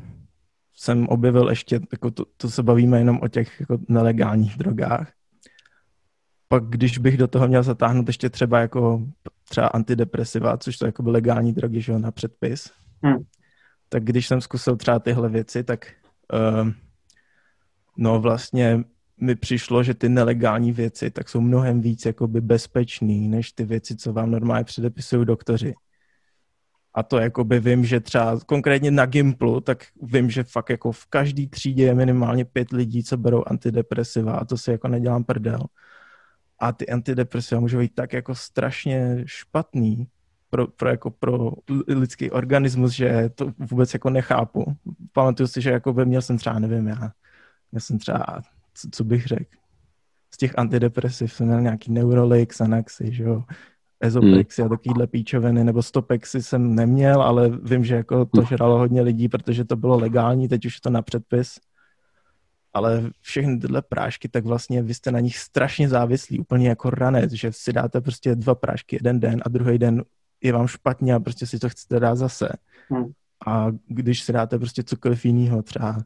jsem 0.79 1.07
objevil 1.07 1.49
ještě, 1.49 1.79
jako 1.91 2.11
to, 2.11 2.25
to 2.37 2.49
se 2.49 2.63
bavíme 2.63 2.99
jenom 2.99 3.19
o 3.21 3.27
těch 3.27 3.59
jako 3.59 3.77
nelegálních 3.87 4.57
drogách. 4.57 5.11
Pak 6.47 6.63
když 6.63 6.97
bych 6.97 7.17
do 7.17 7.27
toho 7.27 7.47
měl 7.47 7.63
zatáhnout 7.63 8.07
ještě 8.07 8.29
třeba 8.29 8.59
jako 8.59 9.07
třeba 9.49 9.67
antidepresiva, 9.67 10.57
což 10.57 10.77
to 10.77 10.85
jako 10.85 11.03
by 11.03 11.11
legální 11.11 11.53
drogy, 11.53 11.81
že 11.81 11.91
jo, 11.91 11.99
na 11.99 12.11
předpis, 12.11 12.71
hmm. 13.03 13.23
tak 13.89 14.03
když 14.03 14.27
jsem 14.27 14.41
zkusil 14.41 14.75
třeba 14.75 14.99
tyhle 14.99 15.29
věci, 15.29 15.63
tak 15.63 15.93
uh, 16.33 16.69
no 17.97 18.21
vlastně 18.21 18.83
mi 19.21 19.35
přišlo, 19.35 19.83
že 19.83 19.93
ty 19.93 20.09
nelegální 20.09 20.71
věci 20.71 21.11
tak 21.11 21.29
jsou 21.29 21.41
mnohem 21.41 21.81
víc 21.81 22.05
jakoby 22.05 22.41
bezpečný, 22.41 23.27
než 23.27 23.51
ty 23.51 23.65
věci, 23.65 23.95
co 23.95 24.13
vám 24.13 24.31
normálně 24.31 24.63
předepisují 24.63 25.25
doktoři. 25.25 25.73
A 26.97 27.03
to 27.03 27.17
jakoby 27.17 27.59
vím, 27.59 27.85
že 27.85 27.99
třeba 27.99 28.39
konkrétně 28.45 28.91
na 28.91 29.05
Gimplu, 29.05 29.61
tak 29.61 29.83
vím, 30.01 30.29
že 30.29 30.43
fakt 30.43 30.69
jako 30.69 30.91
v 30.91 31.05
každý 31.05 31.47
třídě 31.47 31.83
je 31.83 31.95
minimálně 31.95 32.45
pět 32.45 32.71
lidí, 32.71 33.03
co 33.03 33.17
berou 33.17 33.43
antidepresiva 33.47 34.33
a 34.33 34.45
to 34.45 34.57
si 34.57 34.71
jako 34.71 34.87
nedělám 34.87 35.23
prdel. 35.23 35.59
A 36.59 36.71
ty 36.71 36.87
antidepresiva 36.87 37.61
můžou 37.61 37.77
být 37.77 37.95
tak 37.95 38.13
jako 38.13 38.35
strašně 38.35 39.23
špatný 39.25 40.07
pro, 40.49 40.67
pro, 40.67 40.89
jako 40.89 41.11
pro 41.11 41.51
lidský 41.87 42.31
organismus, 42.31 42.91
že 42.91 43.29
to 43.35 43.51
vůbec 43.57 43.93
jako 43.93 44.09
nechápu. 44.09 44.65
Pamatuju 45.11 45.47
si, 45.47 45.61
že 45.61 45.71
jako 45.71 45.93
by 45.93 46.05
měl 46.05 46.21
jsem 46.21 46.37
třeba, 46.37 46.59
nevím 46.59 46.87
já, 46.87 47.11
měl 47.71 47.79
jsem 47.79 47.97
třeba, 47.97 48.25
co, 48.73 48.87
co 48.91 49.03
bych 49.03 49.25
řekl, 49.25 49.57
z 50.33 50.37
těch 50.37 50.57
antidepresiv 50.57 51.33
jsem 51.33 51.47
měl 51.47 51.61
nějaký 51.61 51.91
Neurolix, 51.91 52.55
Xanaxy, 52.55 53.13
že 53.13 53.23
jo, 53.23 53.43
Ezoprexy 53.99 54.61
hmm. 54.61 54.71
a 54.71 54.77
takovýhle 54.77 55.07
píčoviny, 55.07 55.63
nebo 55.63 55.83
Stopexy 55.83 56.43
jsem 56.43 56.75
neměl, 56.75 57.21
ale 57.21 57.49
vím, 57.49 57.85
že 57.85 57.95
jako 57.95 58.25
to 58.25 58.41
hmm. 58.41 58.47
žralo 58.47 58.77
hodně 58.77 59.01
lidí, 59.01 59.29
protože 59.29 59.65
to 59.65 59.75
bylo 59.75 59.97
legální, 59.99 60.47
teď 60.47 60.65
už 60.65 60.75
je 60.75 60.81
to 60.81 60.89
na 60.89 61.01
předpis. 61.01 61.59
Ale 62.73 63.09
všechny 63.21 63.59
tyhle 63.59 63.81
prášky, 63.81 64.29
tak 64.29 64.45
vlastně 64.45 64.83
vy 64.83 64.93
jste 64.93 65.11
na 65.11 65.19
nich 65.19 65.37
strašně 65.37 65.89
závislí, 65.89 66.39
úplně 66.39 66.69
jako 66.69 66.89
ranec, 66.89 67.31
že 67.31 67.51
si 67.51 67.73
dáte 67.73 68.01
prostě 68.01 68.35
dva 68.35 68.55
prášky 68.55 68.95
jeden 68.95 69.19
den 69.19 69.41
a 69.45 69.49
druhý 69.49 69.77
den 69.77 70.03
je 70.43 70.53
vám 70.53 70.67
špatně 70.67 71.13
a 71.13 71.19
prostě 71.19 71.47
si 71.47 71.59
to 71.59 71.69
chcete 71.69 71.99
dát 71.99 72.15
zase. 72.15 72.49
Hmm. 72.89 73.05
A 73.47 73.67
když 73.87 74.23
si 74.23 74.33
dáte 74.33 74.59
prostě 74.59 74.83
cokoliv 74.83 75.25
jiného, 75.25 75.61
třeba 75.61 75.97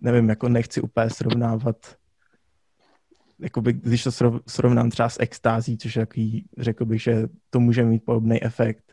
nevím, 0.00 0.28
jako 0.28 0.48
nechci 0.48 0.80
úplně 0.80 1.10
srovnávat 1.10 1.76
jakoby, 3.42 3.72
když 3.72 4.04
to 4.04 4.10
srovnám 4.46 4.90
třeba 4.90 5.08
s 5.08 5.20
extází, 5.20 5.78
což 5.78 5.96
je 5.96 6.06
takový, 6.06 6.44
řekl 6.58 6.84
bych, 6.84 7.02
že 7.02 7.28
to 7.50 7.60
může 7.60 7.84
mít 7.84 8.04
podobný 8.04 8.42
efekt, 8.42 8.84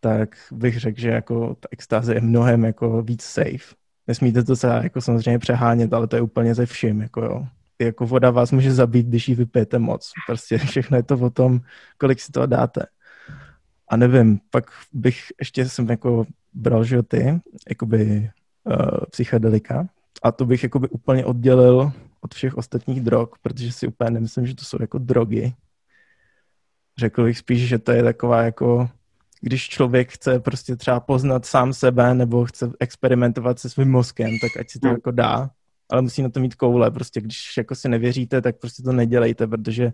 tak 0.00 0.36
bych 0.52 0.80
řekl, 0.80 1.00
že 1.00 1.08
jako 1.08 1.54
ta 1.54 1.68
extáze 1.70 2.14
je 2.14 2.20
mnohem 2.20 2.64
jako 2.64 3.02
víc 3.02 3.22
safe. 3.22 3.74
Nesmíte 4.06 4.44
to 4.44 4.56
celá 4.56 4.82
jako 4.82 5.00
samozřejmě 5.00 5.38
přehánět, 5.38 5.92
ale 5.92 6.06
to 6.06 6.16
je 6.16 6.22
úplně 6.22 6.54
ze 6.54 6.66
vším, 6.66 7.00
jako 7.00 7.22
jo. 7.22 7.46
Jako 7.78 8.06
voda 8.06 8.30
vás 8.30 8.52
může 8.52 8.72
zabít, 8.72 9.06
když 9.06 9.28
ji 9.28 9.34
vypijete 9.34 9.78
moc. 9.78 10.10
Prostě 10.26 10.58
všechno 10.58 10.96
je 10.96 11.02
to 11.02 11.18
o 11.18 11.30
tom, 11.30 11.60
kolik 11.98 12.20
si 12.20 12.32
toho 12.32 12.46
dáte. 12.46 12.86
A 13.88 13.96
nevím, 13.96 14.40
pak 14.50 14.64
bych 14.92 15.18
ještě 15.38 15.68
jsem 15.68 15.90
jako 15.90 16.24
bral, 16.54 16.84
že 16.84 17.02
ty, 17.02 17.40
jakoby 17.68 18.30
uh, 18.64 18.74
psychedelika, 19.10 19.86
a 20.22 20.32
to 20.32 20.46
bych 20.46 20.62
jakoby 20.62 20.88
úplně 20.88 21.24
oddělil 21.24 21.92
od 22.24 22.34
všech 22.34 22.56
ostatních 22.56 23.00
drog, 23.00 23.28
protože 23.42 23.72
si 23.72 23.86
úplně 23.86 24.10
nemyslím, 24.10 24.46
že 24.46 24.54
to 24.54 24.64
jsou 24.64 24.76
jako 24.80 24.98
drogy. 24.98 25.54
Řekl 26.98 27.24
bych 27.24 27.38
spíš, 27.38 27.68
že 27.68 27.78
to 27.78 27.92
je 27.92 28.02
taková 28.02 28.42
jako, 28.42 28.88
když 29.40 29.68
člověk 29.68 30.12
chce 30.12 30.40
prostě 30.40 30.76
třeba 30.76 31.00
poznat 31.00 31.46
sám 31.46 31.72
sebe 31.72 32.14
nebo 32.14 32.44
chce 32.44 32.70
experimentovat 32.80 33.58
se 33.58 33.70
svým 33.70 33.90
mozkem, 33.90 34.30
tak 34.40 34.60
ať 34.60 34.70
si 34.70 34.78
to 34.78 34.88
hmm. 34.88 34.96
jako 34.96 35.10
dá, 35.10 35.50
ale 35.90 36.02
musí 36.02 36.22
na 36.22 36.28
to 36.28 36.40
mít 36.40 36.54
koule. 36.54 36.90
Prostě 36.90 37.20
když 37.20 37.56
jako 37.56 37.74
si 37.74 37.88
nevěříte, 37.88 38.42
tak 38.42 38.58
prostě 38.58 38.82
to 38.82 38.92
nedělejte, 38.92 39.46
protože 39.46 39.92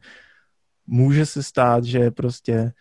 může 0.87 1.27
se 1.27 1.43
stát, 1.43 1.85
že 1.85 2.11
prostě 2.11 2.73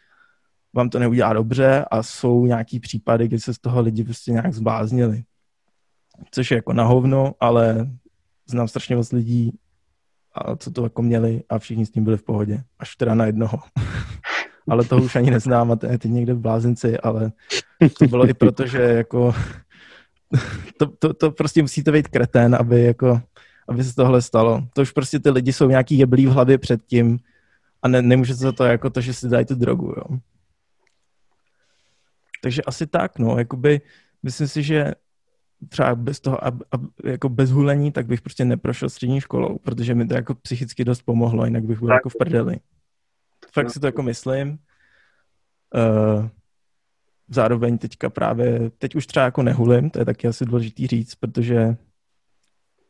vám 0.74 0.90
to 0.90 1.00
neudělá 1.00 1.34
dobře 1.34 1.86
a 1.92 2.04
jsou 2.04 2.46
nějaký 2.46 2.80
případy, 2.80 3.28
kdy 3.28 3.40
se 3.40 3.54
z 3.54 3.60
toho 3.60 3.82
lidi 3.82 4.04
prostě 4.04 4.32
nějak 4.32 4.54
zbláznili. 4.54 5.24
Což 6.32 6.52
je 6.52 6.56
jako 6.56 6.74
na 6.74 6.84
hovno, 6.84 7.34
ale 7.40 7.90
znám 8.52 8.68
strašně 8.68 8.96
moc 8.96 9.12
lidí, 9.12 9.60
a 10.34 10.56
co 10.56 10.72
to 10.72 10.84
jako 10.84 11.02
měli 11.02 11.44
a 11.50 11.60
všichni 11.60 11.86
s 11.86 11.92
tím 11.92 12.04
byli 12.04 12.18
v 12.18 12.24
pohodě. 12.24 12.64
Až 12.80 12.96
teda 12.96 13.16
na 13.16 13.26
jednoho. 13.26 13.60
ale 14.70 14.86
toho 14.86 15.04
už 15.04 15.16
ani 15.16 15.32
neznám 15.32 15.72
a 15.72 15.76
to 15.76 15.86
je 15.86 15.98
teď 15.98 16.12
někde 16.12 16.34
v 16.34 16.40
blázinci, 16.40 16.98
ale 16.98 17.32
to 18.00 18.08
bylo 18.08 18.30
i 18.30 18.34
proto, 18.34 18.68
že 18.68 18.82
jako 18.82 19.36
to, 20.78 20.88
to, 20.88 21.14
to 21.14 21.32
prostě 21.32 21.62
musíte 21.62 21.92
být 21.92 22.08
kretén, 22.08 22.56
aby 22.56 22.84
jako 22.84 23.22
aby 23.70 23.84
se 23.84 23.96
tohle 23.96 24.22
stalo. 24.22 24.68
To 24.74 24.82
už 24.82 24.92
prostě 24.92 25.20
ty 25.20 25.30
lidi 25.30 25.54
jsou 25.54 25.70
nějaký 25.70 25.98
jeblí 25.98 26.26
v 26.26 26.30
hlavě 26.30 26.58
před 26.58 26.86
tím 26.86 27.20
a 27.82 27.88
ne, 27.88 28.02
nemůže 28.02 28.36
se 28.36 28.52
to 28.54 28.66
jako 28.66 28.90
to, 28.90 29.02
že 29.02 29.14
si 29.14 29.30
dají 29.30 29.46
tu 29.46 29.56
drogu, 29.56 29.94
jo. 29.98 30.18
takže 32.42 32.62
asi 32.62 32.88
tak, 32.88 33.20
no, 33.20 33.38
jakoby 33.38 33.82
myslím 34.24 34.48
si, 34.48 34.64
že 34.64 34.94
třeba 35.70 35.96
bez 35.96 36.20
toho, 36.20 36.46
ab, 36.46 36.56
ab, 36.72 36.82
jako 37.04 37.30
bez 37.30 37.52
hulení, 37.52 37.92
tak 37.92 38.06
bych 38.06 38.22
prostě 38.22 38.46
neprošel 38.46 38.90
střední 38.90 39.22
školou, 39.22 39.58
protože 39.58 39.96
mi 39.96 40.08
to 40.08 40.14
jako 40.14 40.36
psychicky 40.36 40.86
dost 40.86 41.02
pomohlo, 41.02 41.46
jinak 41.46 41.64
bych 41.64 41.80
byl 41.80 41.88
tak. 41.88 41.96
jako 41.96 42.10
v 42.10 42.16
prdeli. 42.20 42.60
Fakt 43.54 43.72
si 43.72 43.80
to 43.80 43.86
jako 43.86 44.04
myslím. 44.04 44.50
Uh, 45.76 46.28
zároveň 47.30 47.78
teďka 47.78 48.10
právě, 48.10 48.72
teď 48.78 48.96
už 48.96 49.08
třeba 49.08 49.26
jako 49.26 49.44
nehulím, 49.44 49.90
to 49.90 50.00
je 50.00 50.06
taky 50.06 50.28
asi 50.28 50.46
důležitý 50.46 50.88
říct, 50.88 51.16
protože 51.16 51.76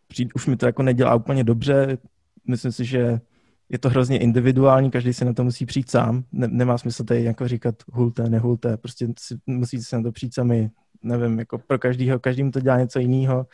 přijít, 0.07 0.31
už 0.35 0.47
mi 0.47 0.57
to 0.57 0.65
jako 0.65 0.83
nedělá 0.83 1.15
úplně 1.15 1.43
dobře. 1.43 1.97
Myslím 2.47 2.71
si, 2.71 2.85
že 2.85 3.19
je 3.69 3.79
to 3.79 3.89
hrozně 3.89 4.19
individuální, 4.19 4.91
každý 4.91 5.13
si 5.13 5.25
na 5.25 5.33
to 5.33 5.43
musí 5.43 5.65
přijít 5.65 5.91
sám. 5.91 6.23
Ne, 6.31 6.47
nemá 6.47 6.77
smysl 6.77 7.03
tady 7.03 7.23
jako 7.23 7.47
říkat 7.47 7.75
hulte, 7.91 8.29
nehulte, 8.29 8.77
prostě 8.77 9.07
si, 9.19 9.37
musíte 9.45 9.83
se 9.83 9.97
na 9.97 10.03
to 10.03 10.11
přijít 10.11 10.33
sami. 10.33 10.71
Nevím, 11.03 11.39
jako 11.39 11.57
pro 11.57 11.79
každýho, 11.79 12.19
každým 12.19 12.51
to 12.51 12.59
dělá 12.59 12.79
něco 12.79 12.99
jiného. 12.99 13.45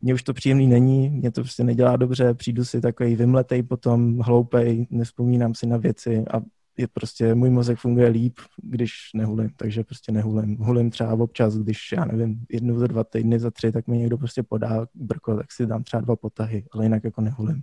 Mně 0.00 0.14
už 0.14 0.22
to 0.22 0.34
příjemný 0.34 0.66
není, 0.66 1.10
mě 1.10 1.30
to 1.30 1.40
prostě 1.40 1.64
nedělá 1.64 1.96
dobře, 1.96 2.34
přijdu 2.34 2.64
si 2.64 2.80
takový 2.80 3.16
vymletej 3.16 3.62
potom, 3.62 4.18
hloupej, 4.18 4.86
nespomínám 4.90 5.54
si 5.54 5.66
na 5.66 5.76
věci 5.76 6.24
a 6.34 6.40
je 6.78 6.88
prostě, 6.88 7.34
můj 7.34 7.50
mozek 7.50 7.78
funguje 7.78 8.08
líp, 8.08 8.38
když 8.62 8.92
nehulím, 9.14 9.50
takže 9.56 9.84
prostě 9.84 10.12
nehulím. 10.12 10.56
Hulím 10.56 10.90
třeba 10.90 11.12
občas, 11.12 11.58
když, 11.58 11.92
já 11.92 12.04
nevím, 12.04 12.40
jednou 12.50 12.78
za 12.78 12.86
dva 12.86 13.04
týdny, 13.04 13.38
za 13.38 13.50
tři, 13.50 13.72
tak 13.72 13.86
mi 13.86 13.98
někdo 13.98 14.18
prostě 14.18 14.42
podá 14.42 14.86
brko, 14.94 15.36
tak 15.36 15.52
si 15.52 15.66
dám 15.66 15.82
třeba 15.82 16.00
dva 16.00 16.16
potahy, 16.16 16.64
ale 16.72 16.84
jinak 16.84 17.04
jako 17.04 17.20
nehulím. 17.20 17.62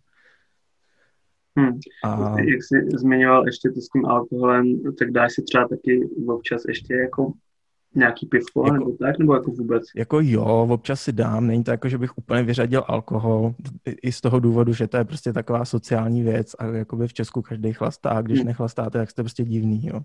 Hmm. 1.57 1.79
A... 2.03 2.39
Jak 2.39 2.63
jsi 2.63 2.97
zmiňoval 2.97 3.45
ještě 3.45 3.69
to 3.69 3.81
s 3.81 3.89
tím 3.89 4.05
alkoholem, 4.05 4.81
tak 4.99 5.11
dáš 5.11 5.33
si 5.33 5.41
třeba 5.43 5.67
taky 5.67 6.09
občas 6.27 6.61
ještě 6.67 6.93
jako 6.93 7.33
nějaký 7.95 8.25
pivko 8.25 8.65
jako, 8.65 8.73
nebo 8.73 8.91
tak, 8.91 9.19
nebo 9.19 9.33
jako 9.33 9.51
vůbec? 9.51 9.83
Jako 9.95 10.19
jo, 10.21 10.67
občas 10.69 11.01
si 11.01 11.13
dám, 11.13 11.47
není 11.47 11.63
to 11.63 11.71
jako, 11.71 11.89
že 11.89 11.97
bych 11.97 12.17
úplně 12.17 12.43
vyřadil 12.43 12.83
alkohol, 12.87 13.55
i 14.01 14.11
z 14.11 14.21
toho 14.21 14.39
důvodu, 14.39 14.73
že 14.73 14.87
to 14.87 14.97
je 14.97 15.05
prostě 15.05 15.33
taková 15.33 15.65
sociální 15.65 16.23
věc 16.23 16.55
a 16.59 16.65
jakoby 16.65 17.07
v 17.07 17.13
Česku 17.13 17.41
každý 17.41 17.73
chlastá, 17.73 18.09
a 18.09 18.21
když 18.21 18.39
hmm. 18.39 18.47
nechlastáte, 18.47 18.97
tak 18.97 19.11
jste 19.11 19.23
prostě 19.23 19.43
divný, 19.43 19.87
jo. 19.87 20.01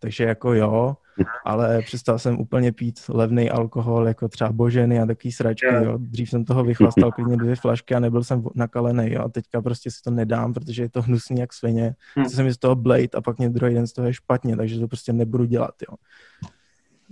Takže 0.00 0.24
jako 0.24 0.54
jo, 0.54 0.96
ale 1.44 1.82
přestal 1.82 2.18
jsem 2.18 2.40
úplně 2.40 2.72
pít 2.72 3.00
levný 3.08 3.50
alkohol, 3.50 4.08
jako 4.08 4.28
třeba 4.28 4.52
boženy 4.52 5.00
a 5.00 5.06
takový 5.06 5.32
sračky, 5.32 5.66
jo. 5.66 5.98
Dřív 5.98 6.30
jsem 6.30 6.44
toho 6.44 6.64
vychlastal 6.64 7.12
klidně 7.12 7.36
dvě 7.36 7.56
flašky 7.56 7.94
a 7.94 8.00
nebyl 8.00 8.24
jsem 8.24 8.44
nakalený, 8.54 9.12
jo. 9.12 9.22
A 9.24 9.28
teďka 9.28 9.62
prostě 9.62 9.90
si 9.90 10.02
to 10.02 10.10
nedám, 10.10 10.52
protože 10.52 10.82
je 10.82 10.88
to 10.88 11.02
hnusný 11.02 11.40
jak 11.40 11.52
svině. 11.52 11.94
Hmm. 12.16 12.24
Chce 12.26 12.36
se 12.36 12.42
mi 12.42 12.52
z 12.52 12.58
toho 12.58 12.74
blade 12.74 13.08
a 13.14 13.20
pak 13.20 13.38
mě 13.38 13.50
druhý 13.50 13.74
den 13.74 13.86
z 13.86 13.92
toho 13.92 14.06
je 14.06 14.14
špatně, 14.14 14.56
takže 14.56 14.80
to 14.80 14.88
prostě 14.88 15.12
nebudu 15.12 15.44
dělat, 15.44 15.74
jo 15.90 15.96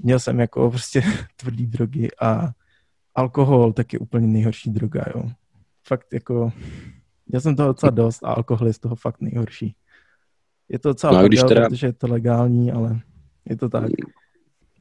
měl 0.03 0.21
jsem 0.21 0.41
jako 0.41 0.71
prostě 0.71 1.03
tvrdý 1.37 1.67
drogy 1.67 2.09
a 2.21 2.51
alkohol 3.15 3.73
tak 3.73 3.93
je 3.93 3.99
úplně 3.99 4.27
nejhorší 4.27 4.71
droga, 4.71 5.05
jo. 5.15 5.31
Fakt 5.87 6.13
jako, 6.13 6.53
měl 7.27 7.41
jsem 7.41 7.57
toho 7.57 7.69
docela 7.69 7.91
dost 7.91 8.25
a 8.25 8.29
alkohol 8.29 8.67
je 8.67 8.73
z 8.73 8.79
toho 8.79 8.97
fakt 8.97 9.21
nejhorší. 9.21 9.75
Je 10.69 10.79
to 10.79 10.89
docela 10.89 11.23
no, 11.23 11.29
když 11.29 11.41
teda... 11.43 11.69
protože 11.69 11.87
je 11.87 11.93
to 11.93 12.07
legální, 12.07 12.73
ale 12.73 13.01
je 13.45 13.57
to 13.57 13.69
tak. 13.69 13.91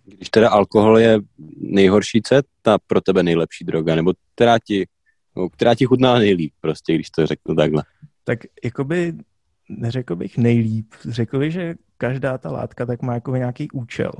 Když 0.05 0.29
teda 0.29 0.49
alkohol 0.49 0.99
je 0.99 1.19
nejhorší, 1.57 2.21
co 2.21 2.36
je 2.36 2.43
ta 2.62 2.77
pro 2.88 3.01
tebe 3.01 3.23
nejlepší 3.23 3.65
droga, 3.65 3.95
nebo 3.95 4.13
která 4.36 4.60
ti, 4.60 4.88
nebo 5.36 5.49
která 5.49 5.75
ti 5.75 5.86
chutná 5.86 6.19
nejlíp, 6.19 6.53
prostě, 6.62 6.95
když 6.95 7.10
to 7.10 7.27
řeknu 7.27 7.55
takhle? 7.55 7.84
Tak 8.23 8.39
jakoby 8.63 9.13
neřekl 9.69 10.15
bych 10.15 10.38
nejlíp, 10.38 10.93
řekl 11.10 11.39
bych, 11.39 11.51
že 11.51 11.75
každá 11.97 12.38
ta 12.38 12.51
látka 12.51 12.86
tak 12.86 13.01
má 13.01 13.13
jako 13.13 13.36
nějaký 13.36 13.71
účel 13.71 14.12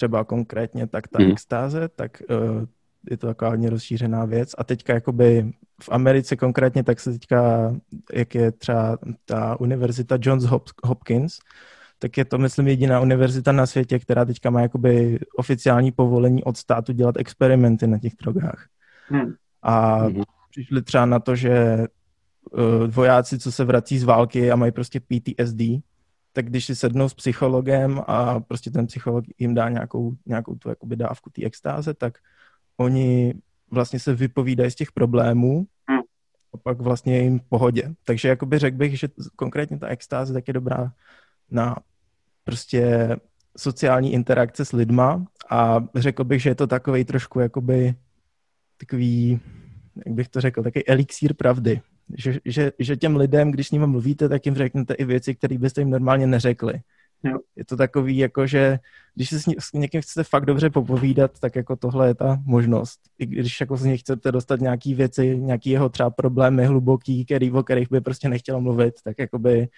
třeba 0.00 0.24
konkrétně, 0.24 0.86
tak 0.86 1.08
ta 1.08 1.18
hmm. 1.18 1.30
extáze, 1.30 1.88
tak 1.96 2.22
uh, 2.30 2.64
je 3.10 3.16
to 3.16 3.26
taková 3.26 3.50
hodně 3.50 3.70
rozšířená 3.70 4.24
věc. 4.24 4.54
A 4.58 4.64
teďka 4.64 4.94
jakoby 4.94 5.52
v 5.82 5.88
Americe 5.92 6.36
konkrétně, 6.36 6.84
tak 6.84 7.00
se 7.00 7.12
teďka, 7.12 7.72
jak 8.12 8.34
je 8.34 8.52
třeba 8.52 8.98
ta 9.24 9.60
univerzita 9.60 10.18
Johns 10.20 10.44
Hopkins, 10.84 11.38
tak 11.98 12.16
je 12.16 12.24
to, 12.24 12.38
myslím, 12.38 12.68
jediná 12.68 13.00
univerzita 13.00 13.52
na 13.52 13.66
světě, 13.66 13.98
která 13.98 14.24
teďka 14.24 14.50
má 14.50 14.60
jakoby 14.60 15.18
oficiální 15.36 15.92
povolení 15.92 16.44
od 16.44 16.56
státu 16.56 16.92
dělat 16.92 17.16
experimenty 17.18 17.86
na 17.86 17.98
těch 17.98 18.12
drogách. 18.22 18.66
Hmm. 19.08 19.32
A 19.62 19.96
hmm. 19.96 20.22
přišli 20.50 20.82
třeba 20.82 21.06
na 21.06 21.20
to, 21.20 21.36
že 21.36 21.86
uh, 22.50 22.88
vojáci, 22.88 23.38
co 23.38 23.52
se 23.52 23.64
vrací 23.64 23.98
z 23.98 24.04
války 24.04 24.50
a 24.50 24.56
mají 24.56 24.72
prostě 24.72 25.00
PTSD, 25.00 25.60
tak 26.32 26.46
když 26.46 26.64
si 26.64 26.76
sednou 26.76 27.08
s 27.08 27.14
psychologem 27.14 28.00
a 28.06 28.40
prostě 28.40 28.70
ten 28.70 28.86
psycholog 28.86 29.24
jim 29.38 29.54
dá 29.54 29.68
nějakou, 29.68 30.12
nějakou 30.26 30.54
tu 30.54 30.68
jakoby 30.68 30.96
dávku 30.96 31.30
té 31.30 31.44
extáze, 31.44 31.94
tak 31.94 32.18
oni 32.76 33.34
vlastně 33.70 33.98
se 34.00 34.14
vypovídají 34.14 34.70
z 34.70 34.74
těch 34.74 34.92
problémů 34.92 35.66
hmm. 35.88 36.00
a 36.54 36.56
pak 36.56 36.80
vlastně 36.80 37.16
je 37.16 37.22
jim 37.22 37.38
v 37.38 37.48
pohodě. 37.48 37.94
Takže 38.04 38.28
jakoby 38.28 38.58
řekl 38.58 38.76
bych, 38.76 38.98
že 38.98 39.08
konkrétně 39.36 39.78
ta 39.78 39.86
extáze 39.86 40.32
tak 40.32 40.48
je 40.48 40.54
dobrá 40.54 40.92
na 41.50 41.76
prostě 42.44 43.16
sociální 43.56 44.12
interakce 44.12 44.64
s 44.64 44.72
lidma 44.72 45.26
a 45.50 45.84
řekl 45.94 46.24
bych, 46.24 46.42
že 46.42 46.50
je 46.50 46.54
to 46.54 46.66
takový 46.66 47.04
trošku 47.04 47.40
jakoby 47.40 47.94
takový, 48.76 49.40
jak 50.06 50.14
bych 50.14 50.28
to 50.28 50.40
řekl, 50.40 50.62
takový 50.62 50.86
elixír 50.86 51.34
pravdy 51.34 51.80
že, 52.16 52.38
že, 52.44 52.72
že 52.78 52.96
těm 52.96 53.16
lidem, 53.16 53.50
když 53.50 53.68
s 53.68 53.70
nimi 53.70 53.86
mluvíte, 53.86 54.28
tak 54.28 54.46
jim 54.46 54.54
řeknete 54.54 54.94
i 54.94 55.04
věci, 55.04 55.34
které 55.34 55.58
byste 55.58 55.80
jim 55.80 55.90
normálně 55.90 56.26
neřekli. 56.26 56.80
Jo. 57.24 57.38
Je 57.56 57.64
to 57.64 57.76
takový, 57.76 58.16
jako 58.16 58.46
že 58.46 58.78
když 59.14 59.30
se 59.30 59.40
s, 59.40 59.46
ní, 59.46 59.54
s 59.58 59.72
někým 59.72 60.02
chcete 60.02 60.24
fakt 60.24 60.46
dobře 60.46 60.70
popovídat, 60.70 61.38
tak 61.40 61.56
jako 61.56 61.76
tohle 61.76 62.08
je 62.08 62.14
ta 62.14 62.38
možnost. 62.44 63.00
I 63.18 63.26
když 63.26 63.60
jako 63.60 63.76
z 63.76 63.84
něj 63.84 63.98
chcete 63.98 64.32
dostat 64.32 64.60
nějaký 64.60 64.94
věci, 64.94 65.36
nějaký 65.36 65.70
jeho 65.70 65.88
třeba 65.88 66.10
problémy 66.10 66.66
hluboký, 66.66 67.24
který, 67.24 67.52
o 67.52 67.62
kterých 67.62 67.90
by 67.90 68.00
prostě 68.00 68.28
nechtěl 68.28 68.60
mluvit, 68.60 68.94
tak 69.04 69.18
jakoby 69.18 69.68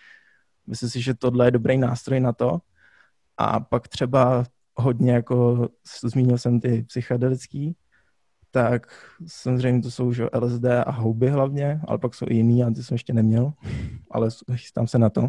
myslím 0.66 0.90
si, 0.90 1.02
že 1.02 1.14
tohle 1.14 1.46
je 1.46 1.50
dobrý 1.50 1.78
nástroj 1.78 2.20
na 2.20 2.32
to. 2.32 2.58
A 3.38 3.60
pak 3.60 3.88
třeba 3.88 4.44
hodně 4.74 5.12
jako 5.12 5.68
zmínil 6.04 6.38
jsem 6.38 6.60
ty 6.60 6.82
psychedelický, 6.82 7.76
tak 8.52 8.86
samozřejmě 9.26 9.82
to 9.82 9.90
jsou 9.90 10.12
že 10.12 10.26
LSD 10.34 10.64
a 10.64 10.90
houby 10.90 11.28
hlavně, 11.28 11.80
ale 11.88 11.98
pak 11.98 12.14
jsou 12.14 12.26
i 12.28 12.34
jiný 12.34 12.64
a 12.64 12.70
ty 12.70 12.82
jsem 12.82 12.94
ještě 12.94 13.12
neměl, 13.12 13.52
ale 14.10 14.28
chystám 14.54 14.86
se 14.86 14.98
na 14.98 15.10
to. 15.10 15.28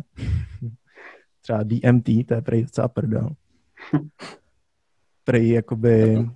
Třeba 1.41 1.63
DMT, 1.63 2.05
to 2.27 2.33
je 2.33 2.41
prej 2.41 2.63
docela 2.63 2.87
prdel. 2.87 3.29
Prej 5.23 5.49
jakoby 5.49 6.29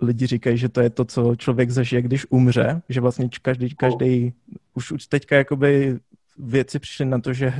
lidi 0.00 0.26
říkají, 0.26 0.58
že 0.58 0.68
to 0.68 0.80
je 0.80 0.90
to, 0.90 1.04
co 1.04 1.36
člověk 1.36 1.70
zažije, 1.70 2.02
když 2.02 2.26
umře, 2.30 2.82
že 2.88 3.00
vlastně 3.00 3.28
každý, 3.42 3.74
každý 3.74 4.32
už, 4.74 4.92
už 4.92 5.06
teďka 5.06 5.36
jakoby 5.36 5.98
věci 6.38 6.78
přišly 6.78 7.04
na 7.04 7.18
to, 7.18 7.32
že 7.32 7.50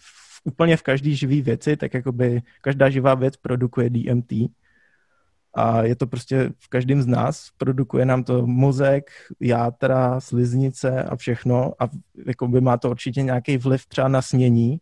v, 0.00 0.40
úplně 0.44 0.76
v 0.76 0.82
každý 0.82 1.16
živý 1.16 1.42
věci, 1.42 1.76
tak 1.76 1.94
jakoby 1.94 2.42
každá 2.60 2.90
živá 2.90 3.14
věc 3.14 3.36
produkuje 3.36 3.90
DMT, 3.90 4.32
a 5.54 5.82
je 5.82 5.96
to 5.96 6.06
prostě 6.06 6.50
v 6.58 6.68
každém 6.68 7.02
z 7.02 7.06
nás, 7.06 7.48
produkuje 7.56 8.06
nám 8.06 8.24
to 8.24 8.46
mozek, 8.46 9.10
játra, 9.40 10.20
sliznice 10.20 11.02
a 11.02 11.16
všechno 11.16 11.72
a 11.78 11.88
jakoby 12.26 12.60
má 12.60 12.76
to 12.76 12.90
určitě 12.90 13.22
nějaký 13.22 13.56
vliv 13.56 13.86
třeba 13.86 14.08
na 14.08 14.22
snění, 14.22 14.78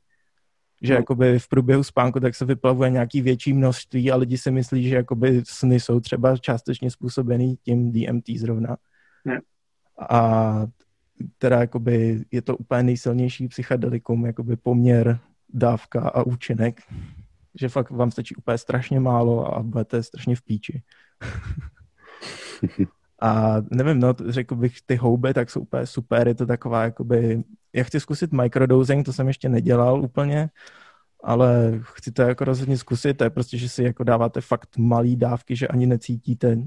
že 0.82 0.92
no. 0.92 0.98
jakoby 0.98 1.38
v 1.38 1.48
průběhu 1.48 1.82
spánku 1.82 2.20
tak 2.20 2.34
se 2.34 2.44
vyplavuje 2.44 2.90
nějaký 2.90 3.20
větší 3.20 3.52
množství 3.52 4.12
a 4.12 4.16
lidi 4.16 4.38
si 4.38 4.50
myslí, 4.50 4.88
že 4.88 4.96
jakoby 4.96 5.42
sny 5.46 5.80
jsou 5.80 6.00
třeba 6.00 6.36
částečně 6.36 6.90
způsobený 6.90 7.56
tím 7.62 7.92
DMT 7.92 8.28
zrovna. 8.38 8.76
Ne. 9.24 9.40
A 10.08 10.66
teda 11.38 11.60
jakoby 11.60 12.24
je 12.30 12.42
to 12.42 12.56
úplně 12.56 12.82
nejsilnější 12.82 13.48
psychedelikum, 13.48 14.26
jakoby 14.26 14.56
poměr, 14.56 15.18
dávka 15.48 16.00
a 16.00 16.22
účinek 16.22 16.80
že 17.54 17.68
fakt 17.68 17.90
vám 17.90 18.10
stačí 18.10 18.36
úplně 18.36 18.58
strašně 18.58 19.00
málo 19.00 19.56
a 19.56 19.62
budete 19.62 20.02
strašně 20.02 20.36
v 20.36 20.42
píči. 20.42 20.82
a 23.20 23.56
nevím, 23.70 24.00
no, 24.00 24.14
řekl 24.28 24.56
bych, 24.56 24.76
ty 24.86 24.96
houby 24.96 25.34
tak 25.34 25.50
jsou 25.50 25.60
úplně 25.60 25.86
super, 25.86 26.28
je 26.28 26.34
to 26.34 26.46
taková, 26.46 26.82
jakoby, 26.82 27.44
já 27.72 27.84
chci 27.84 28.00
zkusit 28.00 28.32
microdosing, 28.32 29.06
to 29.06 29.12
jsem 29.12 29.28
ještě 29.28 29.48
nedělal 29.48 30.02
úplně, 30.02 30.50
ale 31.24 31.80
chci 31.82 32.12
to 32.12 32.22
jako 32.22 32.44
rozhodně 32.44 32.78
zkusit, 32.78 33.14
to 33.16 33.24
je 33.24 33.30
prostě, 33.30 33.58
že 33.58 33.68
si 33.68 33.82
jako 33.82 34.04
dáváte 34.04 34.40
fakt 34.40 34.76
malý 34.78 35.16
dávky, 35.16 35.56
že 35.56 35.68
ani 35.68 35.86
necítíte 35.86 36.58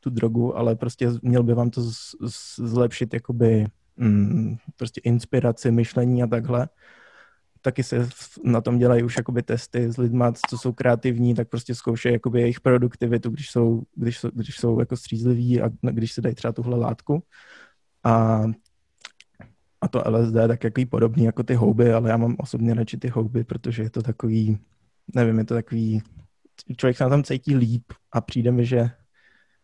tu 0.00 0.10
drogu, 0.10 0.56
ale 0.56 0.76
prostě 0.76 1.08
měl 1.22 1.42
by 1.42 1.54
vám 1.54 1.70
to 1.70 1.82
z, 1.82 2.14
z, 2.26 2.58
zlepšit 2.58 3.14
jakoby 3.14 3.66
mm, 3.96 4.56
prostě 4.76 5.00
inspiraci, 5.04 5.70
myšlení 5.70 6.22
a 6.22 6.26
takhle 6.26 6.68
taky 7.62 7.82
se 7.82 8.08
na 8.44 8.60
tom 8.60 8.78
dělají 8.78 9.02
už 9.02 9.16
jakoby 9.16 9.42
testy 9.42 9.92
s 9.92 9.96
lidmi, 9.96 10.24
co 10.48 10.58
jsou 10.58 10.72
kreativní, 10.72 11.34
tak 11.34 11.48
prostě 11.48 11.74
zkoušejí 11.74 12.12
jakoby 12.12 12.40
jejich 12.40 12.60
produktivitu, 12.60 13.30
když 13.30 13.50
jsou, 13.50 13.82
když 13.94 14.18
jsou, 14.18 14.30
když 14.34 14.56
jsou 14.56 14.80
jako 14.80 14.96
střízliví 14.96 15.62
a 15.62 15.70
když 15.82 16.12
se 16.12 16.20
dají 16.20 16.34
třeba 16.34 16.52
tuhle 16.52 16.78
látku. 16.78 17.22
A, 18.04 18.42
a 19.80 19.88
to 19.88 20.02
LSD 20.06 20.34
je 20.34 20.48
tak 20.48 20.64
jaký 20.64 20.86
podobný 20.86 21.24
jako 21.24 21.42
ty 21.42 21.54
houby, 21.54 21.92
ale 21.92 22.10
já 22.10 22.16
mám 22.16 22.36
osobně 22.38 22.74
radši 22.74 22.96
ty 22.96 23.08
houby, 23.08 23.44
protože 23.44 23.82
je 23.82 23.90
to 23.90 24.02
takový, 24.02 24.58
nevím, 25.14 25.38
je 25.38 25.44
to 25.44 25.54
takový 25.54 26.02
člověk 26.76 26.96
se 26.96 27.04
na 27.04 27.10
tom 27.10 27.24
cítí 27.24 27.56
líp 27.56 27.84
a 28.12 28.20
přijde 28.20 28.52
mi, 28.52 28.66
že 28.66 28.90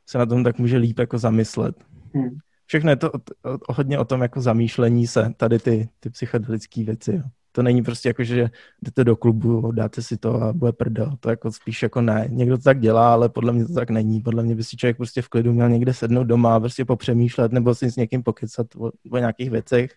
se 0.07 0.19
na 0.19 0.27
tom 0.27 0.45
tak 0.45 0.59
může 0.59 0.77
líp 0.77 0.99
jako 0.99 1.19
zamyslet. 1.19 1.85
Hmm. 2.15 2.39
Všechno 2.67 2.91
je 2.91 2.97
to 2.97 3.13
o, 3.13 3.19
o, 3.43 3.59
hodně 3.69 3.99
o 3.99 4.05
tom 4.05 4.23
jako 4.23 4.41
zamýšlení 4.41 5.07
se, 5.07 5.33
tady 5.37 5.59
ty, 5.59 5.89
ty 6.01 6.11
psychedelické 6.11 6.85
věci. 6.85 7.15
Jo. 7.15 7.23
To 7.59 7.63
není 7.63 7.83
prostě 7.83 8.09
jako, 8.09 8.25
že 8.25 8.51
jdete 8.83 9.05
do 9.05 9.17
klubu, 9.17 9.73
dáte 9.73 10.03
si 10.03 10.17
to 10.17 10.43
a 10.43 10.53
bude 10.53 10.73
prdel. 10.73 11.17
To 11.21 11.31
jako 11.31 11.53
spíš 11.53 11.83
jako 11.83 12.01
ne. 12.01 12.29
Někdo 12.31 12.59
to 12.59 12.63
tak 12.63 12.81
dělá, 12.81 13.13
ale 13.13 13.29
podle 13.29 13.53
mě 13.53 13.67
to 13.67 13.75
tak 13.75 13.91
není. 13.91 14.21
Podle 14.21 14.43
mě 14.43 14.55
by 14.55 14.65
si 14.65 14.77
člověk 14.77 14.97
prostě 14.97 15.23
v 15.23 15.29
klidu 15.29 15.53
měl 15.53 15.69
někde 15.69 15.95
sednout 15.95 16.25
doma 16.25 16.57
a 16.57 16.61
prostě 16.61 16.85
popřemýšlet 16.85 17.53
nebo 17.53 17.75
si 17.75 17.91
s 17.91 17.97
někým 17.97 18.23
pokecat 18.23 18.67
o, 18.77 18.91
o 19.11 19.19
nějakých 19.19 19.51
věcech. 19.51 19.95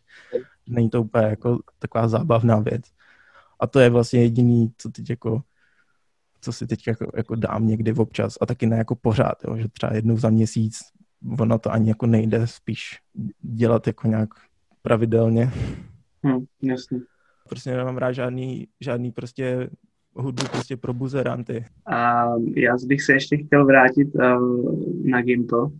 Není 0.69 0.89
to 0.89 1.01
úplně 1.01 1.25
jako 1.25 1.59
taková 1.79 2.07
zábavná 2.07 2.59
věc. 2.59 2.83
A 3.59 3.67
to 3.67 3.79
je 3.79 3.89
vlastně 3.89 4.21
jediný, 4.21 4.71
co 4.77 4.89
teď 4.89 5.09
jako 5.09 5.41
co 6.41 6.53
si 6.53 6.67
teď 6.67 6.87
jako, 6.87 7.11
jako 7.15 7.35
dám 7.35 7.67
někdy 7.67 7.93
občas 7.93 8.37
a 8.41 8.45
taky 8.45 8.65
ne 8.65 8.77
jako 8.77 8.95
pořád, 8.95 9.43
jo, 9.47 9.57
že 9.57 9.67
třeba 9.67 9.93
jednou 9.93 10.17
za 10.17 10.29
měsíc 10.29 10.79
ono 11.39 11.59
to 11.59 11.71
ani 11.71 11.89
jako 11.89 12.05
nejde 12.05 12.47
spíš 12.47 12.99
dělat 13.41 13.87
jako 13.87 14.07
nějak 14.07 14.29
pravidelně. 14.81 15.51
Hmm, 16.23 16.45
jasně. 16.61 16.99
Prostě 17.51 17.71
nemám 17.71 17.97
rád 17.97 18.11
žádný, 18.11 18.67
žádný 18.81 19.11
prostě 19.11 19.69
hudbu 20.15 20.43
prostě 20.51 20.77
pro 20.77 20.93
buzeranty. 20.93 21.65
A 21.85 22.25
já 22.55 22.75
bych 22.87 23.01
se 23.01 23.13
ještě 23.13 23.37
chtěl 23.37 23.65
vrátit 23.65 24.15
uh, 24.15 25.09
na 25.09 25.21
Gimpo. 25.21 25.57
Uh, 25.57 25.71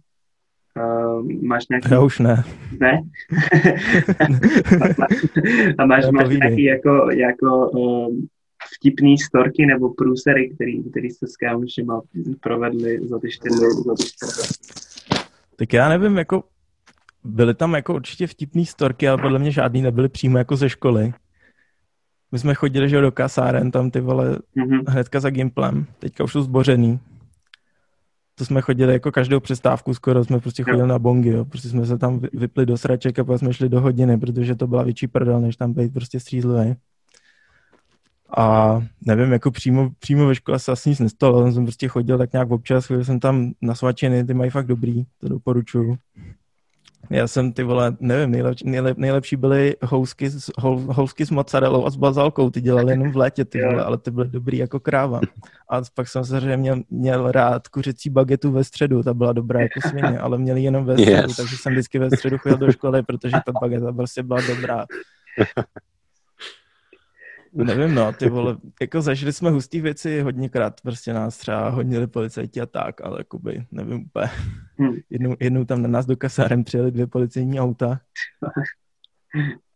máš 1.41 1.67
nějaký... 1.69 1.87
Já 1.91 1.99
už 2.01 2.19
ne. 2.19 2.43
Ne? 2.79 3.01
a 5.77 5.85
máš, 5.85 6.05
máš 6.11 6.29
nějaký 6.29 6.63
jako, 6.63 7.11
jako 7.11 7.69
uh, 7.69 8.15
vtipný 8.75 9.17
storky 9.17 9.65
nebo 9.65 9.93
průsery, 9.93 10.49
který, 10.49 10.83
který 10.83 11.09
jste 11.09 11.27
s 11.27 11.35
kámošima 11.35 12.01
provedli 12.39 13.07
za 13.07 13.19
ty 13.19 13.31
čtyři, 13.31 13.55
za 13.85 13.93
ty 13.93 14.03
čtyři. 14.03 14.53
Tak 15.55 15.73
já 15.73 15.89
nevím, 15.89 16.17
jako 16.17 16.43
byly 17.23 17.53
tam 17.53 17.73
jako 17.73 17.95
určitě 17.95 18.27
vtipný 18.27 18.65
storky, 18.65 19.07
ale 19.07 19.21
podle 19.21 19.39
mě 19.39 19.51
žádný 19.51 19.81
nebyly 19.81 20.09
přímo 20.09 20.37
jako 20.37 20.55
ze 20.55 20.69
školy. 20.69 21.13
My 22.31 22.39
jsme 22.39 22.53
chodili, 22.53 22.89
že 22.89 23.01
do 23.01 23.11
kasáren, 23.11 23.71
tam 23.71 23.91
ty 23.91 24.01
vole 24.01 24.37
mm-hmm. 24.57 24.83
hnedka 24.87 25.19
za 25.19 25.29
Gimplem, 25.29 25.85
teďka 25.99 26.23
už 26.23 26.31
jsou 26.31 26.41
zbořený. 26.41 26.99
To 28.35 28.45
jsme 28.45 28.61
chodili 28.61 28.93
jako 28.93 29.11
každou 29.11 29.39
přestávku, 29.39 29.93
skoro 29.93 30.23
jsme 30.23 30.39
prostě 30.39 30.63
chodili 30.63 30.79
jo. 30.79 30.87
na 30.87 30.99
bongy, 30.99 31.29
jo. 31.29 31.45
Prostě 31.45 31.69
jsme 31.69 31.85
se 31.85 31.97
tam 31.97 32.21
vypli 32.33 32.65
do 32.65 32.77
sraček 32.77 33.19
a 33.19 33.23
pak 33.23 33.39
jsme 33.39 33.53
šli 33.53 33.69
do 33.69 33.81
hodiny, 33.81 34.17
protože 34.19 34.55
to 34.55 34.67
byla 34.67 34.83
větší 34.83 35.07
prdel, 35.07 35.41
než 35.41 35.55
tam 35.55 35.73
být 35.73 35.93
prostě 35.93 36.19
střízlivý. 36.19 36.75
A 38.37 38.79
nevím, 39.05 39.31
jako 39.31 39.51
přímo, 39.51 39.89
přímo 39.99 40.27
ve 40.27 40.35
škole 40.35 40.59
se 40.59 40.71
asi 40.71 40.89
nic 40.89 40.99
nestalo, 40.99 41.43
tam 41.43 41.53
jsem 41.53 41.63
prostě 41.65 41.87
chodil 41.87 42.17
tak 42.17 42.33
nějak 42.33 42.51
občas, 42.51 42.85
chodil 42.85 43.03
jsem 43.05 43.19
tam 43.19 43.51
na 43.61 43.75
svačiny, 43.75 44.25
ty 44.25 44.33
mají 44.33 44.51
fakt 44.51 44.67
dobrý, 44.67 45.03
to 45.17 45.29
doporučuju. 45.29 45.97
Já 47.11 47.27
jsem 47.27 47.53
ty 47.53 47.63
vole, 47.63 47.95
nevím, 47.99 48.31
nejlepší, 48.31 48.69
nejlep, 48.69 48.97
nejlepší 48.97 49.35
byly 49.35 49.75
housky, 49.83 50.29
housky 50.87 51.25
s 51.25 51.29
mozzarellou 51.29 51.85
a 51.85 51.89
s 51.89 51.95
bazalkou, 51.95 52.49
ty 52.49 52.61
dělali 52.61 52.93
jenom 52.93 53.11
v 53.11 53.17
létě, 53.17 53.45
ty 53.45 53.61
vole, 53.61 53.83
ale 53.83 53.97
ty 53.97 54.11
byly 54.11 54.27
dobrý 54.27 54.57
jako 54.57 54.79
kráva. 54.79 55.21
A 55.69 55.81
pak 55.95 56.07
jsem 56.07 56.25
samozřejmě 56.25 56.57
měl, 56.57 56.81
měl 56.89 57.31
rád 57.31 57.67
kuřecí 57.67 58.09
bagetu 58.09 58.51
ve 58.51 58.63
středu, 58.63 59.03
ta 59.03 59.13
byla 59.13 59.33
dobrá 59.33 59.61
jako 59.61 59.81
svině, 59.89 60.19
ale 60.19 60.37
měli 60.37 60.61
jenom 60.61 60.85
ve 60.85 60.97
středu, 60.97 61.11
yes. 61.11 61.35
takže 61.35 61.57
jsem 61.57 61.71
vždycky 61.71 61.99
ve 61.99 62.11
středu 62.11 62.37
chodil 62.37 62.57
do 62.57 62.71
školy, 62.71 63.03
protože 63.03 63.37
ta 63.45 63.51
bageta 63.61 63.93
prostě 63.93 64.23
byla 64.23 64.41
dobrá. 64.41 64.85
Nevím, 67.53 67.95
no, 67.95 68.13
ty 68.13 68.29
vole, 68.29 68.57
jako 68.81 69.01
zažili 69.01 69.33
jsme 69.33 69.49
hustý 69.49 69.81
věci 69.81 70.21
hodněkrát, 70.21 70.81
prostě 70.81 71.13
nás 71.13 71.37
třeba 71.37 71.69
honili 71.69 72.07
policajti 72.07 72.61
a 72.61 72.65
tak, 72.65 73.01
ale 73.01 73.17
jakoby, 73.19 73.65
nevím 73.71 74.05
úplně. 74.05 74.29
Hmm. 74.77 74.95
Jednou, 75.09 75.35
jednou 75.39 75.65
tam 75.65 75.81
na 75.81 75.87
nás 75.87 76.05
do 76.05 76.17
kasárem 76.17 76.63
přijeli 76.63 76.91
dvě 76.91 77.07
policejní 77.07 77.59
auta 77.59 77.99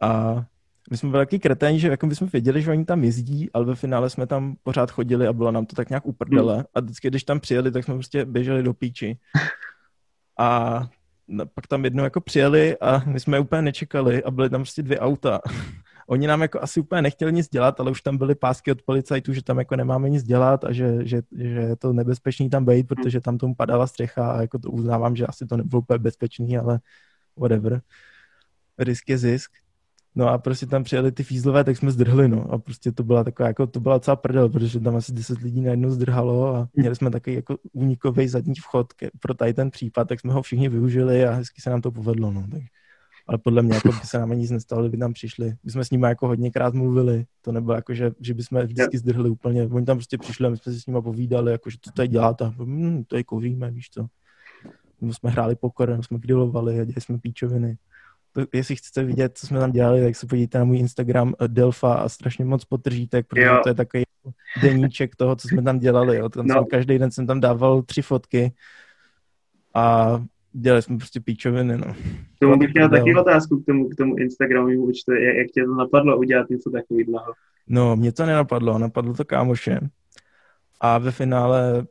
a 0.02 0.44
my 0.92 0.98
jsme 0.98 1.10
byli 1.10 1.26
taky 1.26 1.40
kreténi, 1.40 1.80
že 1.80 1.88
jako 1.88 2.08
bychom 2.08 2.28
věděli, 2.28 2.62
že 2.62 2.72
oni 2.72 2.86
tam 2.86 3.04
jezdí, 3.04 3.50
ale 3.54 3.66
ve 3.66 3.76
finále 3.76 4.10
jsme 4.10 4.28
tam 4.28 4.56
pořád 4.64 4.92
chodili 4.92 5.28
a 5.28 5.34
bylo 5.34 5.52
nám 5.52 5.66
to 5.66 5.76
tak 5.76 5.90
nějak 5.90 6.06
uprdele. 6.06 6.56
Hmm. 6.56 6.64
A 6.74 6.80
vždycky, 6.80 7.08
když 7.08 7.24
tam 7.24 7.40
přijeli, 7.40 7.72
tak 7.72 7.84
jsme 7.84 7.94
prostě 7.94 8.26
běželi 8.26 8.64
do 8.64 8.74
píči. 8.74 9.18
A 10.40 10.80
pak 11.54 11.68
tam 11.68 11.86
jednou 11.86 12.04
jako 12.04 12.22
přijeli 12.22 12.78
a 12.78 13.04
my 13.06 13.20
jsme 13.20 13.38
je 13.38 13.42
úplně 13.42 13.62
nečekali 13.62 14.24
a 14.24 14.32
byly 14.32 14.50
tam 14.50 14.62
prostě 14.62 14.84
dvě 14.84 15.00
auta. 15.00 15.42
Oni 16.08 16.28
nám 16.28 16.42
jako 16.42 16.62
asi 16.62 16.80
úplně 16.80 17.02
nechtěli 17.02 17.34
nic 17.34 17.50
dělat, 17.50 17.80
ale 17.80 17.92
už 17.92 18.02
tam 18.02 18.18
byly 18.18 18.36
pásky 18.36 18.72
od 18.72 18.82
policajtů, 18.82 19.34
že 19.34 19.44
tam 19.44 19.60
jako 19.60 19.76
nemáme 19.76 20.10
nic 20.10 20.24
dělat 20.24 20.64
a 20.64 20.72
že, 20.72 21.06
že, 21.08 21.22
že 21.38 21.60
je 21.60 21.76
to 21.76 21.94
nebezpečný 21.94 22.50
tam 22.50 22.66
být, 22.66 22.88
protože 22.88 23.22
tam 23.22 23.38
tomu 23.38 23.56
padala 23.56 23.88
střecha 23.88 24.32
a 24.32 24.42
jako 24.42 24.60
to 24.60 24.72
uznávám, 24.72 25.16
že 25.16 25.28
asi 25.28 25.46
to 25.46 25.58
nebylo 25.58 25.82
úplně 25.82 26.00
bezpečný, 26.00 26.58
ale 26.58 26.80
whatever. 27.38 27.82
Risk 28.80 29.10
je 29.10 29.18
zisk. 29.18 29.52
No 30.16 30.30
a 30.30 30.38
prostě 30.38 30.66
tam 30.66 30.84
přijeli 30.84 31.12
ty 31.12 31.24
fízlové, 31.24 31.64
tak 31.64 31.78
jsme 31.78 31.92
zdrhli, 31.92 32.28
no. 32.28 32.52
A 32.52 32.58
prostě 32.58 32.92
to 32.92 33.04
byla 33.04 33.24
taková, 33.24 33.48
jako 33.48 33.68
to 33.68 33.80
byla 33.80 34.00
celá 34.00 34.16
prdel, 34.16 34.50
protože 34.50 34.80
tam 34.80 34.96
asi 34.96 35.14
10 35.14 35.40
lidí 35.40 35.62
najednou 35.62 35.90
zdrhalo 35.90 36.56
a 36.56 36.70
měli 36.74 36.96
jsme 36.96 37.12
takový 37.12 37.36
jako 37.36 37.58
únikový 37.74 38.28
zadní 38.28 38.56
vchod 38.56 38.94
ke, 38.94 39.10
pro 39.20 39.34
tady 39.34 39.54
ten 39.54 39.72
případ, 39.72 40.08
tak 40.08 40.20
jsme 40.20 40.34
ho 40.34 40.42
všichni 40.42 40.70
využili 40.70 41.26
a 41.26 41.32
hezky 41.32 41.62
se 41.62 41.70
nám 41.70 41.82
to 41.82 41.92
povedlo, 41.92 42.32
no. 42.32 42.48
Tak 42.52 42.62
ale 43.28 43.38
podle 43.38 43.62
mě 43.62 43.76
jako 43.76 43.88
by 43.88 44.00
se 44.04 44.20
nám 44.20 44.30
nic 44.30 44.52
nestalo, 44.52 44.82
kdyby 44.82 44.98
tam 44.98 45.14
přišli. 45.14 45.54
My 45.64 45.72
jsme 45.72 45.86
s 45.86 45.90
nimi 45.90 46.08
jako 46.08 46.28
hodněkrát 46.28 46.74
mluvili, 46.74 47.26
to 47.42 47.52
nebylo 47.52 47.76
jako, 47.76 47.94
že, 47.94 48.12
že 48.20 48.34
bychom 48.34 48.62
vždycky 48.62 48.98
zdrhli 48.98 49.30
úplně, 49.30 49.64
oni 49.64 49.86
tam 49.86 49.98
prostě 49.98 50.18
přišli 50.18 50.48
a 50.48 50.50
my 50.50 50.58
jsme 50.58 50.74
si 50.74 50.82
s 50.82 50.86
nimi 50.86 51.02
povídali, 51.02 51.52
jako, 51.52 51.70
že 51.70 51.78
to 51.80 51.92
tady 51.92 52.08
děláte, 52.08 52.52
hm, 52.58 53.04
to 53.08 53.18
je 53.18 53.24
kouříme, 53.24 53.72
víš 53.72 53.90
co. 53.90 54.08
My 55.02 55.14
jsme 55.14 55.30
hráli 55.30 55.56
pokor, 55.56 56.00
jsme 56.02 56.20
grilovali 56.20 56.74
a 56.80 56.84
dělali 56.84 57.02
jsme 57.02 57.18
píčoviny. 57.18 57.78
To, 58.32 58.46
jestli 58.54 58.76
chcete 58.76 59.04
vidět, 59.04 59.38
co 59.38 59.48
jsme 59.48 59.60
tam 59.60 59.72
dělali, 59.72 60.04
tak 60.04 60.16
se 60.16 60.28
podívejte 60.28 60.60
na 60.60 60.66
můj 60.66 60.78
Instagram 60.78 61.34
eh, 61.42 61.48
Delfa 61.48 61.94
a 61.94 62.10
strašně 62.10 62.46
moc 62.46 62.66
potržíte, 62.66 63.24
protože 63.24 63.46
jo. 63.46 63.60
to 63.64 63.70
je 63.70 63.76
takový 63.76 64.04
deníček 64.62 65.16
toho, 65.16 65.36
co 65.36 65.48
jsme 65.48 65.62
tam 65.62 65.80
dělali. 65.80 66.18
Jo. 66.18 66.30
Tam 66.30 66.48
no. 66.48 66.56
jsem, 66.56 66.66
každý 66.66 67.00
den 67.00 67.12
jsem 67.12 67.28
tam 67.28 67.40
dával 67.40 67.82
tři 67.82 68.02
fotky 68.02 68.54
a 69.74 70.24
dělali 70.56 70.82
jsme 70.82 70.98
prostě 70.98 71.20
píčoviny, 71.20 71.78
no. 71.78 71.94
K 72.36 72.40
tomu 72.40 72.58
bych 72.58 72.74
měl 72.74 72.90
taky 72.90 73.16
otázku 73.16 73.60
k 73.60 73.66
tomu, 73.66 73.90
k 73.90 73.96
tomu 73.96 74.16
Instagramovému 74.16 74.84
účtu. 74.84 75.12
Jak, 75.12 75.36
jak 75.36 75.48
tě 75.48 75.64
to 75.64 75.76
napadlo 75.76 76.18
udělat 76.18 76.50
něco 76.50 76.70
takového? 76.70 77.34
No, 77.68 77.96
mě 77.96 78.12
to 78.12 78.26
nenapadlo, 78.26 78.80
napadlo 78.80 79.14
to 79.14 79.26
kámoše. 79.26 79.80
A 80.82 80.98
ve 80.98 81.12
finále 81.12 81.86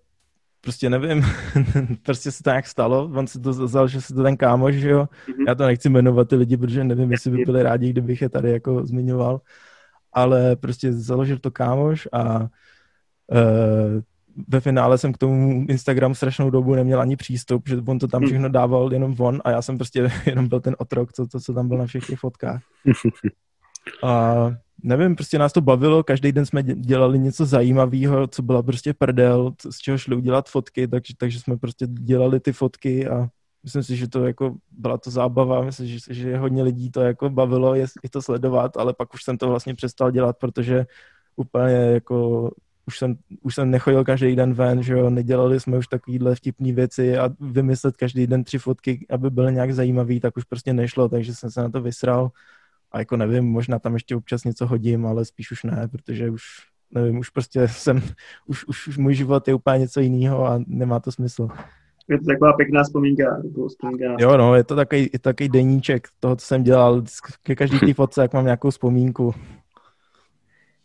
prostě 0.60 0.90
nevím, 0.90 1.22
prostě 2.02 2.30
se 2.30 2.42
to 2.42 2.50
nějak 2.50 2.66
stalo, 2.66 3.10
on 3.14 3.26
se 3.26 3.40
to 3.40 3.50
vzal, 3.50 3.88
že 3.88 4.00
se 4.00 4.14
to 4.14 4.22
ten 4.22 4.36
kámoš, 4.36 4.74
že 4.74 4.90
jo. 4.90 5.08
Mm-hmm. 5.28 5.44
Já 5.48 5.54
to 5.54 5.66
nechci 5.66 5.88
jmenovat 5.88 6.28
ty 6.28 6.36
lidi, 6.36 6.56
protože 6.56 6.84
nevím, 6.84 7.12
jestli 7.12 7.30
by 7.30 7.44
byli 7.44 7.62
rádi, 7.62 7.90
kdybych 7.90 8.22
je 8.22 8.28
tady 8.28 8.50
jako 8.50 8.86
zmiňoval. 8.86 9.40
Ale 10.12 10.56
prostě 10.56 10.92
založil 10.92 11.38
to 11.38 11.50
kámoš 11.50 12.08
a 12.12 12.40
uh, 12.40 12.48
ve 14.48 14.60
finále 14.60 14.98
jsem 14.98 15.12
k 15.12 15.18
tomu 15.18 15.66
Instagramu 15.68 16.14
strašnou 16.14 16.50
dobu 16.50 16.74
neměl 16.74 17.00
ani 17.00 17.16
přístup, 17.16 17.68
že 17.68 17.76
on 17.86 17.98
to 17.98 18.08
tam 18.08 18.20
hmm. 18.20 18.28
všechno 18.28 18.48
dával 18.48 18.92
jenom 18.92 19.14
von 19.14 19.40
a 19.44 19.50
já 19.50 19.62
jsem 19.62 19.78
prostě 19.78 20.10
jenom 20.26 20.48
byl 20.48 20.60
ten 20.60 20.76
otrok, 20.78 21.12
co, 21.12 21.26
co, 21.26 21.40
co 21.40 21.54
tam 21.54 21.68
byl 21.68 21.78
na 21.78 21.86
všech 21.86 22.06
těch 22.06 22.18
fotkách. 22.18 22.62
A 24.02 24.34
nevím, 24.82 25.16
prostě 25.16 25.38
nás 25.38 25.52
to 25.52 25.60
bavilo, 25.60 26.02
každý 26.04 26.32
den 26.32 26.46
jsme 26.46 26.62
dělali 26.62 27.18
něco 27.18 27.46
zajímavého, 27.46 28.26
co 28.26 28.42
byla 28.42 28.62
prostě 28.62 28.94
prdel, 28.94 29.52
z 29.70 29.78
čeho 29.78 29.98
šli 29.98 30.16
udělat 30.16 30.48
fotky, 30.48 30.88
takže, 30.88 31.14
takže 31.18 31.40
jsme 31.40 31.56
prostě 31.56 31.86
dělali 31.86 32.40
ty 32.40 32.52
fotky 32.52 33.08
a 33.08 33.28
myslím 33.64 33.82
si, 33.82 33.96
že 33.96 34.08
to 34.08 34.26
jako 34.26 34.56
byla 34.70 34.98
to 34.98 35.10
zábava, 35.10 35.62
myslím, 35.62 35.86
že, 35.86 35.98
že 36.10 36.36
hodně 36.36 36.62
lidí 36.62 36.90
to 36.90 37.00
jako 37.00 37.30
bavilo 37.30 37.74
je, 37.74 37.86
je 38.02 38.10
to 38.10 38.22
sledovat, 38.22 38.76
ale 38.76 38.94
pak 38.94 39.14
už 39.14 39.24
jsem 39.24 39.38
to 39.38 39.48
vlastně 39.48 39.74
přestal 39.74 40.10
dělat, 40.10 40.36
protože 40.38 40.86
úplně 41.36 41.74
jako 41.74 42.50
už 42.86 42.98
jsem, 42.98 43.14
už 43.42 43.54
jsem 43.54 43.70
nechodil 43.70 44.04
každý 44.04 44.36
den 44.36 44.54
ven, 44.54 44.82
že 44.82 44.92
jo, 44.92 45.10
nedělali 45.10 45.60
jsme 45.60 45.78
už 45.78 45.86
takovýhle 45.86 46.34
vtipné 46.34 46.72
věci 46.72 47.18
a 47.18 47.30
vymyslet 47.40 47.96
každý 47.96 48.26
den 48.26 48.44
tři 48.44 48.58
fotky, 48.58 49.06
aby 49.10 49.30
byl 49.30 49.50
nějak 49.50 49.72
zajímavý, 49.72 50.20
tak 50.20 50.36
už 50.36 50.44
prostě 50.44 50.72
nešlo, 50.72 51.08
takže 51.08 51.34
jsem 51.34 51.50
se 51.50 51.62
na 51.62 51.70
to 51.70 51.82
vysral 51.82 52.30
a 52.92 52.98
jako 52.98 53.16
nevím, 53.16 53.44
možná 53.44 53.78
tam 53.78 53.94
ještě 53.94 54.16
občas 54.16 54.44
něco 54.44 54.66
hodím, 54.66 55.06
ale 55.06 55.24
spíš 55.24 55.50
už 55.52 55.62
ne, 55.62 55.88
protože 55.90 56.30
už 56.30 56.42
nevím, 56.90 57.18
už 57.18 57.30
prostě 57.30 57.68
jsem, 57.68 58.02
už, 58.46 58.64
už, 58.64 58.88
už 58.88 58.98
můj 58.98 59.14
život 59.14 59.48
je 59.48 59.54
úplně 59.54 59.78
něco 59.78 60.00
jiného 60.00 60.46
a 60.46 60.60
nemá 60.66 61.00
to 61.00 61.12
smysl. 61.12 61.48
Je 62.08 62.18
to 62.18 62.24
taková 62.24 62.52
pěkná 62.52 62.82
vzpomínka. 62.82 63.42
vzpomínka. 63.68 64.16
Jo, 64.18 64.36
no, 64.36 64.54
je 64.54 64.64
to 64.64 64.76
takový, 64.76 65.02
je 65.12 65.18
to 65.18 65.28
takový 65.28 65.48
deníček 65.48 66.08
toho, 66.20 66.36
co 66.36 66.46
jsem 66.46 66.62
dělal. 66.62 67.02
Ke 67.42 67.54
každý 67.54 67.78
té 67.78 67.94
fotce, 67.94 68.22
jak 68.22 68.32
mám 68.32 68.44
nějakou 68.44 68.70
vzpomínku. 68.70 69.34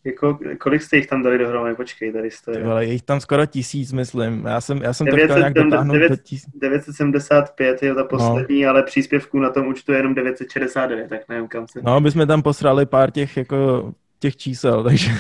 Jako, 0.10 0.40
kolik 0.58 0.82
jste 0.82 0.98
jich 0.98 1.08
tam 1.08 1.24
dali 1.24 1.38
dohromady? 1.38 1.76
Počkej, 1.76 2.12
tady 2.14 2.32
jste. 2.32 2.64
Ale 2.64 2.86
je 2.86 2.94
jich 2.94 3.02
tam 3.02 3.20
skoro 3.20 3.46
tisíc, 3.46 3.92
myslím. 3.92 4.46
Já 4.46 4.62
jsem, 4.62 4.82
já 4.82 4.94
jsem 4.94 5.06
900, 5.06 5.28
to 5.28 5.34
chtěl 5.34 5.40
nějak 5.40 5.54
dotáhnout 5.54 5.94
9, 5.94 6.10
do 6.10 6.18
tis... 6.18 6.44
975 6.56 7.84
je 7.84 7.96
ta 7.96 8.04
poslední, 8.04 8.64
no. 8.64 8.70
ale 8.70 8.84
příspěvků 8.84 9.40
na 9.40 9.50
tom 9.50 9.68
účtu 9.68 9.92
je 9.92 9.98
jenom 9.98 10.16
969, 10.16 11.10
tak 11.10 11.22
nevím 11.30 11.48
kam 11.48 11.68
se... 11.68 11.80
No, 11.84 12.02
bychom 12.02 12.28
tam 12.28 12.42
posrali 12.42 12.86
pár 12.86 13.12
těch, 13.12 13.38
jako, 13.38 13.92
těch 14.20 14.38
čísel, 14.38 14.84
takže... 14.84 15.12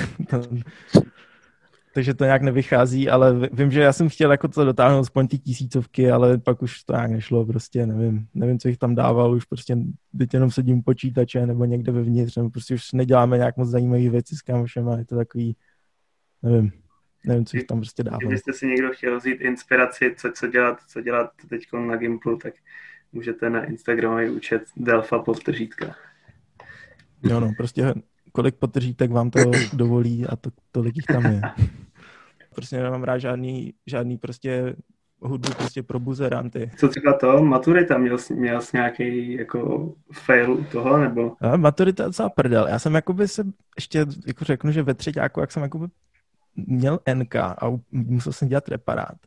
takže 1.93 2.13
to 2.13 2.23
nějak 2.23 2.41
nevychází, 2.41 3.09
ale 3.09 3.49
vím, 3.53 3.71
že 3.71 3.81
já 3.81 3.93
jsem 3.93 4.09
chtěl 4.09 4.31
jako 4.31 4.47
to 4.47 4.65
dotáhnout 4.65 4.99
aspoň 4.99 5.27
ty 5.27 5.37
tisícovky, 5.37 6.11
ale 6.11 6.37
pak 6.37 6.61
už 6.61 6.83
to 6.83 6.93
nějak 6.93 7.11
nešlo, 7.11 7.45
prostě 7.45 7.85
nevím, 7.85 8.27
nevím, 8.33 8.59
co 8.59 8.67
jich 8.67 8.77
tam 8.77 8.95
dával, 8.95 9.33
už 9.33 9.45
prostě 9.45 9.77
teď 10.17 10.33
jenom 10.33 10.51
sedím 10.51 10.77
u 10.77 10.81
počítače 10.81 11.45
nebo 11.45 11.65
někde 11.65 11.91
vevnitř, 11.91 12.35
nebo 12.35 12.49
prostě 12.49 12.73
už 12.73 12.91
neděláme 12.91 13.37
nějak 13.37 13.57
moc 13.57 13.69
zajímavé 13.69 14.09
věci 14.09 14.35
s 14.35 14.41
kámošem 14.41 14.89
a 14.89 14.97
je 14.97 15.05
to 15.05 15.15
takový, 15.15 15.55
nevím, 16.43 16.71
nevím, 17.25 17.45
co 17.45 17.57
jich 17.57 17.65
tam 17.65 17.79
prostě 17.79 18.03
dával. 18.03 18.19
Kdybyste 18.19 18.53
si 18.53 18.67
někdo 18.67 18.89
chtěl 18.91 19.17
vzít 19.17 19.41
inspiraci, 19.41 20.15
co, 20.17 20.31
co 20.35 20.47
dělat, 20.47 20.79
co 20.87 21.01
dělat 21.01 21.31
teď 21.49 21.63
na 21.87 21.95
Gimplu, 21.95 22.37
tak 22.37 22.53
můžete 23.11 23.49
na 23.49 23.63
Instagramový 23.63 24.29
účet 24.29 24.63
Delfa 24.77 25.19
podtržítka. 25.19 25.95
Jo 27.23 27.39
no, 27.39 27.51
prostě 27.57 27.93
kolik 28.31 28.55
potržítek 28.55 29.11
vám 29.11 29.29
to 29.29 29.39
dovolí 29.73 30.27
a 30.27 30.35
to, 30.35 30.49
tolik 30.71 30.95
jich 30.95 31.05
tam 31.05 31.25
je. 31.25 31.41
Prostě 32.55 32.83
nemám 32.83 33.03
rád 33.03 33.17
žádný, 33.17 33.73
žádný 33.87 34.17
prostě 34.17 34.75
hudbu 35.21 35.49
prostě 35.57 35.83
pro 35.83 35.99
buzeranty. 35.99 36.71
Co 36.77 36.87
třeba 36.87 37.13
to? 37.13 37.43
Maturita? 37.43 37.97
Měl 37.97 38.17
jsi, 38.17 38.33
měl 38.33 38.61
jsi 38.61 38.77
nějaký 38.77 39.33
jako 39.33 39.91
fail 40.13 40.53
u 40.53 40.63
toho, 40.63 40.97
nebo? 40.97 41.35
A 41.41 41.57
maturita 41.57 42.03
je 42.03 42.07
docela 42.07 42.29
prdel. 42.29 42.67
Já 42.67 42.79
jsem 42.79 42.95
jakoby 42.95 43.27
se 43.27 43.43
ještě 43.75 44.05
jako 44.27 44.45
řeknu, 44.45 44.71
že 44.71 44.83
ve 44.83 44.93
třetíku, 44.93 45.39
jak 45.39 45.51
jsem 45.51 45.63
jakoby 45.63 45.87
měl 46.55 46.99
NK 47.13 47.35
a 47.35 47.79
musel 47.91 48.33
jsem 48.33 48.47
dělat 48.47 48.69
reparát. 48.69 49.17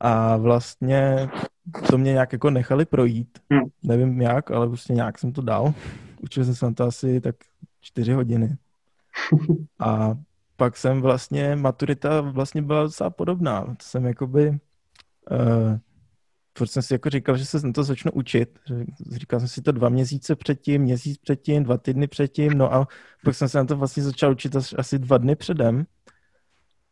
A 0.00 0.36
vlastně 0.36 1.28
to 1.90 1.98
mě 1.98 2.12
nějak 2.12 2.32
jako 2.32 2.50
nechali 2.50 2.84
projít. 2.84 3.38
Hmm. 3.50 3.62
Nevím 3.82 4.22
jak, 4.22 4.50
ale 4.50 4.68
prostě 4.68 4.92
nějak 4.92 5.18
jsem 5.18 5.32
to 5.32 5.42
dal. 5.42 5.74
Učil 6.22 6.44
jsem 6.44 6.54
se 6.54 6.66
na 6.66 6.72
to 6.72 6.84
asi 6.84 7.20
tak 7.20 7.36
čtyři 7.80 8.12
hodiny. 8.12 8.56
A 9.78 10.14
pak 10.56 10.76
jsem 10.76 11.00
vlastně, 11.00 11.56
maturita 11.56 12.20
vlastně 12.20 12.62
byla 12.62 12.82
docela 12.82 13.10
podobná. 13.10 13.64
To 13.64 13.74
jsem 13.82 14.04
jakoby, 14.04 14.48
uh, 14.48 15.78
proč 16.52 16.70
jsem 16.70 16.82
si 16.82 16.94
jako 16.94 17.10
říkal, 17.10 17.36
že 17.36 17.44
se 17.44 17.66
na 17.66 17.72
to 17.72 17.84
začnu 17.84 18.12
učit. 18.12 18.58
Říkal 19.12 19.40
jsem 19.40 19.48
si 19.48 19.62
to 19.62 19.72
dva 19.72 19.88
měsíce 19.88 20.36
předtím, 20.36 20.82
měsíc 20.82 21.18
předtím, 21.18 21.64
dva 21.64 21.78
týdny 21.78 22.06
předtím, 22.06 22.52
no 22.52 22.74
a 22.74 22.86
pak 23.24 23.34
jsem 23.34 23.48
se 23.48 23.58
na 23.58 23.64
to 23.64 23.76
vlastně 23.76 24.02
začal 24.02 24.32
učit 24.32 24.56
asi 24.78 24.98
dva 24.98 25.18
dny 25.18 25.36
předem. 25.36 25.86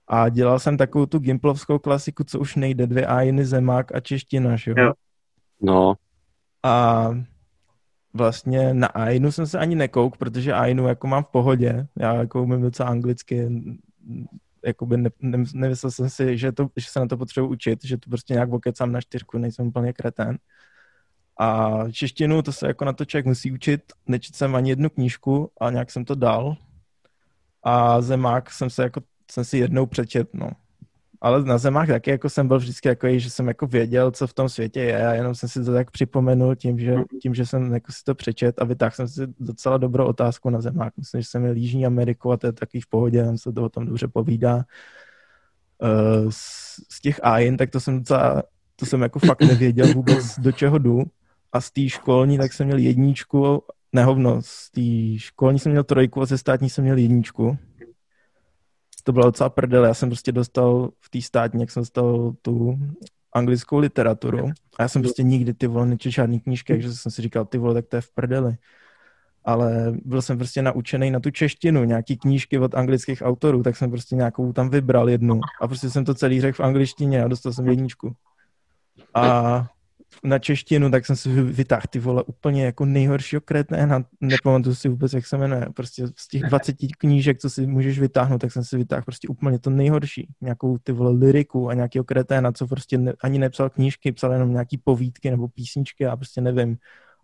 A 0.08 0.28
dělal 0.28 0.58
jsem 0.58 0.76
takovou 0.76 1.06
tu 1.06 1.18
gimplovskou 1.18 1.78
klasiku, 1.78 2.24
co 2.24 2.40
už 2.40 2.56
nejde, 2.56 2.86
dvě 2.86 3.06
ajiny, 3.06 3.44
zemák 3.44 3.94
a 3.94 4.00
čeština, 4.00 4.56
že 4.56 4.70
jo? 4.70 4.92
No. 5.62 5.94
A 6.62 7.08
vlastně 8.14 8.74
na 8.74 8.86
Ainu 8.86 9.32
jsem 9.32 9.46
se 9.46 9.58
ani 9.58 9.74
nekouk, 9.74 10.16
protože 10.16 10.52
Ainu 10.52 10.88
jako 10.88 11.06
mám 11.06 11.24
v 11.24 11.28
pohodě. 11.28 11.86
Já 11.96 12.14
jako 12.14 12.42
umím 12.42 12.62
docela 12.62 12.88
anglicky, 12.88 13.48
jakoby 14.64 14.96
ne, 14.96 15.10
ne, 15.20 15.44
nemyslel 15.54 15.90
jsem 15.90 16.10
si, 16.10 16.38
že, 16.38 16.52
to, 16.52 16.68
že 16.76 16.86
se 16.88 17.00
na 17.00 17.06
to 17.06 17.16
potřebuji 17.16 17.50
učit, 17.50 17.84
že 17.84 17.96
to 17.96 18.10
prostě 18.10 18.34
nějak 18.34 18.52
okecám 18.52 18.92
na 18.92 19.00
čtyřku, 19.00 19.38
nejsem 19.38 19.66
úplně 19.66 19.92
kretén. 19.92 20.38
A 21.38 21.78
češtinu, 21.92 22.42
to 22.42 22.52
se 22.52 22.66
jako 22.66 22.84
na 22.84 22.92
to 22.92 23.04
člověk 23.04 23.26
musí 23.26 23.52
učit. 23.52 23.92
Nečet 24.06 24.34
jsem 24.36 24.54
ani 24.54 24.70
jednu 24.70 24.90
knížku 24.90 25.50
a 25.60 25.70
nějak 25.70 25.90
jsem 25.90 26.04
to 26.04 26.14
dal. 26.14 26.56
A 27.62 28.00
zemák 28.00 28.50
jsem 28.50 28.70
se 28.70 28.82
jako, 28.82 29.00
jsem 29.30 29.44
si 29.44 29.58
jednou 29.58 29.86
přečet, 29.86 30.34
no 30.34 30.50
ale 31.20 31.44
na 31.44 31.58
zemách 31.58 31.88
taky 31.88 32.10
jako 32.10 32.28
jsem 32.28 32.48
byl 32.48 32.58
vždycky 32.58 32.88
jako, 32.88 33.18
že 33.18 33.30
jsem 33.30 33.48
jako 33.48 33.66
věděl, 33.66 34.10
co 34.10 34.26
v 34.26 34.34
tom 34.34 34.48
světě 34.48 34.80
je 34.80 35.06
a 35.06 35.12
jenom 35.12 35.34
jsem 35.34 35.48
si 35.48 35.64
to 35.64 35.72
tak 35.72 35.90
připomenul 35.90 36.54
tím, 36.54 36.78
že, 36.78 36.92
mhm. 36.92 37.04
tím, 37.22 37.34
že 37.34 37.46
jsem 37.46 37.74
jako 37.74 37.92
si 37.92 38.04
to 38.04 38.14
přečet 38.14 38.62
a 38.62 38.64
vytáhl 38.64 38.90
jsem 38.90 39.08
si 39.08 39.22
docela 39.40 39.78
dobrou 39.78 40.06
otázku 40.06 40.50
na 40.50 40.60
zemách. 40.60 40.92
Myslím, 40.96 41.20
že 41.20 41.26
jsem 41.30 41.42
měl 41.42 41.54
Jižní 41.56 41.86
Ameriku 41.86 42.32
a 42.32 42.36
to 42.36 42.46
je 42.46 42.52
takový 42.52 42.80
v 42.80 42.86
pohodě, 42.86 43.24
tam 43.24 43.38
se 43.38 43.52
to 43.52 43.64
o 43.64 43.68
tom 43.68 43.86
dobře 43.86 44.08
povídá. 44.08 44.64
Uh, 45.82 46.30
z, 46.30 46.74
z 46.92 47.00
těch 47.00 47.20
AIN, 47.22 47.56
tak 47.56 47.70
to 47.70 47.80
jsem 47.80 47.98
docela, 47.98 48.42
to 48.76 48.86
jsem 48.86 49.02
jako 49.02 49.18
fakt 49.18 49.42
nevěděl 49.42 49.94
vůbec, 49.94 50.24
do 50.38 50.52
čeho 50.52 50.78
jdu. 50.78 51.02
A 51.52 51.60
z 51.60 51.70
té 51.70 51.88
školní, 51.88 52.38
tak 52.38 52.52
jsem 52.52 52.66
měl 52.66 52.78
jedničku, 52.78 53.62
nehovno, 53.92 54.40
z 54.42 54.70
té 54.70 55.18
školní 55.18 55.58
jsem 55.58 55.72
měl 55.72 55.84
trojku 55.84 56.22
a 56.22 56.26
ze 56.26 56.38
státní 56.38 56.70
jsem 56.70 56.84
měl 56.84 56.96
jedničku 56.96 57.58
to 59.10 59.12
bylo 59.12 59.24
docela 59.24 59.50
prdel. 59.50 59.84
Já 59.84 59.94
jsem 59.94 60.08
prostě 60.08 60.32
dostal 60.32 60.90
v 61.00 61.10
té 61.10 61.22
státní, 61.22 61.60
jak 61.60 61.70
jsem 61.70 61.80
dostal 61.80 62.32
tu 62.42 62.78
anglickou 63.32 63.78
literaturu 63.78 64.48
a 64.78 64.82
já 64.82 64.88
jsem 64.88 65.02
prostě 65.02 65.22
nikdy 65.22 65.54
ty 65.54 65.66
vole 65.66 65.86
nečetl 65.86 66.12
žádný 66.12 66.40
knížky, 66.40 66.72
takže 66.72 66.92
jsem 66.92 67.12
si 67.12 67.22
říkal, 67.22 67.44
ty 67.44 67.58
vole, 67.58 67.74
tak 67.74 67.86
to 67.86 67.96
je 67.96 68.00
v 68.00 68.10
prdeli. 68.10 68.56
Ale 69.44 69.92
byl 70.04 70.22
jsem 70.22 70.38
prostě 70.38 70.62
naučený 70.62 71.10
na 71.10 71.20
tu 71.20 71.30
češtinu, 71.30 71.84
nějaký 71.84 72.16
knížky 72.16 72.58
od 72.58 72.74
anglických 72.74 73.22
autorů, 73.22 73.62
tak 73.62 73.76
jsem 73.76 73.90
prostě 73.90 74.16
nějakou 74.16 74.52
tam 74.52 74.70
vybral 74.70 75.10
jednu 75.10 75.40
a 75.60 75.66
prostě 75.66 75.90
jsem 75.90 76.04
to 76.04 76.14
celý 76.14 76.40
řekl 76.40 76.62
v 76.62 76.66
angličtině 76.66 77.24
a 77.24 77.28
dostal 77.28 77.52
jsem 77.52 77.68
jedničku. 77.68 78.12
A 79.14 79.66
na 80.24 80.38
češtinu, 80.38 80.90
tak 80.90 81.06
jsem 81.06 81.16
si 81.16 81.42
vytáhl 81.42 81.82
ty 81.90 81.98
vole 81.98 82.22
úplně 82.22 82.64
jako 82.64 82.84
nejhoršího 82.84 83.40
kreténa, 83.40 84.04
nepamatuju 84.20 84.74
si 84.74 84.88
vůbec, 84.88 85.12
jak 85.12 85.26
se 85.26 85.38
jmenuje, 85.38 85.66
prostě 85.74 86.06
z 86.16 86.28
těch 86.28 86.42
20 86.42 86.76
knížek, 86.98 87.38
co 87.38 87.50
si 87.50 87.66
můžeš 87.66 87.98
vytáhnout, 87.98 88.38
tak 88.38 88.52
jsem 88.52 88.64
si 88.64 88.76
vytáhl 88.76 89.02
prostě 89.02 89.28
úplně 89.28 89.58
to 89.58 89.70
nejhorší, 89.70 90.28
nějakou 90.40 90.78
ty 90.78 90.92
vole 90.92 91.12
liriku 91.12 91.68
a 91.68 91.74
nějakého 91.74 92.04
kreténa, 92.04 92.52
co 92.52 92.66
prostě 92.66 92.98
ne, 92.98 93.12
ani 93.22 93.38
nepsal 93.38 93.70
knížky, 93.70 94.12
psal 94.12 94.32
jenom 94.32 94.50
nějaký 94.50 94.78
povídky 94.78 95.30
nebo 95.30 95.48
písničky 95.48 96.06
a 96.06 96.16
prostě 96.16 96.40
nevím. 96.40 96.76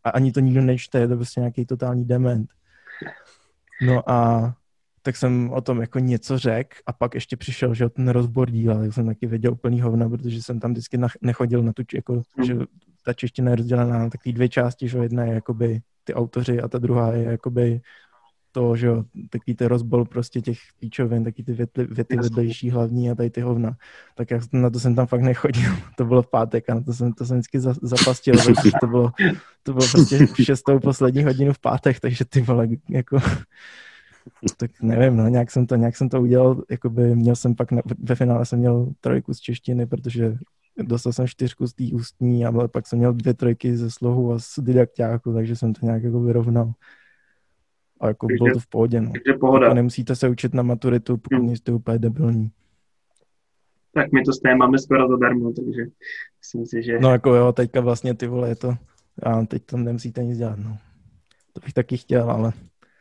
A 0.04 0.10
ani 0.10 0.32
to 0.32 0.40
nikdo 0.40 0.62
nečte, 0.62 0.98
je 0.98 1.08
to 1.08 1.16
prostě 1.16 1.40
nějaký 1.40 1.66
totální 1.66 2.04
dement. 2.04 2.50
No 3.82 4.10
a 4.10 4.54
tak 5.06 5.16
jsem 5.16 5.50
o 5.52 5.60
tom 5.60 5.80
jako 5.80 5.98
něco 5.98 6.38
řekl 6.38 6.76
a 6.86 6.92
pak 6.92 7.14
ještě 7.14 7.36
přišel, 7.36 7.74
že 7.74 7.88
ten 7.88 8.08
rozbor 8.08 8.50
díla, 8.50 8.78
tak 8.78 8.92
jsem 8.92 9.06
taky 9.06 9.26
věděl 9.26 9.52
úplný 9.52 9.80
hovna, 9.80 10.08
protože 10.08 10.42
jsem 10.42 10.60
tam 10.60 10.72
vždycky 10.72 10.98
nechodil 11.20 11.62
na 11.62 11.72
tu, 11.72 11.82
jako, 11.94 12.22
že 12.44 12.56
ta 13.04 13.12
čeština 13.12 13.50
je 13.50 13.56
rozdělená 13.56 13.98
na 13.98 14.10
takové 14.10 14.32
dvě 14.32 14.48
části, 14.48 14.88
že 14.88 14.98
jedna 14.98 15.24
je 15.24 15.34
jakoby 15.34 15.80
ty 16.04 16.14
autoři 16.14 16.60
a 16.60 16.68
ta 16.68 16.78
druhá 16.78 17.12
je 17.12 17.24
jakoby 17.24 17.80
to, 18.52 18.76
že 18.76 18.86
jo, 18.86 19.04
takový 19.30 19.54
ten 19.54 19.66
rozbor 19.66 20.08
prostě 20.08 20.40
těch 20.40 20.58
píčovin, 20.78 21.24
taky 21.24 21.42
ty 21.42 21.52
věty, 21.52 21.84
věty 21.84 22.16
vedlejší 22.16 22.70
hlavní 22.70 23.10
a 23.10 23.14
tady 23.14 23.30
ty 23.30 23.40
hovna. 23.40 23.76
Tak 24.14 24.30
já 24.30 24.40
na 24.52 24.70
to 24.70 24.80
jsem 24.80 24.94
tam 24.94 25.06
fakt 25.06 25.22
nechodil. 25.22 25.70
To 25.96 26.04
bylo 26.04 26.22
v 26.22 26.30
pátek 26.30 26.70
a 26.70 26.74
na 26.74 26.80
to 26.80 26.92
jsem, 26.92 27.12
to 27.12 27.24
jsem 27.24 27.36
vždycky 27.36 27.60
zapastil, 27.82 28.34
protože 28.34 28.70
to 28.80 28.86
bylo, 28.86 29.10
to 29.62 29.72
bylo 29.72 29.86
prostě 29.90 30.26
v 30.26 30.44
šestou 30.44 30.78
poslední 30.78 31.24
hodinu 31.24 31.52
v 31.52 31.58
pátek, 31.58 32.00
takže 32.00 32.24
ty 32.24 32.40
vole, 32.40 32.68
jako 32.88 33.18
tak 34.56 34.70
nevím, 34.82 35.16
no, 35.16 35.28
nějak 35.28 35.50
jsem 35.50 35.66
to, 35.66 35.76
nějak 35.76 35.96
jsem 35.96 36.08
to 36.08 36.22
udělal, 36.22 36.62
jakoby 36.70 37.16
měl 37.16 37.36
jsem 37.36 37.54
pak, 37.54 37.72
na, 37.72 37.82
ve 37.98 38.14
finále 38.14 38.46
jsem 38.46 38.58
měl 38.58 38.92
trojku 39.00 39.34
z 39.34 39.40
češtiny, 39.40 39.86
protože 39.86 40.36
dostal 40.82 41.12
jsem 41.12 41.26
čtyřku 41.26 41.66
z 41.66 41.74
té 41.74 41.84
ústní, 41.92 42.46
ale 42.46 42.68
pak 42.68 42.86
jsem 42.86 42.98
měl 42.98 43.12
dvě 43.12 43.34
trojky 43.34 43.76
ze 43.76 43.90
slohu 43.90 44.32
a 44.32 44.38
z 44.38 44.58
didakťáku, 44.58 45.34
takže 45.34 45.56
jsem 45.56 45.72
to 45.72 45.86
nějak 45.86 46.02
jako 46.02 46.20
vyrovnal. 46.20 46.72
A 48.00 48.08
jako 48.08 48.26
takže, 48.26 48.36
bylo 48.36 48.54
to 48.54 48.60
v 48.60 48.66
pohodě, 48.66 49.00
no. 49.00 49.12
Takže 49.12 49.38
pohoda. 49.38 49.66
Jako 49.66 49.74
nemusíte 49.74 50.16
se 50.16 50.28
učit 50.28 50.54
na 50.54 50.62
maturitu, 50.62 51.16
pokud 51.16 51.36
hmm. 51.36 51.56
jste 51.56 51.72
úplně 51.72 51.98
debilní. 51.98 52.50
Tak 53.94 54.12
my 54.12 54.22
to 54.22 54.32
stejně 54.32 54.56
máme 54.56 54.78
skoro 54.78 55.08
zadarmo, 55.08 55.52
takže 55.52 55.82
myslím 56.38 56.66
si, 56.66 56.82
že... 56.82 56.98
No 57.00 57.12
jako 57.12 57.34
jo, 57.34 57.52
teďka 57.52 57.80
vlastně 57.80 58.14
ty 58.14 58.26
vole, 58.26 58.48
je 58.48 58.56
to, 58.56 58.74
a 59.22 59.44
teď 59.44 59.62
tam 59.64 59.84
nemusíte 59.84 60.24
nic 60.24 60.38
dělat, 60.38 60.58
no. 60.58 60.78
To 61.52 61.60
bych 61.60 61.72
taky 61.72 61.96
chtěl, 61.96 62.30
ale 62.30 62.52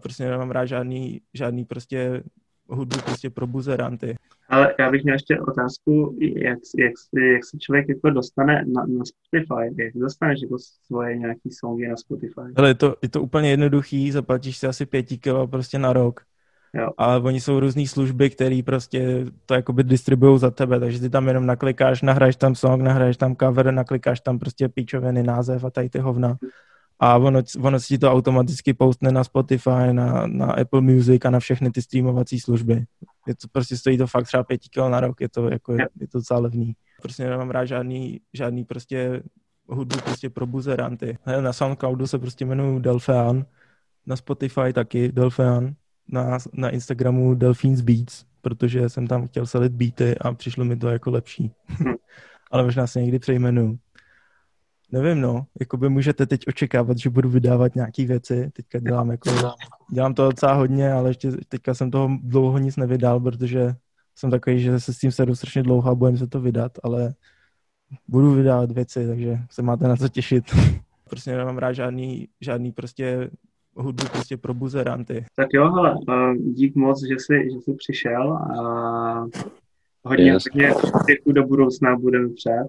prostě 0.05 0.29
nemám 0.29 0.51
rád 0.51 0.65
žádný, 0.65 1.21
žádný 1.33 1.65
prostě 1.65 2.23
hudbu 2.67 2.97
prostě 3.05 3.29
pro 3.29 3.47
buzeranty. 3.47 4.15
Ale 4.49 4.75
já 4.79 4.91
bych 4.91 5.03
měl 5.03 5.15
ještě 5.15 5.39
otázku, 5.39 6.17
jak, 6.21 6.57
jak, 6.77 6.93
jak 7.33 7.45
se 7.45 7.57
člověk 7.57 7.89
jako 7.89 8.09
dostane 8.09 8.53
na, 8.53 8.85
na 8.85 9.03
Spotify, 9.05 9.83
jak 9.83 9.93
dostaneš 9.95 10.41
jako 10.41 10.57
svoje 10.85 11.17
nějaký 11.17 11.51
songy 11.51 11.87
na 11.87 11.95
Spotify? 11.95 12.41
Ale 12.55 12.69
je 12.69 12.75
to, 12.75 12.95
je 13.01 13.09
to 13.09 13.21
úplně 13.21 13.49
jednoduchý, 13.49 14.11
zaplatíš 14.11 14.57
si 14.57 14.67
asi 14.67 14.85
pěti 14.85 15.17
kilo 15.17 15.47
prostě 15.47 15.79
na 15.79 15.93
rok. 15.93 16.21
Jo. 16.73 16.89
Ale 16.97 17.19
oni 17.19 17.41
jsou 17.41 17.59
různé 17.59 17.87
služby, 17.87 18.29
které 18.29 18.61
prostě 18.65 19.25
to 19.45 19.53
jakoby 19.53 19.83
distribují 19.83 20.39
za 20.39 20.51
tebe, 20.51 20.79
takže 20.79 20.99
ty 20.99 21.09
tam 21.09 21.27
jenom 21.27 21.45
naklikáš, 21.45 22.01
nahraješ 22.01 22.35
tam 22.35 22.55
song, 22.55 22.81
nahraješ 22.81 23.17
tam 23.17 23.35
cover, 23.35 23.73
naklikáš 23.73 24.19
tam 24.19 24.39
prostě 24.39 24.69
píčoviny, 24.69 25.23
název 25.23 25.63
a 25.63 25.69
tady 25.69 25.89
ty 25.89 25.99
hovna 25.99 26.37
a 26.99 27.17
ono, 27.17 27.41
ono 27.61 27.79
si 27.79 27.97
to 27.97 28.11
automaticky 28.11 28.73
postne 28.73 29.11
na 29.11 29.23
Spotify, 29.23 29.91
na, 29.91 30.27
na 30.27 30.45
Apple 30.45 30.81
Music 30.81 31.25
a 31.25 31.29
na 31.29 31.39
všechny 31.39 31.71
ty 31.71 31.81
streamovací 31.81 32.39
služby. 32.39 32.85
Je 33.27 33.35
to 33.35 33.47
prostě 33.51 33.77
stojí 33.77 33.97
to 33.97 34.07
fakt 34.07 34.25
třeba 34.25 34.43
pěti 34.43 34.69
kilo 34.69 34.89
na 34.89 34.99
rok, 34.99 35.21
je 35.21 35.29
to, 35.29 35.49
jako, 35.49 35.73
je, 35.73 35.87
je 35.99 36.07
to 36.07 36.17
docela 36.17 36.39
levný. 36.39 36.73
Prostě 37.01 37.29
nemám 37.29 37.49
rád 37.49 37.65
žádný, 37.65 38.21
žádný 38.33 38.63
prostě 38.65 39.23
hudbu 39.67 39.99
prostě 40.03 40.29
pro 40.29 40.45
buzeranty. 40.45 41.17
Na 41.41 41.53
Soundcloudu 41.53 42.07
se 42.07 42.19
prostě 42.19 42.45
jmenuji 42.45 42.79
Delfean, 42.79 43.45
na 44.05 44.15
Spotify 44.15 44.73
taky 44.73 45.11
Delfean, 45.11 45.75
na, 46.07 46.37
na 46.53 46.69
Instagramu 46.69 47.35
Delphines 47.35 47.81
Beats, 47.81 48.25
protože 48.41 48.89
jsem 48.89 49.07
tam 49.07 49.27
chtěl 49.27 49.45
selit 49.45 49.71
beaty 49.71 50.17
a 50.17 50.33
přišlo 50.33 50.65
mi 50.65 50.77
to 50.77 50.89
jako 50.89 51.11
lepší. 51.11 51.51
Hm. 51.69 51.93
Ale 52.51 52.63
možná 52.63 52.87
se 52.87 53.01
někdy 53.01 53.19
přejmenuju 53.19 53.79
nevím, 54.95 55.21
no, 55.21 55.45
jako 55.59 55.77
by 55.77 55.89
můžete 55.89 56.25
teď 56.25 56.47
očekávat, 56.47 56.97
že 56.97 57.09
budu 57.09 57.29
vydávat 57.29 57.75
nějaké 57.75 58.05
věci, 58.05 58.51
teďka 58.53 58.79
dělám 58.79 59.11
jako, 59.11 59.29
dělám 59.91 60.13
to 60.13 60.25
docela 60.25 60.53
hodně, 60.53 60.91
ale 60.91 61.09
ještě 61.09 61.31
teďka 61.49 61.73
jsem 61.73 61.91
toho 61.91 62.09
dlouho 62.23 62.57
nic 62.57 62.77
nevydal, 62.77 63.19
protože 63.19 63.75
jsem 64.15 64.31
takový, 64.31 64.59
že 64.59 64.79
se 64.79 64.93
s 64.93 64.97
tím 64.97 65.11
sedu 65.11 65.35
strašně 65.35 65.63
dlouho 65.63 65.91
a 65.91 65.95
bojím 65.95 66.17
se 66.17 66.27
to 66.27 66.41
vydat, 66.41 66.71
ale 66.83 67.13
budu 68.07 68.31
vydávat 68.31 68.71
věci, 68.71 69.07
takže 69.07 69.37
se 69.51 69.61
máte 69.61 69.87
na 69.87 69.95
co 69.95 70.09
těšit. 70.09 70.43
prostě 71.09 71.37
nemám 71.37 71.57
rád 71.57 71.73
žádný, 71.73 72.27
žádný 72.41 72.71
prostě 72.71 73.29
hudbu 73.75 74.03
prostě 74.11 74.37
pro 74.37 74.53
buzeranty. 74.53 75.25
Tak 75.35 75.47
jo, 75.53 75.71
hele, 75.71 75.95
eh, 76.09 76.37
dík 76.37 76.75
moc, 76.75 77.03
že 77.07 77.15
jsi, 77.15 77.49
že 77.53 77.61
jsi 77.61 77.73
přišel 77.73 78.33
a 78.33 79.25
hodně, 80.03 80.31
yes. 80.31 80.43
hodně 80.53 80.73
do 81.33 81.43
budoucna 81.43 81.95
budeme 81.95 82.29
přát. 82.29 82.67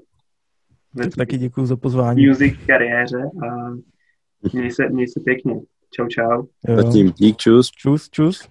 Tak 0.97 1.17
taky 1.17 1.39
děkuji 1.39 1.67
za 1.67 1.77
pozvání. 1.77 2.27
Music 2.27 2.55
kariéře 2.67 3.19
a 3.19 3.71
měj 4.53 4.71
se, 4.71 4.89
měj 4.89 5.09
se 5.09 5.21
pěkně. 5.21 5.55
Čau, 5.91 6.07
čau. 6.07 6.47
Jo. 6.69 6.77
Zatím 6.77 7.13
dík, 7.13 7.37
čus. 7.37 7.71
Čus, 7.71 8.11
čus. 8.11 8.49